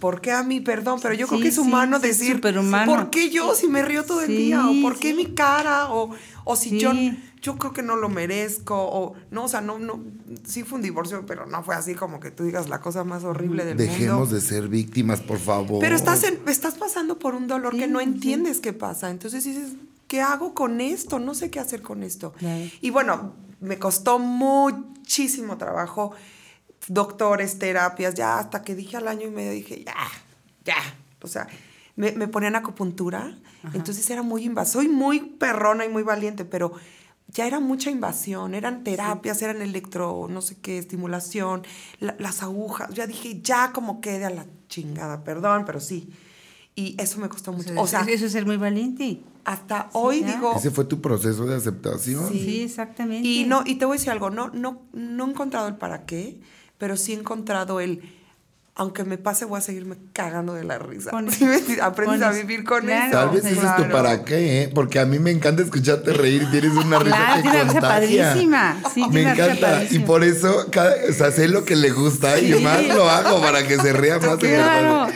¿Por 0.00 0.20
qué 0.20 0.32
a 0.32 0.42
mí? 0.42 0.60
Perdón, 0.60 0.98
pero 1.00 1.14
yo 1.14 1.28
creo 1.28 1.40
que 1.40 1.48
es 1.48 1.58
humano 1.58 1.98
sí, 2.00 2.08
decir, 2.08 2.34
superhumano. 2.36 2.92
¿por 2.92 3.10
qué 3.10 3.30
yo 3.30 3.54
si 3.54 3.68
me 3.68 3.82
río 3.82 4.04
todo 4.04 4.20
el 4.22 4.26
Sí, 4.26 4.36
día? 4.36 4.66
¿O 4.68 4.72
por 4.82 4.98
qué 4.98 5.10
sí. 5.10 5.14
mi 5.14 5.26
cara? 5.34 5.92
¿O, 5.92 6.10
o 6.44 6.56
si 6.56 6.70
Sí. 6.70 6.80
yo 6.80 6.92
yo 7.40 7.58
creo 7.58 7.72
que 7.72 7.82
no 7.82 7.96
lo 7.96 8.08
merezco 8.08 8.76
o 8.76 9.14
no, 9.32 9.44
o 9.44 9.48
sea, 9.48 9.60
no 9.60 9.78
no 9.80 10.00
sí 10.44 10.62
fue 10.62 10.76
un 10.76 10.82
divorcio, 10.82 11.24
pero 11.26 11.44
no 11.46 11.62
fue 11.64 11.74
así 11.74 11.94
como 11.96 12.20
que 12.20 12.30
tú 12.30 12.44
digas 12.44 12.68
la 12.68 12.80
cosa 12.80 13.02
más 13.04 13.24
horrible 13.24 13.64
del 13.64 13.76
Dejemos 13.76 14.18
mundo. 14.28 14.34
de 14.34 14.40
ser 14.40 14.68
víctimas, 14.68 15.20
por 15.20 15.38
favor. 15.38 15.80
Pero 15.80 15.96
estás 15.96 16.22
en- 16.24 16.38
estás 16.48 16.74
pasando 16.74 17.18
por 17.18 17.34
un 17.34 17.48
dolor 17.48 17.76
que 17.76 17.88
no 17.88 17.98
sí. 17.98 18.04
entiendes 18.04 18.60
qué 18.60 18.72
pasa. 18.72 19.10
Entonces 19.10 19.42
dices, 19.44 19.70
¿qué 20.08 20.20
hago 20.20 20.54
con 20.54 20.80
esto? 20.80 21.18
No 21.18 21.34
sé 21.34 21.50
qué 21.50 21.58
hacer 21.60 21.82
con 21.82 22.02
esto. 22.04 22.32
Y 22.80 22.90
bueno, 22.90 23.34
me 23.60 23.78
costó 23.78 24.18
muchísimo 24.20 25.56
trabajo 25.58 26.12
doctores, 26.88 27.58
terapias, 27.58 28.14
ya 28.14 28.38
hasta 28.38 28.62
que 28.62 28.74
dije 28.74 28.96
al 28.96 29.08
año 29.08 29.26
y 29.26 29.30
medio 29.30 29.52
dije, 29.52 29.82
ya, 29.84 29.94
ya. 30.64 30.76
O 31.22 31.28
sea, 31.28 31.46
me, 31.96 32.12
me 32.12 32.26
ponían 32.28 32.56
acupuntura, 32.56 33.36
entonces 33.74 34.08
era 34.10 34.22
muy 34.22 34.44
invasivo. 34.44 34.82
Soy 34.82 34.88
muy 34.88 35.20
perrona 35.20 35.84
y 35.84 35.88
muy 35.88 36.02
valiente, 36.02 36.44
pero 36.44 36.72
ya 37.28 37.46
era 37.46 37.60
mucha 37.60 37.90
invasión, 37.90 38.54
eran 38.54 38.82
terapias, 38.84 39.40
eran 39.42 39.62
electro, 39.62 40.26
no 40.28 40.42
sé 40.42 40.56
qué, 40.60 40.78
estimulación, 40.78 41.62
la- 42.00 42.16
las 42.18 42.42
agujas. 42.42 42.90
Ya 42.94 43.06
dije, 43.06 43.40
ya 43.42 43.72
como 43.72 44.00
quede 44.00 44.24
a 44.24 44.30
la 44.30 44.46
chingada, 44.68 45.22
perdón, 45.24 45.64
pero 45.64 45.80
sí. 45.80 46.10
Y 46.74 46.96
eso 47.00 47.18
me 47.20 47.28
costó 47.28 47.52
mucho. 47.52 47.70
O 47.76 47.86
sea, 47.86 48.00
eso 48.08 48.26
es 48.26 48.32
ser 48.32 48.46
muy 48.46 48.56
valiente. 48.56 49.20
hasta 49.44 49.90
hoy 49.92 50.20
ya. 50.20 50.34
digo, 50.34 50.54
Ese 50.56 50.70
fue 50.70 50.84
tu 50.84 51.00
proceso 51.00 51.44
de 51.46 51.56
aceptación. 51.56 52.28
Sí, 52.30 52.62
exactamente. 52.62 53.26
y 53.28 53.44
no, 53.44 53.62
y 53.66 53.74
te 53.76 53.84
voy 53.84 53.96
a 53.96 53.98
decir 53.98 54.10
algo, 54.10 54.30
no, 54.30 54.48
no, 54.50 54.82
no 54.92 55.26
he 55.26 55.30
encontrado 55.30 55.68
el 55.68 55.76
para 55.76 56.04
qué, 56.06 56.40
pero 56.82 56.96
sí 56.96 57.12
he 57.12 57.16
encontrado 57.16 57.78
el, 57.78 58.02
aunque 58.74 59.04
me 59.04 59.16
pase, 59.18 59.44
voy 59.44 59.58
a 59.58 59.60
seguirme 59.60 59.94
cagando 60.12 60.52
de 60.54 60.64
la 60.64 60.80
risa. 60.80 61.12
¿Sí 61.30 61.44
eso. 61.44 61.80
Aprendes 61.84 62.20
a 62.22 62.30
eso. 62.32 62.40
vivir 62.40 62.64
con 62.64 62.80
Claro. 62.82 63.04
eso. 63.06 63.12
Tal 63.18 63.28
vez 63.30 63.44
ese 63.44 63.54
es 63.54 63.60
tu 63.60 63.84
Claro. 63.84 63.92
para 63.92 64.24
qué, 64.24 64.62
¿eh? 64.62 64.70
Porque 64.74 64.98
a 64.98 65.06
mí 65.06 65.20
me 65.20 65.30
encanta 65.30 65.62
escucharte 65.62 66.12
reír. 66.12 66.50
Tienes 66.50 66.72
una 66.72 66.98
risa 66.98 67.16
Claro, 67.16 67.36
que 67.36 67.42
tiene 67.50 67.58
contagia. 67.66 67.88
padrísima. 67.88 68.82
Sí, 68.92 69.04
me 69.12 69.22
encanta. 69.22 69.54
Y 69.54 69.60
padrísima. 69.60 70.06
por 70.06 70.24
eso, 70.24 70.66
cada, 70.72 70.92
o 71.08 71.12
sea, 71.12 71.30
sé 71.30 71.46
lo 71.46 71.64
que 71.64 71.76
le 71.76 71.90
gusta 71.90 72.40
y 72.40 72.52
Sí. 72.54 72.64
más 72.64 72.84
lo 72.88 73.08
hago 73.08 73.40
para 73.40 73.64
que 73.64 73.76
se 73.78 73.92
ría 73.92 74.18
más. 74.18 74.42
en 74.42 74.54
Claro. 74.56 75.06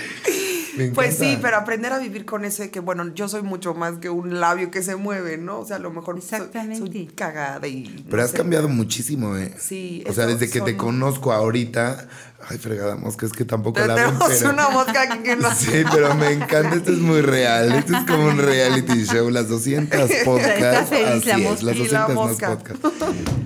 Pues 0.94 1.16
sí, 1.16 1.38
pero 1.40 1.56
aprender 1.56 1.92
a 1.92 1.98
vivir 1.98 2.24
con 2.24 2.44
ese 2.44 2.70
que, 2.70 2.80
bueno, 2.80 3.12
yo 3.14 3.28
soy 3.28 3.42
mucho 3.42 3.74
más 3.74 3.98
que 3.98 4.10
un 4.10 4.40
labio 4.40 4.70
que 4.70 4.82
se 4.82 4.96
mueve, 4.96 5.38
¿no? 5.38 5.60
O 5.60 5.66
sea, 5.66 5.76
a 5.76 5.78
lo 5.78 5.90
mejor 5.90 6.20
soy- 6.20 6.28
soy, 6.28 6.38
Exactamente. 6.46 7.08
cagada 7.14 7.66
y... 7.66 8.04
Pero 8.06 8.16
no 8.18 8.22
has 8.22 8.30
sé. 8.30 8.36
cambiado 8.36 8.68
muchísimo, 8.68 9.36
¿eh? 9.36 9.54
Sí, 9.58 10.04
O 10.08 10.12
sea, 10.12 10.26
desde 10.26 10.48
que 10.50 10.60
te 10.60 10.76
conozco 10.76 11.32
ahorita. 11.32 12.08
Ay, 12.48 12.58
fregada 12.58 12.94
mosca, 12.96 13.26
es 13.26 13.32
que 13.32 13.44
tampoco 13.44 13.80
la 13.80 13.94
ven, 13.94 14.04
Tenemos 14.04 14.28
pero. 14.28 14.50
una 14.50 14.68
mosca 14.68 15.02
aquí 15.02 15.18
que 15.22 15.34
no 15.36 15.52
Sí, 15.52 15.70
pero 15.90 16.14
me 16.14 16.30
encanta, 16.32 16.76
esto 16.76 16.92
es 16.92 16.98
muy 16.98 17.20
real. 17.22 17.72
Esto 17.72 17.96
es 17.96 18.04
como 18.04 18.26
un 18.26 18.38
reality 18.38 19.04
show, 19.04 19.30
las 19.30 19.48
200 19.48 19.98
podcasts. 20.24 20.90
feliz 20.90 21.26
la 21.26 21.34
así 21.34 21.44
es, 21.46 21.62
las 21.62 21.76
Y 21.76 21.88
la 21.88 22.06
200 22.06 22.08
más 22.08 22.14
mosca. 22.14 22.48
podcasts. 22.56 22.88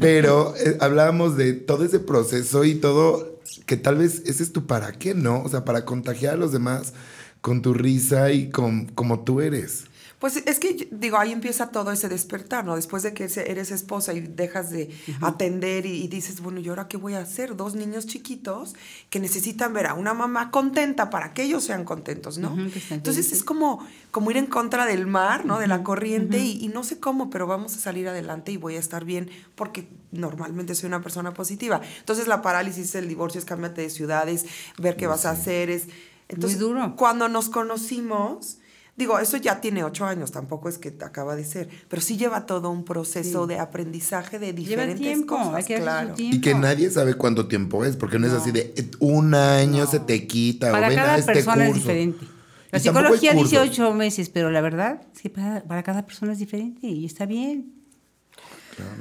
Pero 0.01 0.55
eh, 0.57 0.77
hablábamos 0.81 1.37
de 1.37 1.53
todo 1.55 1.85
ese 1.85 1.99
proceso 2.01 2.65
y 2.65 2.75
todo, 2.75 3.39
que 3.67 3.77
tal 3.77 3.97
vez 3.97 4.23
ese 4.27 4.43
es 4.43 4.53
tu 4.53 4.67
para 4.67 4.93
qué, 4.93 5.15
¿no? 5.15 5.43
O 5.43 5.49
sea, 5.49 5.65
para 5.65 5.85
contagiar 5.85 6.35
a 6.35 6.37
los 6.37 6.53
demás 6.53 6.93
con 7.41 7.63
tu 7.63 7.75
risa 7.75 8.33
y 8.33 8.51
con 8.51 8.87
como 8.87 9.21
tú 9.21 9.41
eres. 9.41 9.85
Pues 10.21 10.37
es 10.37 10.59
que, 10.59 10.87
digo, 10.91 11.17
ahí 11.17 11.33
empieza 11.33 11.71
todo 11.71 11.91
ese 11.93 12.11
despertar, 12.11 12.67
¿no? 12.67 12.77
Después 12.77 13.03
de 13.03 13.15
que 13.15 13.25
eres 13.25 13.71
esposa 13.71 14.13
y 14.13 14.21
dejas 14.21 14.71
de 14.71 14.91
atender 15.23 15.87
y, 15.87 16.05
y 16.05 16.09
dices, 16.09 16.43
bueno, 16.43 16.61
¿y 16.61 16.69
ahora 16.69 16.89
qué 16.89 16.99
voy 16.99 17.15
a 17.15 17.21
hacer? 17.21 17.57
Dos 17.57 17.75
niños 17.75 18.05
chiquitos 18.05 18.75
que 19.09 19.19
necesitan 19.19 19.73
ver 19.73 19.87
a 19.87 19.95
una 19.95 20.13
mamá 20.13 20.51
contenta 20.51 21.09
para 21.09 21.33
que 21.33 21.45
ellos 21.45 21.65
sean 21.65 21.87
contentos, 21.87 22.37
¿no? 22.37 22.55
Entonces 22.91 23.33
es 23.33 23.43
como, 23.43 23.83
como 24.11 24.31
ir 24.31 24.37
en 24.37 24.45
contra 24.45 24.85
del 24.85 25.07
mar, 25.07 25.47
¿no? 25.47 25.59
De 25.59 25.67
la 25.67 25.83
corriente 25.83 26.39
y, 26.39 26.63
y 26.63 26.69
no 26.69 26.85
sé 26.85 27.01
cómo, 27.01 27.31
pero 27.31 27.47
vamos 27.47 27.75
a 27.75 27.79
salir 27.79 28.07
adelante 28.07 28.53
y 28.53 28.59
voy 28.59 28.77
a 28.77 28.79
estar 28.79 29.07
bien 29.07 29.31
porque 29.55 29.89
normalmente 30.13 30.75
soy 30.75 30.89
una 30.89 31.01
persona 31.01 31.33
positiva. 31.33 31.81
Entonces 31.99 32.29
la 32.29 32.43
parálisis, 32.43 32.95
el 32.95 33.09
divorcio 33.09 33.39
es 33.39 33.47
cámbiate 33.47 33.81
de 33.81 33.89
ciudades, 33.89 34.45
ver 34.77 34.97
qué 34.97 35.07
vas 35.07 35.25
a 35.25 35.31
hacer, 35.31 35.71
es... 35.71 35.87
Entonces, 36.35 36.59
duro. 36.59 36.95
cuando 36.97 37.29
nos 37.29 37.49
conocimos, 37.49 38.59
digo, 38.97 39.19
eso 39.19 39.37
ya 39.37 39.61
tiene 39.61 39.83
ocho 39.83 40.05
años, 40.05 40.31
tampoco 40.31 40.69
es 40.69 40.79
que 40.79 40.95
acaba 41.01 41.35
de 41.35 41.45
ser, 41.45 41.69
pero 41.89 42.01
sí 42.03 42.17
lleva 42.17 42.47
todo 42.47 42.71
un 42.71 42.85
proceso 42.85 43.47
de 43.47 43.59
aprendizaje 43.59 44.39
de 44.39 44.49
Lleva 44.49 44.57
diferentes 44.57 45.01
tiempo, 45.01 45.37
cosas, 45.37 45.55
hay 45.55 45.65
que 45.65 45.77
claro. 45.77 46.15
tiempo. 46.15 46.37
Y 46.37 46.41
que 46.41 46.55
nadie 46.55 46.91
sabe 46.91 47.15
cuánto 47.15 47.49
tiempo 47.49 47.85
es, 47.85 47.97
porque 47.97 48.19
no, 48.19 48.27
es 48.27 48.33
así 48.33 48.53
de 48.53 48.91
un 49.01 49.35
año 49.35 49.87
se 49.87 50.01
te 50.01 50.27
quita 50.27 50.71
Para 50.71 50.87
o 50.87 50.91
ven 50.91 50.99
a 50.99 51.03
cada 51.03 51.19
este 51.19 51.33
persona 51.33 51.69
es 51.69 51.75
diferente. 51.75 52.27
La 52.71 52.79
Y 52.79 52.83
psicología 52.83 53.35
dice 53.35 53.59
ocho 53.59 53.93
meses, 53.93 54.29
pero 54.29 54.51
la 54.51 54.61
verdad 54.61 55.01
es 55.13 55.23
que 55.23 55.31
para, 55.31 55.65
para 55.65 55.83
cada 55.83 56.07
persona 56.07 56.33
es 56.33 56.39
diferente 56.39 56.87
y 56.87 57.05
está 57.05 57.27
bien. 57.27 57.80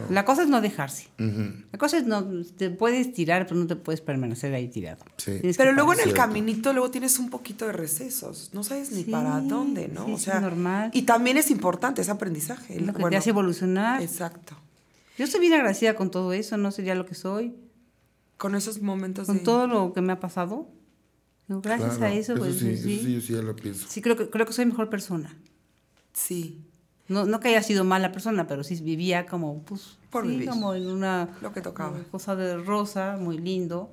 La 0.09 0.25
cosa 0.25 0.43
es 0.43 0.49
no 0.49 0.61
dejarse. 0.61 1.07
La 1.17 1.77
cosa 1.77 1.97
es 1.97 2.05
no, 2.05 2.25
te 2.57 2.69
puedes 2.69 3.13
tirar, 3.13 3.45
pero 3.47 3.59
no 3.59 3.67
te 3.67 3.75
puedes 3.75 4.01
permanecer 4.01 4.53
ahí 4.53 4.67
tirado. 4.67 5.03
Sí. 5.17 5.39
Pero 5.57 5.71
luego 5.73 5.93
en 5.93 5.99
el 5.99 6.03
Cierto. 6.05 6.21
caminito 6.21 6.73
luego 6.73 6.89
tienes 6.91 7.19
un 7.19 7.29
poquito 7.29 7.65
de 7.65 7.73
recesos, 7.73 8.49
no 8.53 8.63
sabes 8.63 8.91
ni 8.91 9.03
Sí, 9.03 9.11
para 9.11 9.39
dónde, 9.41 9.87
¿no? 9.87 10.05
sí, 10.05 10.13
o 10.13 10.17
sea, 10.17 10.39
normal. 10.39 10.91
Y 10.93 11.03
también 11.03 11.37
es 11.37 11.51
importante 11.51 12.01
ese 12.01 12.11
aprendizaje. 12.11 12.75
Es 12.75 12.81
lo 12.81 12.93
que 12.93 13.01
bueno, 13.01 13.09
te 13.11 13.17
hace 13.17 13.29
evolucionar. 13.31 14.01
Exacto. 14.01 14.55
Yo 15.17 15.25
estoy 15.25 15.41
bien 15.41 15.53
agradecida 15.53 15.95
con 15.95 16.11
todo 16.11 16.31
eso, 16.33 16.57
no 16.57 16.71
sería 16.71 16.95
lo 16.95 17.05
que 17.05 17.15
soy, 17.15 17.53
Con 18.37 18.55
esos 18.55 18.81
momentos 18.81 19.27
con 19.27 19.37
de... 19.39 19.43
todo 19.43 19.67
lo 19.67 19.91
que 19.93 20.01
me 20.01 20.13
ha 20.13 20.19
pasado. 20.19 20.69
Gracias 21.47 21.97
Claro, 21.97 22.13
a 22.13 22.15
eso, 22.17 22.35
pues 22.35 22.53
sí, 22.59 22.77
sí, 22.77 22.93
eso 22.93 23.03
sí, 23.05 23.13
yo 23.15 23.21
sí 23.21 23.33
ya 23.33 23.41
lo 23.41 23.55
pienso. 23.55 23.87
Sí, 23.89 24.01
creo 24.01 24.15
que, 24.15 24.29
creo 24.29 24.45
que 24.45 24.53
soy 24.53 24.65
mejor 24.65 24.89
persona. 24.89 25.35
Sí, 26.13 26.61
No, 27.09 27.25
no 27.25 27.39
que 27.39 27.49
haya 27.49 27.61
sido 27.63 27.83
mala 27.83 28.11
persona, 28.11 28.47
pero 28.47 28.63
sí 28.63 28.79
vivía 28.81 29.25
como, 29.25 29.61
pues, 29.63 29.97
Por 30.09 30.25
sí, 30.27 30.45
como 30.45 30.73
en 30.75 30.87
una 30.87 31.29
Lo 31.41 31.51
que 31.51 31.61
tocaba. 31.61 31.91
una 31.91 32.03
cosa 32.05 32.35
de 32.35 32.57
rosa, 32.57 33.17
muy 33.19 33.37
lindo, 33.37 33.89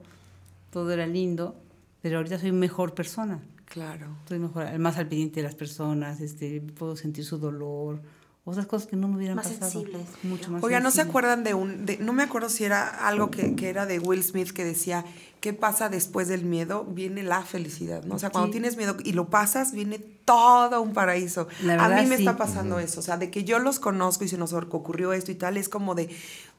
todo 0.71 0.93
era 0.93 1.07
lindo, 1.07 1.57
pero 2.03 2.19
ahorita 2.19 2.39
soy 2.39 2.53
mejor 2.53 2.95
persona. 2.95 3.41
claro. 3.65 4.07
Estoy 4.21 4.39
mejor, 4.39 4.79
más 4.79 4.97
al 4.99 5.09
pendiente 5.09 5.41
de 5.41 5.45
las 5.45 5.55
personas, 5.55 6.21
este, 6.21 6.61
puedo 6.61 6.95
sentir 6.97 7.25
su 7.25 7.39
dolor, 7.39 8.01
otras 8.47 8.67
cosas 8.67 8.89
que 8.89 8.97
no 8.97 9.09
me 9.09 9.17
hubieran 9.17 9.37
Más 9.37 9.49
pasado. 9.49 9.71
sensibles. 9.71 10.07
Mucho 10.23 10.51
más 10.51 10.63
Oiga, 10.63 10.81
¿no 10.81 10.91
se 10.91 11.01
acuerdan 11.03 11.45
de 11.45 11.53
un... 11.55 11.85
de- 11.85 11.99
no 11.99 12.13
me 12.13 12.23
acuerdo 12.23 12.49
si 12.49 12.65
era 12.65 12.89
algo 13.07 13.31
que, 13.31 13.55
que 13.57 13.69
era 13.69 13.87
de 13.87 13.99
Will 13.99 14.23
Smith 14.23 14.53
que 14.53 14.65
decía, 14.65 15.05
¿qué 15.41 15.53
pasa 15.53 15.89
después 15.89 16.29
del 16.29 16.45
miedo? 16.45 16.85
Viene 16.85 17.23
la 17.25 17.43
felicidad, 17.43 18.05
¿no? 18.05 18.15
O 18.15 18.19
sea, 18.19 18.31
cuando 18.31 18.47
Sí. 18.47 18.53
tienes 18.53 18.77
miedo 18.77 18.97
y 19.05 19.13
lo 19.13 19.29
pasas, 19.31 19.73
viene 19.73 19.99
todo 19.99 20.81
un 20.81 20.93
paraíso. 20.93 21.49
La 21.63 21.75
A 21.75 21.89
verdad, 21.89 22.03
mí 22.05 22.09
me 22.09 22.17
sí. 22.17 22.23
está 22.23 22.37
pasando 22.37 22.79
eso, 22.79 23.01
o 23.01 23.03
sea, 23.03 23.17
de 23.17 23.31
que 23.31 23.43
yo 23.45 23.59
los 23.59 23.79
conozco 23.81 24.25
y 24.25 24.29
se 24.29 24.39
nos 24.39 24.53
ocurrió 24.53 25.13
esto 25.13 25.31
y 25.33 25.35
tal, 25.35 25.57
es 25.57 25.69
como 25.69 25.95
de, 25.97 26.09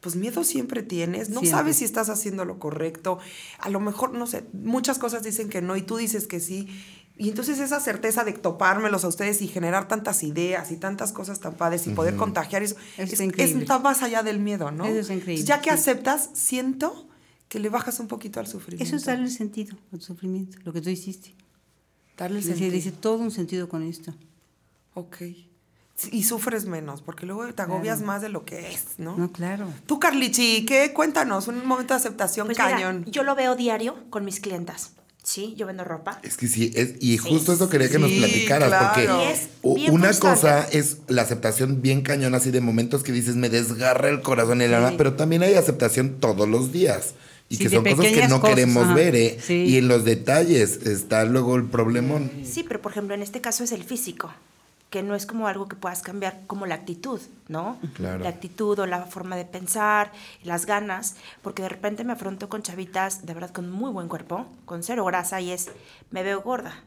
pues 0.02 0.16
miedo 0.18 0.44
siempre 0.44 0.84
tienes, 0.84 1.30
no 1.30 1.40
Siempre. 1.40 1.50
sabes 1.52 1.76
si 1.78 1.86
estás 1.86 2.10
haciendo 2.10 2.44
lo 2.46 2.60
correcto, 2.60 3.18
a 3.60 3.70
lo 3.70 3.80
mejor, 3.80 4.14
no 4.14 4.28
sé, 4.28 4.44
muchas 4.54 5.00
cosas 5.00 5.24
dicen 5.24 5.50
que 5.50 5.62
no 5.62 5.76
y 5.78 5.82
tú 5.82 5.96
dices 5.98 6.28
que 6.28 6.40
sí. 6.40 6.68
Y 7.20 7.30
entonces 7.30 7.58
esa 7.60 7.80
certeza 7.80 8.24
de 8.24 8.34
topármelos 8.34 9.04
a 9.04 9.08
ustedes 9.08 9.42
y 9.42 9.48
generar 9.48 9.88
tantas 9.88 10.22
ideas 10.24 10.72
y 10.72 10.78
tantas 10.78 11.12
cosas 11.12 11.40
tan 11.40 11.56
padres 11.56 11.88
y 11.88 11.92
poder 11.92 12.16
contagiar 12.16 12.62
eso, 12.62 12.76
es, 12.98 13.12
está 13.12 13.24
increíble. 13.24 13.62
está 13.64 13.80
más 13.80 14.04
allá 14.04 14.22
del 14.22 14.40
miedo, 14.40 14.70
¿no? 14.72 14.86
Eso 14.86 15.00
es 15.00 15.10
increíble, 15.20 15.44
Ya 15.44 15.60
que 15.60 15.72
sí. 15.72 15.76
aceptas, 15.76 16.30
siento 16.34 17.08
que 17.50 17.60
le 17.60 17.70
bajas 17.70 18.00
un 18.00 18.08
poquito 18.08 18.40
al 18.40 18.46
sufrimiento. 18.48 18.84
Eso 18.84 18.96
es 18.98 19.06
darle 19.06 19.30
sentido 19.32 19.76
al 19.92 20.02
sufrimiento, 20.02 20.58
lo 20.64 20.74
que 20.74 20.82
tú 20.82 20.90
hiciste. 20.92 21.34
Darle 22.18 22.38
el 22.38 22.44
Dice, 22.44 22.54
sentido. 22.56 22.72
dice 22.74 22.92
todo 22.92 23.18
un 23.24 23.32
sentido 23.32 23.68
con 23.70 23.82
esto. 23.84 24.14
Ok. 24.94 25.18
Y 26.12 26.24
sufres 26.24 26.66
menos, 26.66 27.02
porque 27.02 27.26
luego 27.26 27.52
te 27.56 27.62
agobias 27.64 28.02
más 28.02 28.22
de 28.22 28.30
lo 28.30 28.46
que 28.46 28.72
es, 28.72 29.00
¿no? 29.00 29.18
No, 29.18 29.32
claro. 29.32 29.68
Tú, 29.88 30.00
Carlichi, 30.00 30.64
¿qué? 30.66 30.94
Cuéntanos, 30.94 31.48
un 31.48 31.66
momento 31.66 31.96
de 31.96 32.00
aceptación 32.00 32.46
Pues 32.46 32.60
mira, 32.60 32.70
cañón. 32.70 33.06
yo 33.06 33.24
lo 33.24 33.34
veo 33.34 33.56
diario 33.56 33.96
con 34.12 34.24
mis 34.24 34.40
clientas. 34.40 34.92
Sí, 35.28 35.56
yo 35.58 35.68
vendo 35.68 35.84
ropa. 35.84 36.22
Es 36.24 36.38
que 36.38 36.48
sí, 36.48 36.72
es, 36.74 36.94
y 37.02 37.18
justo 37.18 37.52
eso 37.52 37.68
quería 37.70 37.90
que 37.90 38.00
nos 38.00 38.10
platicaras, 38.10 38.70
claro. 38.70 39.20
porque 39.62 39.84
es 39.84 39.90
una 39.92 40.08
constante. 40.08 40.20
cosa 40.22 40.68
es 40.72 41.00
la 41.10 41.24
aceptación 41.24 41.82
bien 41.82 42.02
cañona, 42.02 42.38
así 42.38 42.50
de 42.50 42.62
momentos 42.62 43.04
que 43.04 43.12
dices, 43.12 43.36
me 43.36 43.50
desgarra 43.50 44.08
el 44.08 44.22
corazón 44.22 44.62
y 44.62 44.64
el 44.64 44.74
alma, 44.74 44.94
pero 44.98 45.16
también 45.16 45.44
hay 45.44 45.56
aceptación 45.56 46.22
todos 46.22 46.48
los 46.48 46.72
días. 46.72 47.14
Y 47.50 47.58
Sí, 47.58 47.64
que 47.64 47.70
son 47.70 47.84
cosas 47.84 48.06
que 48.06 48.28
no 48.30 48.40
cosas, 48.40 48.56
queremos 48.56 48.86
ajá. 48.86 48.94
ver, 48.94 49.16
¿eh? 49.18 49.38
Sí. 49.46 49.66
Y 49.68 49.76
en 49.78 49.90
los 49.90 50.06
detalles 50.06 50.86
está 50.88 51.26
luego 51.26 51.58
el 51.58 51.66
problemón. 51.66 52.32
Sí, 52.50 52.64
pero 52.66 52.82
por 52.82 52.94
ejemplo, 52.94 53.14
en 53.14 53.22
este 53.22 53.42
caso 53.42 53.66
es 53.66 53.74
el 53.74 53.84
físico, 53.84 54.32
que 54.90 55.04
no 55.04 55.16
es 55.16 55.26
como 55.26 55.48
algo 55.48 55.68
que 55.68 55.76
puedas 55.76 56.02
cambiar, 56.02 56.42
como 56.48 56.66
la 56.66 56.76
actitud, 56.76 57.20
¿no? 57.50 57.78
Claro. 57.96 58.24
La 58.24 58.30
actitud 58.30 58.80
o 58.80 58.86
la 58.86 59.02
forma 59.06 59.36
de 59.36 59.44
pensar, 59.46 60.12
las 60.44 60.66
ganas, 60.66 61.16
porque 61.42 61.62
de 61.62 61.70
repente 61.70 62.04
me 62.06 62.14
afronto 62.14 62.48
con 62.48 62.62
chavitas, 62.62 63.26
de 63.26 63.34
verdad, 63.34 63.52
con 63.52 63.70
muy 63.70 63.92
buen 63.92 64.08
cuerpo, 64.08 64.48
con 64.66 64.84
cero 64.84 65.04
grasa, 65.06 65.42
y 65.42 65.52
es, 65.52 65.70
me 66.10 66.24
veo 66.24 66.42
gorda. 66.42 66.84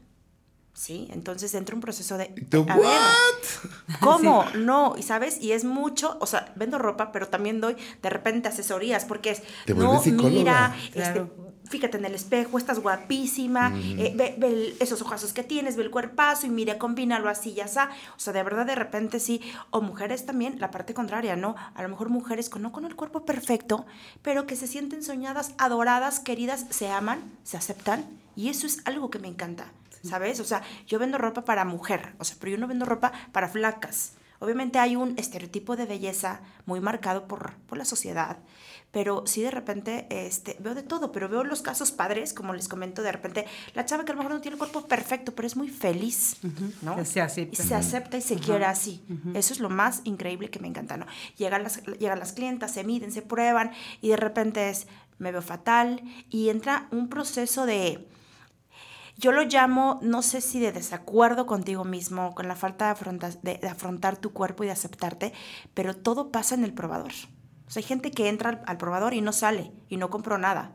¿Sí? 0.73 1.09
Entonces 1.11 1.53
entra 1.55 1.75
un 1.75 1.83
proceso 1.83 2.17
de... 2.17 2.27
Tú, 2.49 2.65
a 2.67 2.77
ver, 2.77 2.87
¿what? 2.87 3.99
¿Cómo? 4.01 4.47
No, 4.57 4.95
y 4.97 5.03
sabes, 5.03 5.39
y 5.43 5.53
es 5.53 5.65
mucho, 5.65 6.17
o 6.21 6.27
sea, 6.27 6.53
vendo 6.57 6.79
ropa, 6.79 7.13
pero 7.13 7.29
también 7.29 7.61
doy 7.61 7.77
de 8.01 8.09
repente 8.09 8.49
asesorías, 8.49 9.05
porque 9.05 9.31
es, 9.33 9.43
Te 9.67 9.75
no, 9.75 10.01
mira, 10.03 10.75
Claro. 10.93 11.25
este, 11.25 11.50
fíjate 11.70 11.96
en 11.96 12.04
el 12.04 12.14
espejo, 12.14 12.59
estás 12.59 12.80
guapísima, 12.80 13.72
eh, 13.76 14.12
ve, 14.14 14.35
ve 14.38 14.46
el- 14.48 14.76
esos 14.80 15.00
ojazos 15.00 15.33
que 15.33 15.42
tienes, 15.42 15.76
ve 15.76 15.85
el 15.85 15.90
cuerpazo 15.90 16.46
y 16.46 16.50
mira, 16.50 16.76
combínalo 16.78 17.28
así, 17.30 17.54
ya 17.54 17.64
está. 17.64 17.90
O 18.16 18.20
sea, 18.20 18.33
de 18.33 18.42
verdad, 18.42 18.66
de 18.66 18.74
repente 18.74 19.20
sí. 19.20 19.40
O 19.70 19.80
mujeres 19.80 20.26
también, 20.26 20.61
la 20.61 20.70
parte 20.70 20.92
contraria, 20.94 21.37
¿no? 21.37 21.54
A 21.74 21.83
lo 21.83 21.88
mejor 21.88 22.09
mujeres 22.11 22.50
con, 22.50 22.61
no 22.62 22.72
con 22.72 22.85
el 22.85 22.96
cuerpo 22.96 23.24
perfecto, 23.24 23.87
pero 24.20 24.46
que 24.46 24.56
se 24.56 24.66
sienten 24.66 25.02
soñadas, 25.02 25.54
adoradas, 25.59 26.20
queridas, 26.20 26.66
se 26.70 26.90
aman, 26.90 27.20
se 27.44 27.56
aceptan. 27.56 28.04
Y 28.37 28.48
eso 28.48 28.66
es 28.66 28.78
algo 28.85 29.09
que 29.11 29.18
me 29.18 29.28
encanta, 29.28 29.66
¿sabes? 30.02 30.40
O 30.40 30.44
sea, 30.44 30.62
yo 30.87 30.98
vendo 30.98 31.18
ropa 31.18 31.44
para 31.44 31.64
mujer, 31.64 32.14
o 32.18 32.24
sea, 32.24 32.37
pero 32.40 32.52
yo 32.52 32.59
no 32.59 32.66
vendo 32.66 32.85
ropa 32.85 33.12
para 33.33 33.48
flacas. 33.48 34.12
Obviamente 34.38 34.78
hay 34.78 34.96
un 34.96 35.18
estereotipo 35.18 35.76
de 35.76 35.85
belleza 35.85 36.40
muy 36.64 36.80
marcado 36.80 37.28
por, 37.28 37.52
por 37.68 37.76
la 37.76 37.85
sociedad, 37.85 38.38
pero 38.92 39.24
sí 39.26 39.42
de 39.42 39.50
repente 39.50 40.07
este, 40.11 40.57
veo 40.59 40.74
de 40.74 40.83
todo, 40.83 41.12
pero 41.12 41.29
veo 41.29 41.44
los 41.44 41.62
casos 41.62 41.92
padres, 41.92 42.35
como 42.35 42.53
les 42.55 42.66
comento, 42.66 43.03
de 43.03 43.12
repente 43.12 43.46
la 43.74 43.85
chava 43.87 44.05
que 44.05 44.11
a 44.12 44.14
lo 44.14 44.18
mejor 44.22 44.35
no 44.35 44.40
tiene 44.40 44.55
el 44.55 44.59
cuerpo 44.59 44.87
perfecto, 44.88 45.33
pero 45.35 45.46
es 45.46 45.57
muy 45.57 45.68
feliz, 45.68 46.37
¿no? 46.83 46.96
Que 46.96 47.05
se 47.05 47.20
acepta. 47.20 47.62
Y 47.62 47.66
se 47.68 47.74
acepta 47.74 48.16
y 48.16 48.20
se 48.22 48.35
quiere 48.37 48.64
así. 48.64 49.05
Eso 49.35 49.53
es 49.53 49.61
lo 49.61 49.70
más 49.70 50.00
increíble 50.05 50.50
que 50.50 50.59
me 50.59 50.66
encanta, 50.68 50.96
¿no? 50.96 51.07
Llegan 51.37 51.62
las, 51.62 51.83
llegan 51.85 52.18
las 52.18 52.33
clientas, 52.33 52.72
se 52.72 52.83
miden, 52.85 53.12
se 53.12 53.22
prueban 53.22 53.70
y 54.00 54.09
de 54.09 54.16
repente 54.16 54.70
es, 54.70 54.88
me 55.18 55.31
veo 55.31 55.42
fatal 55.42 56.03
y 56.29 56.48
entra 56.48 56.88
un 56.90 57.09
proceso 57.09 57.66
de... 57.66 58.09
Yo 59.16 59.33
lo 59.33 59.42
llamo, 59.42 59.98
no 60.03 60.22
sé 60.22 60.40
si 60.40 60.61
de 60.61 60.72
desacuerdo 60.72 61.44
contigo 61.44 61.85
mismo, 61.85 62.35
con 62.35 62.48
la 62.48 62.57
falta 62.57 62.87
de, 62.87 62.90
afronta- 62.92 63.38
de- 63.42 63.59
de 63.59 63.68
afrontar 63.68 64.16
tu 64.16 64.33
cuerpo 64.33 64.64
y 64.64 64.66
de 64.66 64.72
aceptarte, 64.72 65.33
pero 65.74 65.94
todo 65.94 66.31
pasa 66.33 66.55
en 66.55 66.64
el 66.64 66.72
probador. 66.72 67.12
O 67.70 67.72
sea, 67.72 67.80
hay 67.80 67.87
gente 67.87 68.11
que 68.11 68.28
entra 68.28 68.50
al, 68.50 68.62
al 68.66 68.76
probador 68.76 69.14
y 69.14 69.20
no 69.22 69.33
sale 69.33 69.70
y 69.88 69.96
no 69.96 70.11
compró 70.11 70.37
nada. 70.38 70.72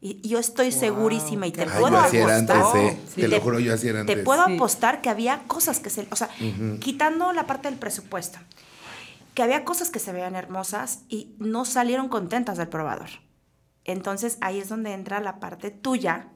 Y, 0.00 0.20
y 0.22 0.28
yo 0.28 0.38
estoy 0.38 0.70
segurísima 0.70 1.48
y 1.48 1.50
te 1.52 1.62
Ay, 1.62 1.68
puedo 1.80 1.90
yo 1.96 1.98
así 1.98 2.16
era 2.18 2.36
apostar. 2.36 2.56
antes, 2.76 2.80
¿eh? 2.94 3.00
Sí. 3.16 3.20
Te 3.22 3.28
lo 3.28 3.40
juro, 3.40 3.58
yo 3.58 3.74
así 3.74 3.88
era 3.88 4.06
Te 4.06 4.12
antes. 4.12 4.24
puedo 4.24 4.46
Sí. 4.46 4.54
apostar 4.54 5.02
que 5.02 5.10
había 5.10 5.42
cosas 5.48 5.80
que 5.80 5.90
se... 5.90 6.06
O 6.12 6.14
sea, 6.16 6.30
quitando 6.78 7.32
la 7.32 7.46
parte 7.48 7.68
del 7.68 7.76
presupuesto, 7.80 8.38
que 9.34 9.42
había 9.42 9.64
cosas 9.64 9.90
que 9.90 9.98
se 9.98 10.12
veían 10.12 10.36
hermosas 10.36 11.00
y 11.08 11.34
no 11.38 11.64
salieron 11.64 12.08
contentas 12.08 12.56
del 12.58 12.68
probador. 12.68 13.08
Entonces 13.84 14.38
ahí 14.40 14.60
es 14.60 14.68
donde 14.68 14.92
entra 14.92 15.18
la 15.20 15.40
parte 15.40 15.70
tuya, 15.72 16.28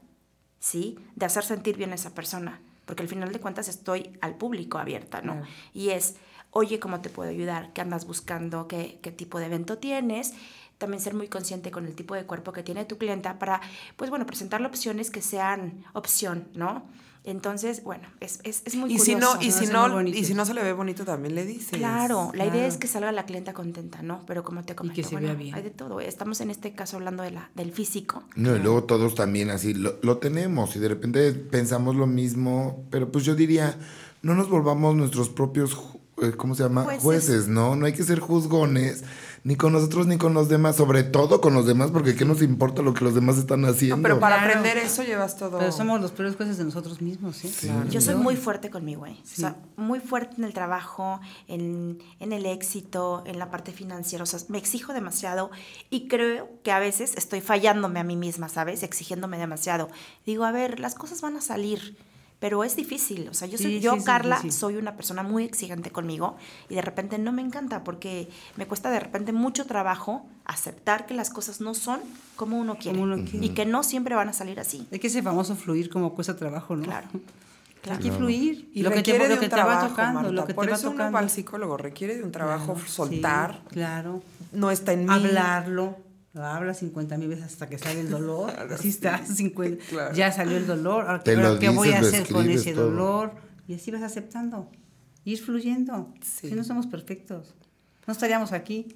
¿sí? 0.58 0.98
De 1.14 1.26
hacer 1.26 1.44
sentir 1.44 1.76
bien 1.76 1.92
a 1.92 1.94
esa 1.94 2.10
persona. 2.10 2.60
porque 2.84 3.02
al 3.04 3.08
final 3.08 3.30
de 3.32 3.38
cuentas 3.38 3.68
estoy 3.68 4.18
al 4.20 4.34
público 4.34 4.76
abierta, 4.78 5.22
¿no? 5.22 5.40
Y 5.72 5.90
es, 5.90 6.16
oye, 6.52 6.78
¿cómo 6.78 7.00
te 7.00 7.10
puedo 7.10 7.28
ayudar? 7.30 7.72
¿Qué 7.72 7.80
andas 7.80 8.06
buscando? 8.06 8.68
¿Qué, 8.68 8.98
qué 9.02 9.10
tipo 9.10 9.38
de 9.40 9.46
evento 9.46 9.78
tienes? 9.78 10.32
También 10.78 11.00
ser 11.02 11.14
muy 11.14 11.28
consciente 11.28 11.70
con 11.70 11.86
el 11.86 11.94
tipo 11.94 12.14
de 12.14 12.24
cuerpo 12.24 12.52
que 12.52 12.62
tiene 12.62 12.84
tu 12.84 12.98
clienta 12.98 13.38
para, 13.38 13.60
pues 13.96 14.10
bueno, 14.10 14.26
presentarle 14.26 14.66
opciones 14.68 15.10
que 15.10 15.22
sean 15.22 15.84
opción, 15.92 16.48
¿no? 16.54 16.84
Entonces, 17.24 17.84
bueno, 17.84 18.08
es, 18.18 18.40
es, 18.42 18.62
es 18.64 18.74
muy 18.74 18.92
Y 18.92 18.98
si 18.98 19.12
curioso. 19.12 19.36
no, 19.36 19.40
y 19.42 19.52
Se 19.52 19.66
si 19.66 19.72
no, 19.72 20.02
y 20.02 20.24
si 20.24 20.34
no 20.34 20.44
se 20.44 20.54
le 20.54 20.62
ve 20.64 20.72
bonito, 20.72 21.04
también 21.04 21.36
le 21.36 21.46
dices. 21.46 21.78
Claro, 21.78 22.32
la 22.34 22.46
idea 22.46 22.66
es 22.66 22.78
que 22.78 22.88
salga 22.88 23.12
la 23.12 23.26
clienta 23.26 23.52
contenta, 23.52 24.02
¿no? 24.02 24.24
Pero 24.26 24.42
como 24.42 24.64
te 24.64 24.74
comento, 24.74 25.04
se 25.04 25.10
bueno, 25.14 25.28
vea 25.28 25.36
bien. 25.36 25.54
hay 25.54 25.62
de 25.62 25.70
todo. 25.70 26.00
Estamos 26.00 26.40
en 26.40 26.50
este 26.50 26.72
caso 26.72 26.96
hablando 26.96 27.22
de 27.22 27.30
la, 27.30 27.48
del 27.54 27.70
físico. 27.70 28.24
No, 28.34 28.56
y 28.56 28.58
luego 28.58 28.82
todos 28.82 29.14
también 29.14 29.50
así 29.50 29.72
lo, 29.72 30.00
lo 30.02 30.18
tenemos 30.18 30.74
y 30.74 30.80
de 30.80 30.88
repente 30.88 31.32
pensamos 31.32 31.94
lo 31.94 32.08
mismo, 32.08 32.84
pero 32.90 33.12
pues 33.12 33.24
yo 33.24 33.36
diría, 33.36 33.78
no 34.22 34.34
nos 34.34 34.48
volvamos 34.50 34.96
nuestros 34.96 35.28
propios, 35.30 35.76
¿cómo 36.36 36.54
se 36.54 36.62
llama? 36.62 36.84
Jueces. 36.84 37.02
Jueces, 37.02 37.48
¿no? 37.48 37.76
No 37.76 37.86
hay 37.86 37.92
que 37.92 38.02
ser 38.04 38.20
juzgones, 38.20 39.04
ni 39.44 39.56
con 39.56 39.72
nosotros 39.72 40.06
ni 40.06 40.18
con 40.18 40.34
los 40.34 40.48
demás, 40.48 40.76
sobre 40.76 41.02
todo 41.02 41.40
con 41.40 41.52
los 41.54 41.66
demás, 41.66 41.90
porque 41.90 42.14
¿qué 42.14 42.24
nos 42.24 42.42
importa 42.42 42.80
lo 42.82 42.94
que 42.94 43.04
los 43.04 43.14
demás 43.14 43.38
están 43.38 43.64
haciendo? 43.64 43.96
No, 43.96 44.02
pero 44.02 44.20
para 44.20 44.36
Claro. 44.36 44.50
aprender 44.60 44.78
eso 44.78 45.02
llevas 45.02 45.36
todo. 45.36 45.58
Pero 45.58 45.72
somos 45.72 46.00
los 46.00 46.12
peores 46.12 46.36
jueces 46.36 46.58
de 46.58 46.64
nosotros 46.64 47.00
mismos, 47.02 47.44
¿eh? 47.44 47.50
Yo 47.90 48.00
soy 48.00 48.14
muy 48.14 48.36
fuerte 48.36 48.70
conmigo, 48.70 49.06
¿eh? 49.06 49.16
O 49.22 49.26
sea, 49.36 49.56
muy 49.76 49.98
fuerte 50.00 50.36
en 50.38 50.44
el 50.44 50.52
trabajo, 50.54 51.20
en, 51.48 51.98
en 52.20 52.32
el 52.32 52.46
éxito, 52.46 53.24
en 53.26 53.38
la 53.38 53.50
parte 53.50 53.72
financiera. 53.72 54.22
O 54.22 54.26
sea, 54.26 54.38
me 54.48 54.58
exijo 54.58 54.92
demasiado 54.92 55.50
y 55.90 56.06
creo 56.08 56.48
que 56.62 56.70
a 56.72 56.78
veces 56.78 57.12
estoy 57.16 57.40
fallándome 57.40 57.98
a 58.00 58.04
mí 58.04 58.16
misma, 58.16 58.48
¿sabes? 58.48 58.82
Exigiéndome 58.82 59.38
demasiado. 59.38 59.88
Digo, 60.24 60.44
a 60.44 60.52
ver, 60.52 60.78
las 60.78 60.94
cosas 60.94 61.20
van 61.20 61.36
a 61.36 61.40
salir. 61.40 61.96
Pero 62.42 62.64
es 62.64 62.74
difícil, 62.74 63.28
o 63.30 63.34
sea, 63.34 63.46
yo, 63.46 63.56
soy, 63.56 63.76
Sí, 63.76 63.80
yo 63.80 63.94
sí, 63.94 64.02
Carla, 64.04 64.42
soy 64.50 64.74
una 64.76 64.96
persona 64.96 65.22
muy 65.22 65.44
exigente 65.44 65.90
conmigo 65.92 66.36
y 66.68 66.74
de 66.74 66.82
repente 66.82 67.16
no 67.16 67.30
me 67.30 67.40
encanta 67.40 67.84
porque 67.84 68.28
me 68.56 68.66
cuesta 68.66 68.90
de 68.90 68.98
repente 68.98 69.32
mucho 69.32 69.64
trabajo 69.64 70.26
aceptar 70.44 71.06
que 71.06 71.14
las 71.14 71.30
cosas 71.30 71.60
no 71.60 71.72
son 71.72 72.00
como 72.34 72.58
uno 72.58 72.74
quiere, 72.78 72.98
Como 72.98 73.12
uno 73.14 73.24
quiere. 73.24 73.46
y 73.46 73.50
que 73.50 73.64
no 73.64 73.84
siempre 73.84 74.16
van 74.16 74.28
a 74.28 74.32
salir 74.32 74.58
así. 74.58 74.88
Es 74.90 74.98
que 74.98 75.06
ese 75.06 75.22
famoso 75.22 75.54
fluir 75.54 75.88
como 75.88 76.14
cuesta 76.16 76.34
trabajo, 76.34 76.74
¿no? 76.74 76.82
Claro. 76.82 77.06
Hay 77.90 77.98
que 77.98 78.10
fluir. 78.12 78.70
Y 78.74 78.82
lo 78.82 78.90
que 78.90 79.02
te, 79.02 79.12
requiere 79.12 79.28
lo 79.28 79.34
de 79.34 79.38
que 79.40 79.46
un 79.46 79.50
te 79.50 79.56
va 79.56 79.62
trabajo, 79.64 79.88
tocando, 79.88 80.14
Marta. 80.20 80.32
lo 80.32 80.44
que 80.46 80.54
Por 80.54 80.64
te 80.64 80.70
va 80.72 80.76
eso 80.76 80.88
uno 80.88 80.96
tocando. 80.98 81.14
va 81.14 81.18
al 81.20 81.30
psicólogo, 81.30 81.76
requiere 81.76 82.16
de 82.16 82.24
un 82.24 82.32
trabajo 82.32 82.74
Claro, 82.74 82.88
soltar, 82.88 83.60
sí, 83.68 83.74
claro. 83.74 84.22
no 84.52 84.70
está 84.72 84.92
en 84.92 85.06
mí. 85.06 85.12
Hablarlo. 85.12 85.96
Lo 86.34 86.44
hablas 86.44 86.78
50 86.78 87.18
mil 87.18 87.28
veces 87.28 87.44
hasta 87.44 87.68
que 87.68 87.78
sale 87.78 88.00
el 88.00 88.10
dolor. 88.10 88.50
Así 88.72 88.88
está, 88.88 89.24
50. 89.24 89.84
Claro. 89.86 90.14
Ya 90.14 90.32
salió 90.32 90.56
el 90.56 90.66
dolor. 90.66 91.04
Ahora, 91.06 91.22
Te 91.22 91.34
¿qué, 91.34 91.42
lo 91.42 91.58
qué 91.58 91.68
voy 91.68 91.90
a 91.92 92.00
hacer 92.00 92.26
con 92.28 92.48
ese 92.48 92.72
todo. 92.72 92.90
dolor? 92.90 93.32
Y 93.68 93.74
así 93.74 93.90
vas 93.90 94.02
aceptando. 94.02 94.70
Ir 95.24 95.38
fluyendo. 95.40 96.12
Sí. 96.22 96.48
Si 96.48 96.54
no 96.54 96.64
somos 96.64 96.86
perfectos. 96.86 97.54
No 98.06 98.12
estaríamos 98.12 98.52
aquí. 98.52 98.94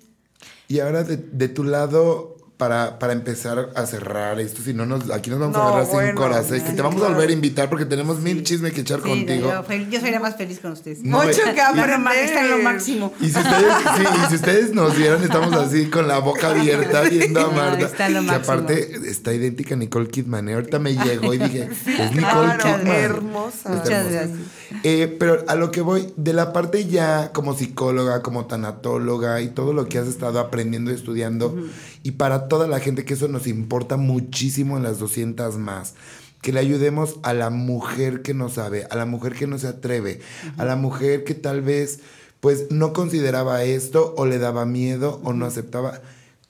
Y 0.69 0.81
ahora 0.81 1.05
de, 1.05 1.17
de 1.19 1.49
tu 1.49 1.63
lado, 1.63 2.36
para, 2.57 2.99
para 2.99 3.13
empezar 3.13 3.69
a 3.75 3.85
cerrar 3.85 4.41
esto, 4.41 4.63
si 4.63 4.73
no, 4.73 4.87
nos, 4.87 5.11
aquí 5.11 5.29
nos 5.29 5.39
vamos 5.39 5.57
a 5.57 5.59
No, 5.59 5.69
agarrar 5.69 5.87
bueno, 5.93 6.09
sin 6.09 6.17
corazón, 6.17 6.61
que 6.63 6.73
te 6.73 6.81
vamos 6.81 7.03
a 7.03 7.09
volver 7.09 7.29
a 7.29 7.33
invitar 7.33 7.69
porque 7.69 7.85
tenemos 7.85 8.21
mil 8.21 8.43
chisme 8.45 8.73
que 8.73 8.81
echar 8.81 9.01
Sí, 9.03 9.09
contigo. 9.11 9.51
yo, 9.69 9.75
yo 9.91 10.01
sería 10.01 10.21
más 10.21 10.37
feliz 10.37 10.61
con 10.61 10.73
ustedes. 10.73 11.03
No, 11.03 11.19
Mucho 11.19 11.33
y- 11.33 11.55
que 11.55 11.63
ma- 11.99 12.15
está 12.15 12.41
en 12.41 12.49
lo 12.49 12.55
aprender. 12.55 12.63
máximo. 12.63 13.13
Y 13.21 13.29
si 13.29 13.39
ustedes, 13.39 13.73
sí, 13.99 14.03
y 14.25 14.29
si 14.31 14.35
ustedes 14.37 14.73
nos 14.73 14.97
vieran, 14.97 15.23
estamos 15.23 15.53
así 15.55 15.91
con 15.91 16.09
la 16.09 16.19
boca 16.19 16.49
abierta 16.51 17.03
viendo 17.03 17.41
a 17.41 17.43
No, 17.45 17.53
Marta. 17.53 17.85
está 17.87 18.09
lo 18.09 18.21
que 18.21 18.27
máximo. 18.27 18.45
aparte 18.55 19.09
está 19.11 19.35
idéntica 19.35 19.75
a 19.75 19.79
Nicole 19.79 20.09
Kidman. 20.09 20.49
¿eh? 20.49 20.55
Ahorita 20.55 20.79
me 20.79 20.95
llegó 20.95 21.35
y 21.35 21.39
dije, 21.39 21.69
es 21.71 21.87
Nicole 22.15 22.21
Claro, 22.21 22.63
Kidman. 22.65 22.87
hermosa. 22.97 23.57
Está 23.57 23.71
Muchas 23.71 23.91
hermosa. 23.91 24.11
gracias. 24.13 24.39
Eh, 24.83 25.15
pero 25.19 25.45
a 25.47 25.55
lo 25.55 25.71
que 25.71 25.81
voy, 25.81 26.13
de 26.17 26.33
la 26.33 26.53
parte 26.53 26.87
ya 26.87 27.33
como 27.33 27.55
psicóloga, 27.55 28.23
como 28.23 28.47
tanatóloga 28.47 29.41
y 29.41 29.49
todo 29.49 29.73
lo 29.73 29.87
que 29.89 29.99
has 29.99 30.09
estado 30.09 30.39
aprendiendo 30.41 30.91
y 30.91 30.95
estudiando, 30.95 31.57
y 32.03 32.13
para 32.13 32.46
toda 32.49 32.67
la 32.69 32.81
gente 32.81 33.05
que 33.05 33.15
eso 33.15 33.29
nos 33.29 33.47
importa 33.47 33.97
muchísimo 33.97 34.77
en 34.77 34.83
las 34.83 34.99
200 34.99 35.57
más, 35.59 35.95
que 36.43 36.53
le 36.53 36.61
ayudemos 36.61 37.17
a 37.23 37.33
la 37.35 37.51
mujer 37.51 38.23
que 38.23 38.35
no 38.35 38.49
sabe, 38.49 38.87
a 38.91 38.97
la 38.97 39.07
mujer 39.07 39.35
que 39.35 39.47
no 39.47 39.59
se 39.59 39.67
atreve, 39.69 40.21
a 40.57 40.65
la 40.65 40.77
mujer 40.77 41.25
que 41.25 41.35
tal 41.35 41.61
vez 41.63 42.01
pues 42.41 42.71
no 42.71 42.93
consideraba 42.93 43.65
esto 43.65 44.15
o 44.17 44.27
le 44.27 44.39
daba 44.39 44.67
miedo 44.67 45.21
o 45.25 45.33
no 45.33 45.47
aceptaba. 45.47 46.01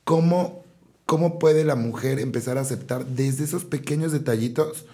¿Cómo, 0.04 0.62
¿Cómo 1.06 1.38
puede 1.38 1.64
la 1.64 1.76
mujer 1.76 2.18
empezar 2.18 2.58
a 2.58 2.62
aceptar 2.62 3.06
desde 3.06 3.44
esos 3.44 3.64
pequeños 3.64 4.12
detallitos 4.12 4.84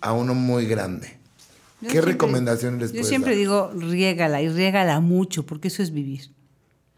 a 0.00 0.12
uno 0.12 0.34
muy 0.34 0.66
grande? 0.66 1.16
Yo 1.80 1.86
¿Qué 1.88 1.92
siempre- 1.94 2.12
recomendaciones 2.12 2.80
les 2.80 2.92
Yo 2.92 3.04
siempre 3.04 3.30
dar? 3.32 3.38
digo, 3.38 3.70
riégala 3.74 4.42
y 4.42 4.48
riégala 4.48 5.00
mucho, 5.00 5.46
porque 5.46 5.68
eso 5.68 5.82
es 5.82 5.92
vivir. 5.92 6.30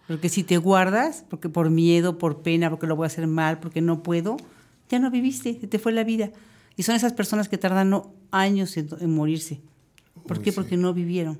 Porque 0.07 0.29
si 0.29 0.43
te 0.43 0.59
guardas, 0.59 1.25
porque 1.31 1.49
por 1.49 1.71
miedo, 1.71 2.19
por 2.19 2.43
pena, 2.43 2.69
porque 2.71 2.87
lo 2.87 2.95
voy 2.97 3.05
a 3.05 3.07
hacer 3.07 3.27
mal, 3.27 3.59
porque 3.61 3.81
no 3.81 4.03
puedo, 4.03 4.37
ya 4.91 4.99
no 4.99 5.11
viviste, 5.11 5.55
te 5.55 5.79
fue 5.79 5.93
la 5.93 6.05
vida. 6.05 6.31
Y 6.77 6.83
son 6.83 6.95
esas 6.95 7.13
personas 7.13 7.49
que 7.49 7.57
tardan 7.57 8.03
años 8.31 8.77
en, 8.77 8.89
en 9.01 9.15
morirse. 9.15 9.61
¿Por 10.27 10.39
Uy, 10.39 10.45
qué? 10.45 10.51
sí. 10.51 10.57
Porque 10.57 10.77
no 10.77 10.93
vivieron. 10.93 11.39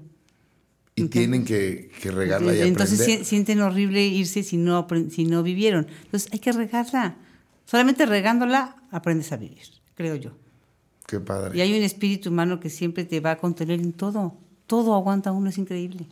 Y 0.97 1.05
tienen 1.09 1.45
que, 1.45 1.91
que 2.01 2.11
regarla 2.13 2.55
y 2.55 2.61
Entonces 2.63 3.01
aprender. 3.01 3.19
si- 3.25 3.31
sienten 3.31 3.61
horrible 3.61 4.07
irse 4.07 4.43
si 4.45 4.57
no, 4.57 4.87
si 5.11 5.25
no 5.25 5.43
vivieron. 5.43 5.87
Entonces 6.05 6.31
hay 6.33 6.39
que 6.39 6.53
regarla. 6.53 7.17
Solamente 7.67 8.07
regándola 8.07 8.77
aprendes 8.91 9.33
a 9.33 9.37
vivir, 9.37 9.63
creo 9.95 10.15
yo. 10.15 10.31
Qué 11.07 11.19
padre. 11.21 11.59
Y 11.59 11.61
hay 11.61 11.77
un 11.77 11.83
espíritu 11.83 12.31
humano 12.31 12.61
que 12.61 12.71
siempre 12.71 13.05
te 13.05 13.21
va 13.21 13.33
a 13.33 13.39
contener 13.39 13.81
en 13.81 13.93
todo. 13.93 14.35
Todo 14.67 14.95
aguanta 14.95 15.33
uno, 15.33 15.51
es 15.51 15.59
increíble. 15.59 16.07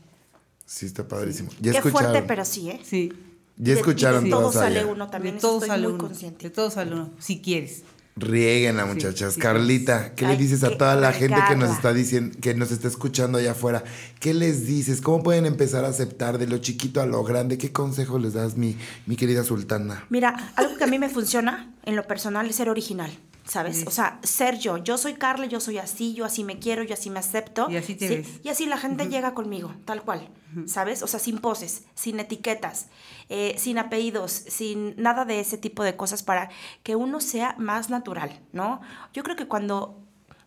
Sí, 0.66 0.86
está 0.86 1.06
padrísimo. 1.06 1.50
Ya 1.60 1.72
Qué 1.72 1.78
escucharon. 1.78 2.10
fuerte, 2.12 2.26
pero 2.28 2.44
sí, 2.44 2.70
¿eh? 2.70 2.80
Sí. 2.84 3.12
Ya 3.58 3.74
De- 3.74 3.80
escucharon 3.80 4.24
de 4.24 4.30
todo 4.30 4.40
todos 4.42 4.54
sale 4.54 4.80
allá. 4.80 4.90
uno 4.90 5.08
también, 5.10 5.34
de 5.34 5.38
eso 5.38 5.46
todo 5.48 5.56
estoy 5.58 5.68
sale 5.68 5.82
muy 5.84 5.94
uno. 5.94 6.04
consciente. 6.04 6.48
De 6.48 6.50
todo 6.54 6.70
sale 6.70 6.92
uno, 6.92 7.10
si 7.18 7.40
quieres. 7.40 7.82
Rieguen 8.14 8.78
a 8.78 8.84
muchachas. 8.84 9.34
sí, 9.34 9.40
Carlita, 9.40 10.14
¿qué 10.14 10.26
le 10.26 10.36
dices 10.36 10.62
a 10.64 10.76
toda 10.76 10.96
la 10.96 11.12
gente 11.14 11.36
que 11.48 11.56
nos 11.56 11.70
está 11.70 11.94
diciendo, 11.94 12.36
que 12.42 12.52
nos 12.54 12.70
está 12.70 12.86
escuchando 12.88 13.38
allá 13.38 13.52
afuera? 13.52 13.84
¿Qué 14.20 14.34
les 14.34 14.66
dices? 14.66 15.00
¿Cómo 15.00 15.22
pueden 15.22 15.46
empezar 15.46 15.86
a 15.86 15.88
aceptar 15.88 16.36
de 16.36 16.46
lo 16.46 16.58
chiquito 16.58 17.00
a 17.00 17.06
lo 17.06 17.24
grande? 17.24 17.56
¿Qué 17.56 17.72
consejo 17.72 18.18
les 18.18 18.34
das, 18.34 18.56
mi, 18.58 18.76
mi 19.06 19.16
querida 19.16 19.44
sultana? 19.44 20.04
Mira, 20.10 20.52
algo 20.56 20.76
que 20.76 20.84
a 20.84 20.86
mí 20.88 20.98
me 20.98 21.08
funciona 21.08 21.72
en 21.84 21.96
lo 21.96 22.06
personal 22.06 22.46
es 22.50 22.56
ser 22.56 22.68
original, 22.68 23.10
¿sabes? 23.52 23.84
O 23.86 23.90
sea, 23.90 24.18
ser 24.22 24.58
yo. 24.58 24.78
Yo 24.78 24.96
soy 24.96 25.12
Carla, 25.12 25.44
yo 25.44 25.60
soy 25.60 25.76
así, 25.76 26.14
yo 26.14 26.24
así 26.24 26.42
me 26.42 26.58
quiero, 26.58 26.84
yo 26.84 26.94
así 26.94 27.10
me 27.10 27.18
acepto. 27.18 27.68
Y 27.68 27.76
así 27.76 27.94
te 27.94 28.08
¿sí? 28.08 28.16
ves. 28.16 28.40
Y 28.42 28.48
así 28.48 28.64
la 28.64 28.78
gente 28.78 29.08
llega 29.08 29.34
conmigo, 29.34 29.74
tal 29.84 30.00
cual, 30.00 30.30
¿sabes? 30.64 31.02
O 31.02 31.06
sea, 31.06 31.20
sin 31.20 31.38
poses, 31.38 31.84
sin 31.94 32.18
etiquetas, 32.18 32.86
eh, 33.28 33.54
sin 33.58 33.76
apellidos, 33.76 34.32
sin 34.32 34.94
nada 34.96 35.26
de 35.26 35.38
ese 35.38 35.58
tipo 35.58 35.84
de 35.84 35.96
cosas 35.96 36.22
para 36.22 36.48
que 36.82 36.96
uno 36.96 37.20
sea 37.20 37.54
más 37.58 37.90
natural, 37.90 38.40
¿no? 38.52 38.80
Yo 39.12 39.22
creo 39.22 39.36
que 39.36 39.46
cuando 39.46 40.00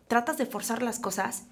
tratas 0.08 0.36
de 0.36 0.46
forzar 0.46 0.82
las 0.82 0.98
cosas, 0.98 1.44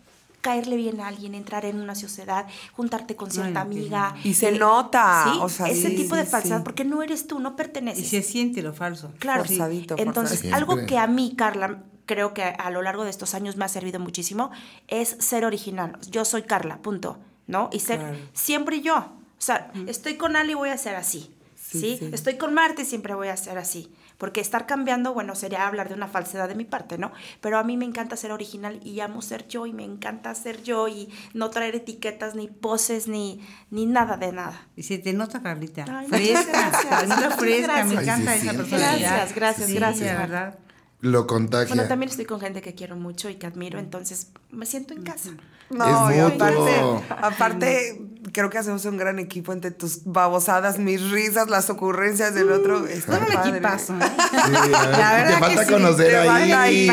caerle 0.45 0.77
bien 0.77 1.01
a 1.01 1.09
alguien, 1.09 1.35
entrar 1.35 1.65
en 1.65 1.81
una 1.81 1.95
sociedad, 1.95 2.47
juntarte 2.73 3.17
con 3.17 3.31
cierta 3.31 3.63
Ay, 3.63 3.67
amiga. 3.67 4.15
Y 4.25 4.35
se 4.35 4.53
nota, 4.53 5.25
Sí, 5.33 5.39
o 5.41 5.49
sea, 5.49 5.67
ese 5.69 5.89
sí, 5.89 5.97
tipo 5.97 6.15
de 6.17 6.27
falsedad, 6.27 6.59
sí. 6.59 6.63
porque 6.65 6.85
no 6.85 7.03
eres 7.03 7.27
tú, 7.27 7.41
no 7.41 7.51
Y 7.51 7.53
perteneces. 7.55 8.07
se 8.09 8.23
siente 8.23 8.61
lo 8.63 8.75
falso. 8.75 9.11
Claro. 9.19 9.45
Forzadito, 9.45 9.95
Entonces, 9.99 10.43
forzadito. 10.43 10.57
algo 10.57 10.87
que 10.87 10.99
a 10.99 11.07
mí, 11.07 11.35
Carla, 11.37 11.83
creo 12.05 12.35
que 12.35 12.43
a 12.43 12.71
lo 12.71 12.83
largo 12.83 13.05
de 13.05 13.11
estos 13.11 13.33
años 13.35 13.57
me 13.57 13.65
ha 13.65 13.69
servido 13.69 13.99
muchísimo 13.99 14.51
es 14.89 15.17
ser 15.19 15.47
original. 15.47 15.99
Yo 16.11 16.25
soy 16.27 16.43
Carla, 16.43 16.77
punto. 16.83 17.19
¿No? 17.47 17.71
Y 17.73 17.81
ser 17.81 17.99
Claro. 18.01 18.17
siempre 18.35 18.81
yo. 18.83 18.97
O 18.97 19.43
sea, 19.47 19.71
estoy 19.87 20.15
con 20.17 20.37
Ali, 20.37 20.55
voy 20.55 20.69
a 20.71 20.79
ser 20.79 20.95
así. 20.97 21.31
Sí, 21.57 21.81
Sí, 21.81 21.97
sí. 21.99 22.11
Estoy 22.13 22.37
con 22.37 22.55
Marte, 22.55 22.85
siempre 22.85 23.15
voy 23.15 23.29
a 23.29 23.37
ser 23.37 23.59
así. 23.59 23.91
Porque 24.19 24.41
estar 24.41 24.67
cambiando, 24.67 25.13
bueno, 25.13 25.35
sería 25.35 25.67
hablar 25.67 25.89
de 25.89 25.95
una 25.95 26.07
falsedad 26.09 26.49
de 26.49 26.55
mi 26.55 26.65
parte, 26.65 26.99
¿no? 26.99 27.13
Pero 27.41 27.59
a 27.59 27.65
mí 27.65 27.77
me 27.77 27.85
encanta 27.85 28.17
ser 28.17 28.33
original 28.33 28.81
y 28.85 29.01
amo 29.01 29.23
ser 29.23 29.49
yo 29.49 29.67
y 29.67 29.73
me 29.73 29.85
encanta 29.85 30.35
ser 30.35 30.63
yo 30.63 30.89
y 30.89 31.09
no 31.35 31.51
traer 31.51 31.75
etiquetas, 31.75 32.35
ni 32.35 32.49
poses, 32.49 33.09
ni, 33.09 33.41
ni 33.71 33.87
nada 33.87 34.17
de 34.17 34.33
nada. 34.33 34.69
Y 34.77 34.85
se 34.85 34.99
te 34.99 35.13
nota, 35.13 35.43
Carlita. 35.43 35.85
Ay, 35.89 36.07
fresca. 36.09 36.43
gracias. 36.51 37.35
Fresca. 37.37 37.67
gracias. 37.73 37.87
Me 37.95 38.03
encanta 38.03 38.31
Ay, 38.31 38.39
sí, 38.41 38.47
esa 38.47 38.53
sí. 38.53 38.57
personalidad. 38.57 39.11
Gracias, 39.11 39.35
gracias, 39.35 39.67
Sí, 39.69 39.75
gracias. 39.75 40.11
de 40.13 40.17
verdad. 40.17 40.59
Lo 41.01 41.27
contagia. 41.27 41.75
Bueno, 41.75 41.87
también 41.87 42.09
estoy 42.09 42.25
con 42.25 42.41
gente 42.41 42.63
que 42.63 42.75
quiero 42.75 42.97
mucho 42.97 43.29
y 43.29 43.35
que 43.35 43.47
admiro, 43.47 43.79
entonces 43.79 44.29
me 44.51 44.65
siento 44.65 44.95
en 44.95 45.03
casa. 45.03 45.31
No, 45.69 46.09
Es 46.09 46.17
y 46.17 46.21
aparte, 46.21 46.81
aparte, 47.11 48.03
creo 48.35 48.51
que 48.51 48.59
hacemos 48.59 48.85
un 48.85 48.99
gran 48.99 49.19
equipo 49.19 49.53
entre 49.55 49.71
tus 49.71 50.05
babosadas, 50.05 50.79
mis 50.79 51.11
risas, 51.11 51.49
las 51.49 51.71
ocurrencias 51.71 52.35
del 52.35 52.51
otro. 52.53 52.87
Está 52.87 53.19
un 53.21 53.27
padre. 53.27 53.51
equipazo. 53.51 53.95
¿eh? 53.95 53.99
Sí, 54.31 54.53
La 54.71 54.79
verdad 55.15 55.27
te 55.29 55.35
que 55.35 55.41
falta 55.41 55.65
sí, 55.65 55.73
conocer 55.73 56.09
te 56.11 56.19
ahí. 56.19 56.91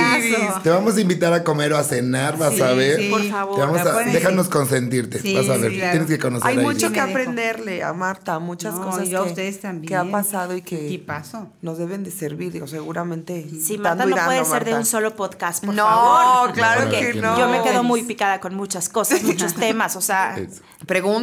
Te 0.64 0.70
vamos 0.70 0.96
a 0.96 1.02
invitar 1.02 1.34
a 1.34 1.44
comer 1.44 1.74
o 1.74 1.78
a 1.78 1.84
cenar, 1.84 2.38
vas 2.38 2.54
Sí, 2.54 2.62
a 2.62 2.72
ver. 2.72 3.00
sí. 3.00 3.10
Por 3.10 3.24
favor, 3.30 3.56
Te 3.56 3.62
vamos 3.62 3.82
a- 3.82 4.00
déjanos 4.04 4.50
consentirte, 4.50 5.20
Sí, 5.20 5.36
vas 5.36 5.50
a 5.50 5.58
ver. 5.58 5.72
sí, 5.72 5.78
claro. 5.78 5.92
Tienes 5.92 6.08
que 6.10 6.20
conocer 6.20 6.48
Hay 6.48 6.58
ahí. 6.58 6.64
mucho 6.64 6.92
que 6.92 7.00
aprenderle 7.00 7.84
a 7.84 7.92
Marta, 7.94 8.40
muchas 8.40 8.76
No, 8.76 8.86
cosas 8.86 9.08
y 9.08 9.10
yo 9.10 9.22
a 9.22 9.24
que, 9.24 9.30
ustedes 9.32 9.60
también. 9.60 9.88
que 9.90 9.96
ha 9.96 10.06
pasado 10.10 10.56
y 10.56 10.62
que 10.62 10.86
Equipazo. 10.86 11.50
nos 11.62 11.78
deben 11.78 12.04
de 12.04 12.12
servir, 12.12 12.52
digo, 12.52 12.68
seguramente 12.68 13.48
Sí, 13.62 13.78
Marta, 13.78 14.06
no 14.06 14.16
puede 14.16 14.46
ser 14.46 14.64
de 14.66 14.76
un 14.76 14.86
solo 14.86 15.16
podcast, 15.16 15.66
por 15.66 15.74
No, 15.74 15.84
favor. 15.86 16.54
claro 16.54 16.82
Porque 16.84 17.12
que 17.14 17.22
no. 17.22 17.38
Yo 17.38 17.50
me 17.50 17.62
quedo 17.64 17.84
muy 17.84 18.04
picada 18.04 18.40
con 18.40 18.54
muchas 18.56 18.90
cosas, 18.90 19.24
muchos 19.24 19.54
temas, 19.56 19.96
o 19.96 20.02
sea, 20.02 20.36
de 20.36 20.50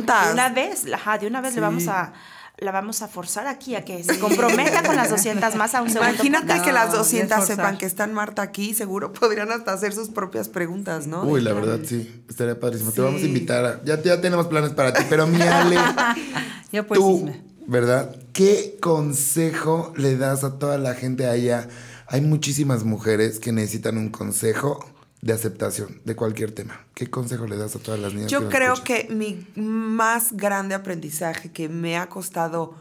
Preguntas. 0.09 0.33
una 0.35 0.49
vez, 0.51 0.85
ajá, 0.93 1.19
de 1.19 1.27
una 1.27 1.41
vez 1.41 1.55
le 1.55 1.61
vamos 1.61 1.87
a 1.89 2.13
la 2.61 2.73
vamos 2.73 3.03
a 3.03 3.09
forzar 3.09 3.47
aquí 3.47 3.77
a 3.77 3.85
que 3.85 4.03
se 4.03 4.19
comprometa 4.19 4.83
con 4.83 4.97
las 4.97 5.11
200 5.11 5.55
más 5.55 5.77
a 5.77 5.83
un 5.83 5.91
segundo 5.91 6.13
Imagínate 6.15 6.61
que 6.63 6.73
las 6.73 6.89
No, 6.91 6.97
200 6.99 7.31
es 7.31 7.37
forzar. 7.39 7.57
sepan 7.57 7.79
que 7.79 7.87
está 7.87 8.07
Marta 8.09 8.43
aquí, 8.43 8.75
seguro 8.75 9.13
podrían 9.13 9.53
hasta 9.53 9.73
hacer 9.73 9.93
sus 9.93 10.09
propias 10.09 10.49
preguntas, 10.49 11.07
¿no? 11.07 11.23
Uy, 11.23 11.41
la 11.41 11.53
verdad, 11.53 11.79
sí. 11.87 12.25
Estaría 12.29 12.59
padrísimo. 12.59 12.91
Te 12.91 13.01
vamos 13.01 13.23
a 13.23 13.27
invitar. 13.27 13.65
a- 13.65 13.81
ya, 13.85 14.03
ya 14.03 14.21
tenemos 14.21 14.49
planes 14.49 14.73
para 14.73 14.93
ti, 14.93 15.05
pero 15.09 15.29
mi 15.29 15.41
Ale, 15.41 15.77
Ya 16.73 16.83
pues, 16.85 16.99
tú. 16.99 17.31
¿verdad? 17.69 18.17
¿Qué 18.33 18.77
consejo 18.81 19.93
le 19.97 20.17
das 20.17 20.43
a 20.43 20.59
toda 20.59 20.79
la 20.79 20.95
gente 20.95 21.27
allá? 21.29 21.69
Hay 22.09 22.23
muchísimas 22.23 22.83
mujeres 22.85 23.39
que 23.39 23.53
necesitan 23.53 23.97
un 23.99 24.09
consejo 24.11 24.85
de 25.21 25.33
aceptación 25.33 26.01
de 26.05 26.15
cualquier 26.15 26.53
tema. 26.53 26.87
¿Qué 26.95 27.11
consejo 27.11 27.47
le 27.47 27.57
das 27.57 27.75
a 27.77 27.79
todas 27.79 28.01
las 28.01 28.15
niñas? 28.15 28.31
Yo 28.31 28.49
creo 28.49 28.75
escuchan? 28.75 29.09
que 29.09 29.15
mi 29.15 29.47
más 29.57 30.33
grande 30.33 30.75
aprendizaje 30.75 31.51
que 31.51 31.69
me 31.69 31.97
ha 31.97 32.09
costado 32.09 32.75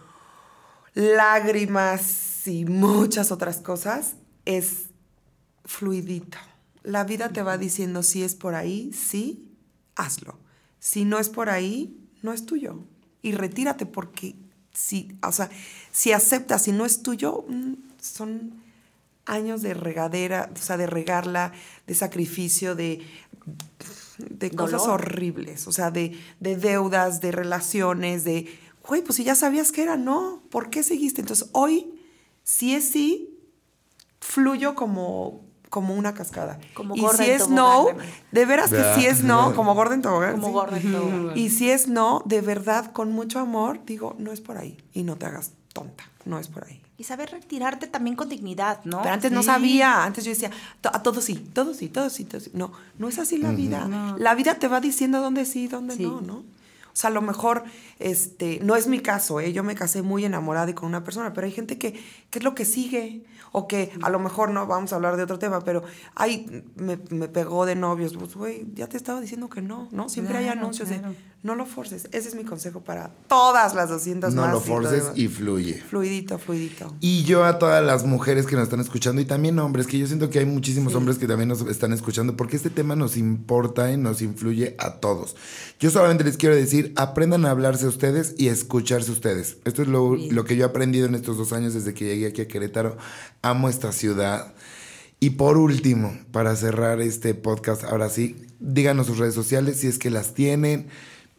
lágrimas 0.94 2.48
y 2.48 2.66
muchas 2.66 3.32
otras 3.32 3.58
cosas 3.58 4.16
es 4.46 4.90
fluidito. 5.66 6.38
La 6.84 7.04
vida 7.04 7.30
te 7.30 7.44
va 7.44 7.58
diciendo 7.58 8.04
si 8.04 8.24
es 8.24 8.36
por 8.36 8.56
ahí, 8.56 8.92
sí, 8.94 9.52
hazlo. 9.96 10.40
Si 10.80 11.06
no 11.06 11.20
es 11.20 11.30
por 11.30 11.50
ahí, 11.50 11.98
no 12.22 12.34
es 12.34 12.46
tuyo. 12.46 12.80
Y 13.22 13.34
retírate 13.34 13.86
porque 13.86 14.36
si, 14.74 15.18
o 15.22 15.32
sea, 15.32 15.50
si 15.92 16.14
aceptas 16.14 16.64
si 16.64 16.72
no 16.72 16.86
es 16.86 17.02
tuyo, 17.02 17.46
mm, 17.48 17.74
son 18.00 18.54
años 19.28 19.61
de 19.61 19.73
regadera, 19.73 20.49
o 20.53 20.57
sea, 20.57 20.78
de 20.78 20.88
regarla, 20.88 21.51
de 21.86 21.93
sacrificio, 21.93 22.75
de, 22.75 23.05
de 24.17 24.51
cosas 24.51 24.82
Dolor. 24.82 25.01
horribles, 25.01 25.67
o 25.67 25.71
sea, 25.71 25.91
de, 25.91 26.17
de 26.39 26.55
deudas, 26.55 27.21
de 27.21 27.32
relaciones, 27.32 28.23
de, 28.23 28.47
güey, 28.88 29.03
pues 29.03 29.17
si 29.17 29.23
ya 29.23 29.36
sabías 29.36 29.71
que 29.71 29.84
era, 29.84 29.97
no, 29.97 30.41
¿por 30.49 30.69
qué 30.69 30.82
seguiste? 30.82 31.21
Entonces, 31.21 31.49
hoy, 31.51 31.93
si 32.43 32.73
es 32.73 32.89
sí, 32.89 33.38
fluyo 34.21 34.75
como, 34.75 35.45
como 35.69 35.93
una 35.93 36.13
cascada. 36.13 36.59
Como 36.73 36.95
y 36.95 37.05
si 37.15 37.30
es 37.30 37.49
no, 37.49 37.88
de 38.32 38.45
veras 38.45 38.71
que 38.71 38.84
si 38.95 39.05
es 39.05 39.23
no, 39.23 39.53
como 39.55 39.75
gorda 39.75 39.93
en 39.93 40.01
tobogán. 40.01 40.34
Como 40.34 40.47
sí. 40.47 40.53
gorda 40.53 40.78
en 40.78 40.91
tobogán. 40.91 41.38
Y 41.38 41.49
si 41.49 41.69
es 41.69 41.88
no, 41.88 42.23
de 42.25 42.41
verdad, 42.41 42.91
con 42.93 43.11
mucho 43.11 43.39
amor, 43.39 43.82
digo, 43.86 44.15
no 44.17 44.32
es 44.32 44.41
por 44.41 44.57
ahí. 44.57 44.78
Y 44.93 45.03
no 45.03 45.17
te 45.17 45.25
hagas 45.25 45.51
tonta, 45.73 46.09
no 46.25 46.39
es 46.39 46.47
por 46.47 46.65
ahí. 46.65 46.82
Y 47.00 47.04
saber 47.04 47.30
retirarte 47.30 47.86
también 47.88 48.16
con 48.16 48.28
dignidad, 48.28 48.80
¿no? 48.84 49.02
Pero 49.04 49.14
antes 49.14 49.32
no 49.32 49.43
sabía, 49.43 50.04
antes 50.04 50.26
yo 50.26 50.32
decía, 50.32 50.50
"To- 50.82 50.89
a 50.93 51.04
todos 51.04 51.24
sí, 51.24 51.36
todos 51.54 51.78
sí, 51.78 51.89
todos 51.89 52.12
sí, 52.14 52.26
todos 52.26 52.45
sí. 52.45 52.52
No, 52.56 52.72
no 52.98 53.08
es 53.08 53.20
así 53.20 53.38
la 53.38 53.52
vida. 53.52 53.88
La 54.18 54.34
vida 54.34 54.56
te 54.56 54.68
va 54.68 54.82
diciendo 54.82 55.22
dónde 55.22 55.45
sí, 55.45 55.68
dónde 55.68 55.95
Sí. 55.95 56.04
no, 56.04 56.22
¿no? 56.22 56.38
O 56.38 57.00
sea, 57.00 57.12
a 57.12 57.14
lo 57.14 57.22
mejor, 57.22 57.64
este, 58.00 58.60
no 58.64 58.76
es 58.76 58.88
mi 58.88 59.00
caso, 59.00 59.39
¿eh? 59.39 59.54
yo 59.54 59.64
me 59.64 59.76
casé 59.76 60.02
muy 60.02 60.26
enamorada 60.26 60.72
y 60.72 60.74
con 60.74 60.89
una 60.89 61.04
persona, 61.04 61.32
pero 61.32 61.45
hay 61.45 61.54
gente 61.54 61.78
que, 61.78 61.93
que 62.32 62.39
es 62.39 62.43
lo 62.43 62.56
que 62.56 62.66
sigue, 62.66 63.24
o 63.52 63.68
que 63.68 63.91
a 64.02 64.10
lo 64.10 64.18
mejor 64.18 64.50
no, 64.50 64.66
vamos 64.66 64.91
a 64.91 64.95
hablar 64.95 65.16
de 65.16 65.22
otro 65.22 65.38
tema, 65.38 65.62
pero 65.62 65.84
ay, 66.16 66.64
me, 66.76 66.98
me 67.12 67.28
pegó 67.28 67.68
de 67.68 67.76
novios, 67.76 68.16
pues, 68.18 68.34
güey, 68.34 68.66
ya 68.74 68.88
te 68.88 68.98
estaba 68.98 69.22
diciendo 69.22 69.48
que 69.48 69.62
no, 69.62 69.88
¿no? 69.91 70.10
Siempre 70.10 70.39
hay 70.39 70.48
anuncios 70.48 70.89
claro. 70.89 71.10
de, 71.10 71.16
no 71.48 71.56
lo 71.56 71.66
forces, 71.66 72.10
ese 72.12 72.28
es 72.28 72.36
mi 72.36 72.43
consejo 72.43 72.82
para 72.82 73.10
todas 73.30 73.74
las 73.74 73.88
200 73.89 74.34
No 74.34 74.41
más. 74.41 74.52
lo 74.52 74.60
y 74.60 74.64
forces 74.64 75.04
y 75.16 75.30
fluye. 75.30 75.76
Fluidito, 75.82 76.38
fluidito. 76.38 76.93
Y 77.00 77.24
yo 77.24 77.45
a 77.45 77.58
todas 77.58 77.82
las 77.84 78.06
mujeres 78.06 78.45
que 78.45 78.56
nos 78.58 78.66
están 78.66 78.82
escuchando 78.82 79.22
y 79.22 79.26
también 79.26 79.58
hombres, 79.60 79.88
que 79.88 79.98
yo 79.98 80.08
siento 80.08 80.30
que 80.30 80.39
hay 80.39 80.45
muchísimos 80.45 80.93
hombres 80.93 81.18
que 81.18 81.26
también 81.26 81.48
nos 81.48 81.62
están 81.62 81.93
escuchando 81.93 82.36
porque 82.36 82.58
este 82.58 82.70
tema 82.70 82.98
nos 82.98 83.16
importa 83.16 83.89
y 83.93 83.95
nos 83.95 84.22
influye 84.22 84.76
a 84.78 84.95
todos. 85.00 85.38
Yo 85.80 85.89
solamente 85.89 86.26
les 86.26 86.36
quiero 86.36 86.54
decir, 86.54 86.91
aprendan 86.98 87.45
a 87.45 87.52
hablarse 87.52 87.88
ustedes 87.88 88.36
y 88.38 88.50
a 88.50 88.52
escucharse 88.52 89.10
ustedes. 89.10 89.56
Esto 89.64 89.84
es 89.84 89.88
lo, 89.88 90.18
lo 90.18 90.43
que 90.43 90.58
yo 90.58 90.66
he 90.66 90.70
aprendido 90.70 91.06
en 91.08 91.16
estos 91.16 91.38
dos 91.38 91.54
años 91.54 91.74
desde 91.74 91.93
que 91.93 92.04
llegué 92.04 92.28
aquí 92.28 92.41
a 92.41 92.48
Querétaro. 92.50 92.98
Amo 93.41 93.70
esta 93.70 93.93
ciudad. 93.93 94.54
Y 95.22 95.32
por 95.32 95.58
último, 95.58 96.16
para 96.32 96.56
cerrar 96.58 97.00
este 97.02 97.34
podcast, 97.34 97.86
ahora 97.86 98.10
sí, 98.10 98.36
díganos 98.60 99.08
sus 99.08 99.18
redes 99.18 99.34
sociales 99.34 99.78
si 99.80 99.88
es 99.88 99.98
que 99.98 100.12
las 100.12 100.34
tienen, 100.36 100.89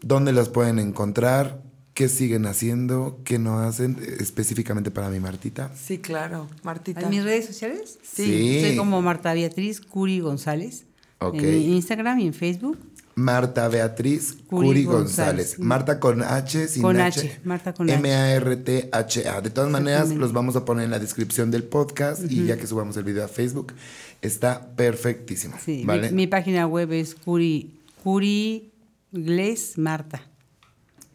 dónde 0.02 0.32
las 0.32 0.48
pueden 0.48 0.78
encontrar, 0.78 1.62
qué 1.94 2.08
siguen 2.08 2.46
haciendo, 2.46 3.20
qué 3.24 3.38
no 3.38 3.58
hacen, 3.58 3.98
específicamente 4.20 4.90
para 4.90 5.10
mi 5.10 5.20
Martita. 5.20 5.72
Sí, 5.74 5.98
claro, 5.98 6.48
Martita. 6.62 7.00
¿En 7.00 7.10
mis 7.10 7.24
redes 7.24 7.46
sociales? 7.46 7.98
Sí. 8.02 8.60
Soy 8.60 8.76
como 8.76 9.02
Marta 9.02 9.34
Beatriz 9.34 9.80
Curi 9.80 10.20
González. 10.20 10.84
Ok. 11.18 11.34
En 11.34 11.72
Instagram 11.72 12.20
y 12.20 12.26
en 12.28 12.34
Facebook. 12.34 12.78
Marta 13.16 13.66
Beatriz 13.66 14.36
Curi, 14.46 14.68
Curi 14.68 14.84
González. 14.84 15.56
González. 15.56 15.58
Marta 15.58 15.98
con 15.98 16.22
H, 16.22 16.68
sin 16.68 16.82
Con 16.82 17.00
H. 17.00 17.18
H, 17.18 17.40
Marta 17.42 17.74
con 17.74 17.90
H. 17.90 17.98
M-A-R-T-H-A. 17.98 19.40
De 19.40 19.50
todas 19.50 19.68
maneras, 19.68 20.10
los 20.10 20.32
vamos 20.32 20.54
a 20.54 20.64
poner 20.64 20.84
en 20.84 20.92
la 20.92 21.00
descripción 21.00 21.50
del 21.50 21.64
podcast 21.64 22.30
y 22.30 22.46
ya 22.46 22.56
que 22.56 22.68
subamos 22.68 22.96
el 22.96 23.02
video 23.02 23.24
a 23.24 23.28
Facebook, 23.28 23.72
está 24.22 24.68
perfectísimo. 24.76 25.56
Sí, 25.60 25.82
¿Vale? 25.84 26.10
mi, 26.10 26.14
mi 26.14 26.26
página 26.28 26.68
web 26.68 26.92
es 26.92 27.16
Curi, 27.16 27.72
Curi 28.04 28.70
Gles 29.12 29.78
Marta. 29.78 30.22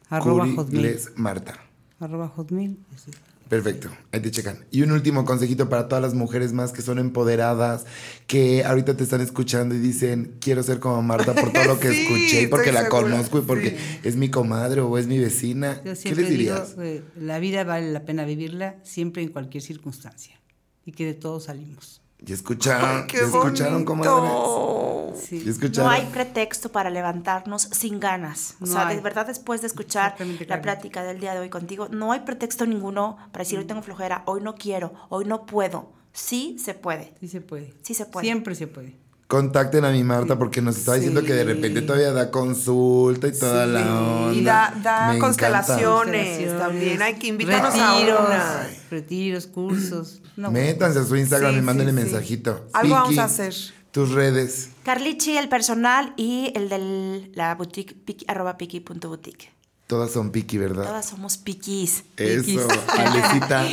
Arroba 0.10 0.44
Curi 0.44 0.56
hotmail. 0.56 0.82
Gles 0.82 1.12
Marta. 1.16 1.54
Arroba 2.00 2.28
hotmail. 2.28 2.78
sí. 2.96 3.12
Perfecto, 3.50 3.90
ahí 4.12 4.20
te 4.20 4.32
checan. 4.32 4.66
Y 4.72 4.82
un 4.82 4.92
último 4.94 5.26
consejito 5.26 5.70
para 5.70 5.88
todas 5.88 6.02
las 6.02 6.16
mujeres 6.16 6.54
más 6.54 6.72
que 6.72 6.82
son 6.82 6.98
empoderadas, 6.98 7.86
que 8.26 8.64
ahorita 8.64 8.98
te 8.98 9.04
están 9.04 9.22
escuchando 9.22 9.76
y 9.76 9.80
dicen, 9.80 10.38
quiero 10.40 10.64
ser 10.64 10.80
como 10.80 11.04
Marta 11.04 11.36
por 11.36 11.52
todo 11.54 11.66
lo 11.66 11.80
que 11.80 11.90
Sí, 11.92 12.02
escuché 12.02 12.42
y 12.44 12.48
porque 12.48 12.72
la 12.72 12.84
segura, 12.86 13.02
conozco 13.04 13.38
y 13.40 13.42
porque 13.42 13.78
es 14.02 14.16
mi 14.16 14.30
comadre 14.30 14.82
o 14.82 14.98
es 14.98 15.06
mi 15.06 15.20
vecina. 15.20 15.76
Yo 15.86 15.94
¿Qué 16.02 16.16
les 16.16 16.30
dirías? 16.30 16.76
eh, 16.80 17.04
la 17.16 17.38
vida 17.38 17.64
vale 17.64 17.92
la 17.92 18.06
pena 18.06 18.26
vivirla 18.26 18.78
siempre 18.82 19.22
en 19.22 19.30
cualquier 19.30 19.62
circunstancia. 19.62 20.40
Y 20.84 20.94
que 20.94 21.06
de 21.06 21.14
todos 21.14 21.44
salimos. 21.44 22.02
¿Ya 22.26 22.36
escucharon? 22.36 23.02
Ay, 23.02 23.08
qué 23.08 23.18
¿Ya 23.18 23.24
escucharon, 23.26 23.84
comadres? 23.86 25.22
Sí. 25.28 25.44
¿Ya 25.44 25.52
escucharon? 25.52 25.92
No 25.92 25.92
hay 25.92 26.06
pretexto 26.12 26.72
para 26.72 26.90
levantarnos 26.90 27.64
sin 27.72 28.00
ganas. 28.00 28.56
O 28.62 28.66
No 28.66 28.72
sea, 28.72 28.88
hay. 28.88 28.96
de 28.96 29.02
verdad, 29.02 29.28
después 29.28 29.62
de 29.62 29.68
escuchar 29.68 30.16
la 30.48 30.62
plática 30.62 31.04
del 31.04 31.20
día 31.20 31.34
de 31.34 31.40
hoy 31.42 31.50
contigo, 31.50 31.88
no 31.90 32.12
hay 32.14 32.22
pretexto 32.22 32.66
ninguno 32.66 33.18
para 33.32 33.44
decir 33.44 33.60
hoy 33.60 33.66
tengo 33.66 33.82
flojera, 33.82 34.24
hoy 34.26 34.42
no 34.42 34.56
quiero, 34.56 34.94
hoy 35.10 35.26
no 35.26 35.46
puedo. 35.46 35.92
Sí 36.14 36.58
se 36.60 36.74
puede. 36.74 37.14
Sí 37.20 37.28
se 37.28 37.42
puede. 37.42 37.74
Sí 37.82 37.94
se 37.94 38.06
puede. 38.06 38.26
Siempre 38.26 38.56
se 38.56 38.68
puede. 38.68 38.96
Contacten 39.34 39.84
a 39.84 39.90
mi 39.90 40.04
Marta 40.04 40.38
porque 40.38 40.62
nos 40.62 40.78
está 40.78 40.94
diciendo 40.94 41.24
que 41.24 41.34
de 41.34 41.44
repente 41.44 41.82
todavía 41.82 42.12
da 42.12 42.30
consulta 42.30 43.28
y 43.28 43.32
toda 43.32 43.66
la 43.66 44.00
onda. 44.00 44.34
Y 44.36 44.44
da, 44.44 45.16
constelaciones 45.20 46.28
Constelaciones, 46.38 46.60
también. 46.60 47.02
Hay 47.02 47.16
que 47.16 47.28
invitarnos 47.30 47.74
retiros, 47.74 48.20
a 48.20 48.26
una. 48.26 48.70
Retiros, 48.92 49.48
cursos. 49.48 50.22
No, 50.36 50.52
Métanse 50.52 51.00
a 51.00 51.04
su 51.04 51.16
Instagram 51.16 51.54
Sí, 51.54 51.58
y 51.58 51.62
mándenle 51.64 51.94
sí, 51.94 51.98
sí. 51.98 52.04
mensajito. 52.04 52.68
Algo 52.74 52.94
vamos 52.94 53.18
a 53.18 53.24
hacer. 53.24 53.56
Tus 53.90 54.12
redes. 54.12 54.70
Carlichi, 54.84 55.36
el 55.36 55.50
personal, 55.50 56.14
y 56.16 56.54
el 56.54 56.70
de 56.70 57.32
la 57.34 57.56
boutique, 57.56 57.96
piki, 58.06 58.26
arroba 58.28 58.56
piki.boutique. 58.58 59.52
Todas 59.86 60.12
son 60.12 60.32
Piki, 60.32 60.58
¿verdad? 60.58 60.86
Todas 60.86 61.06
somos 61.06 61.38
piquis. 61.38 62.06
Eso, 62.16 62.68
Alecita. 62.88 63.66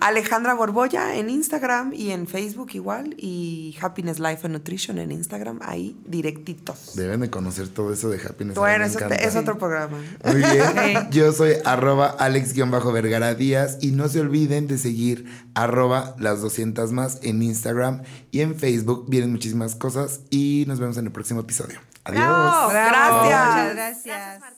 Alejandra 0.00 0.54
Borbolla 0.54 1.14
en 1.16 1.28
Instagram 1.28 1.92
y 1.92 2.10
en 2.10 2.26
Facebook 2.26 2.70
igual. 2.72 3.14
Y 3.18 3.76
Happiness 3.80 4.18
Life 4.18 4.40
and 4.44 4.54
Nutrition 4.54 4.98
en 4.98 5.12
Instagram, 5.12 5.58
ahí 5.62 5.94
directitos. 6.06 6.96
Deben 6.96 7.20
de 7.20 7.28
conocer 7.28 7.68
todo 7.68 7.92
eso 7.92 8.08
de 8.08 8.18
Happiness. 8.18 8.56
Bueno, 8.56 8.86
eso 8.86 8.98
encanta. 8.98 9.16
es 9.16 9.36
otro 9.36 9.58
programa. 9.58 9.98
Muy 10.24 10.36
bien. 10.36 11.08
Yo 11.10 11.32
soy 11.32 11.52
arroba 11.66 12.06
alex-vergara 12.18 13.34
díaz 13.34 13.76
y 13.82 13.90
no 13.90 14.08
se 14.08 14.20
olviden 14.20 14.68
de 14.68 14.78
seguir 14.78 15.26
arroba 15.54 16.16
las 16.18 16.40
200 16.40 16.92
más 16.92 17.18
en 17.22 17.42
Instagram 17.42 18.02
y 18.30 18.40
en 18.40 18.56
Facebook. 18.58 19.04
Vienen 19.08 19.32
muchísimas 19.32 19.74
cosas 19.74 20.20
y 20.30 20.64
nos 20.66 20.80
vemos 20.80 20.96
en 20.96 21.06
el 21.06 21.12
próximo 21.12 21.40
episodio. 21.40 21.78
Adiós. 22.04 22.24
Bravo, 22.24 22.70
Gracias. 22.70 23.22
Muchas 23.22 23.74
gracias. 23.74 24.57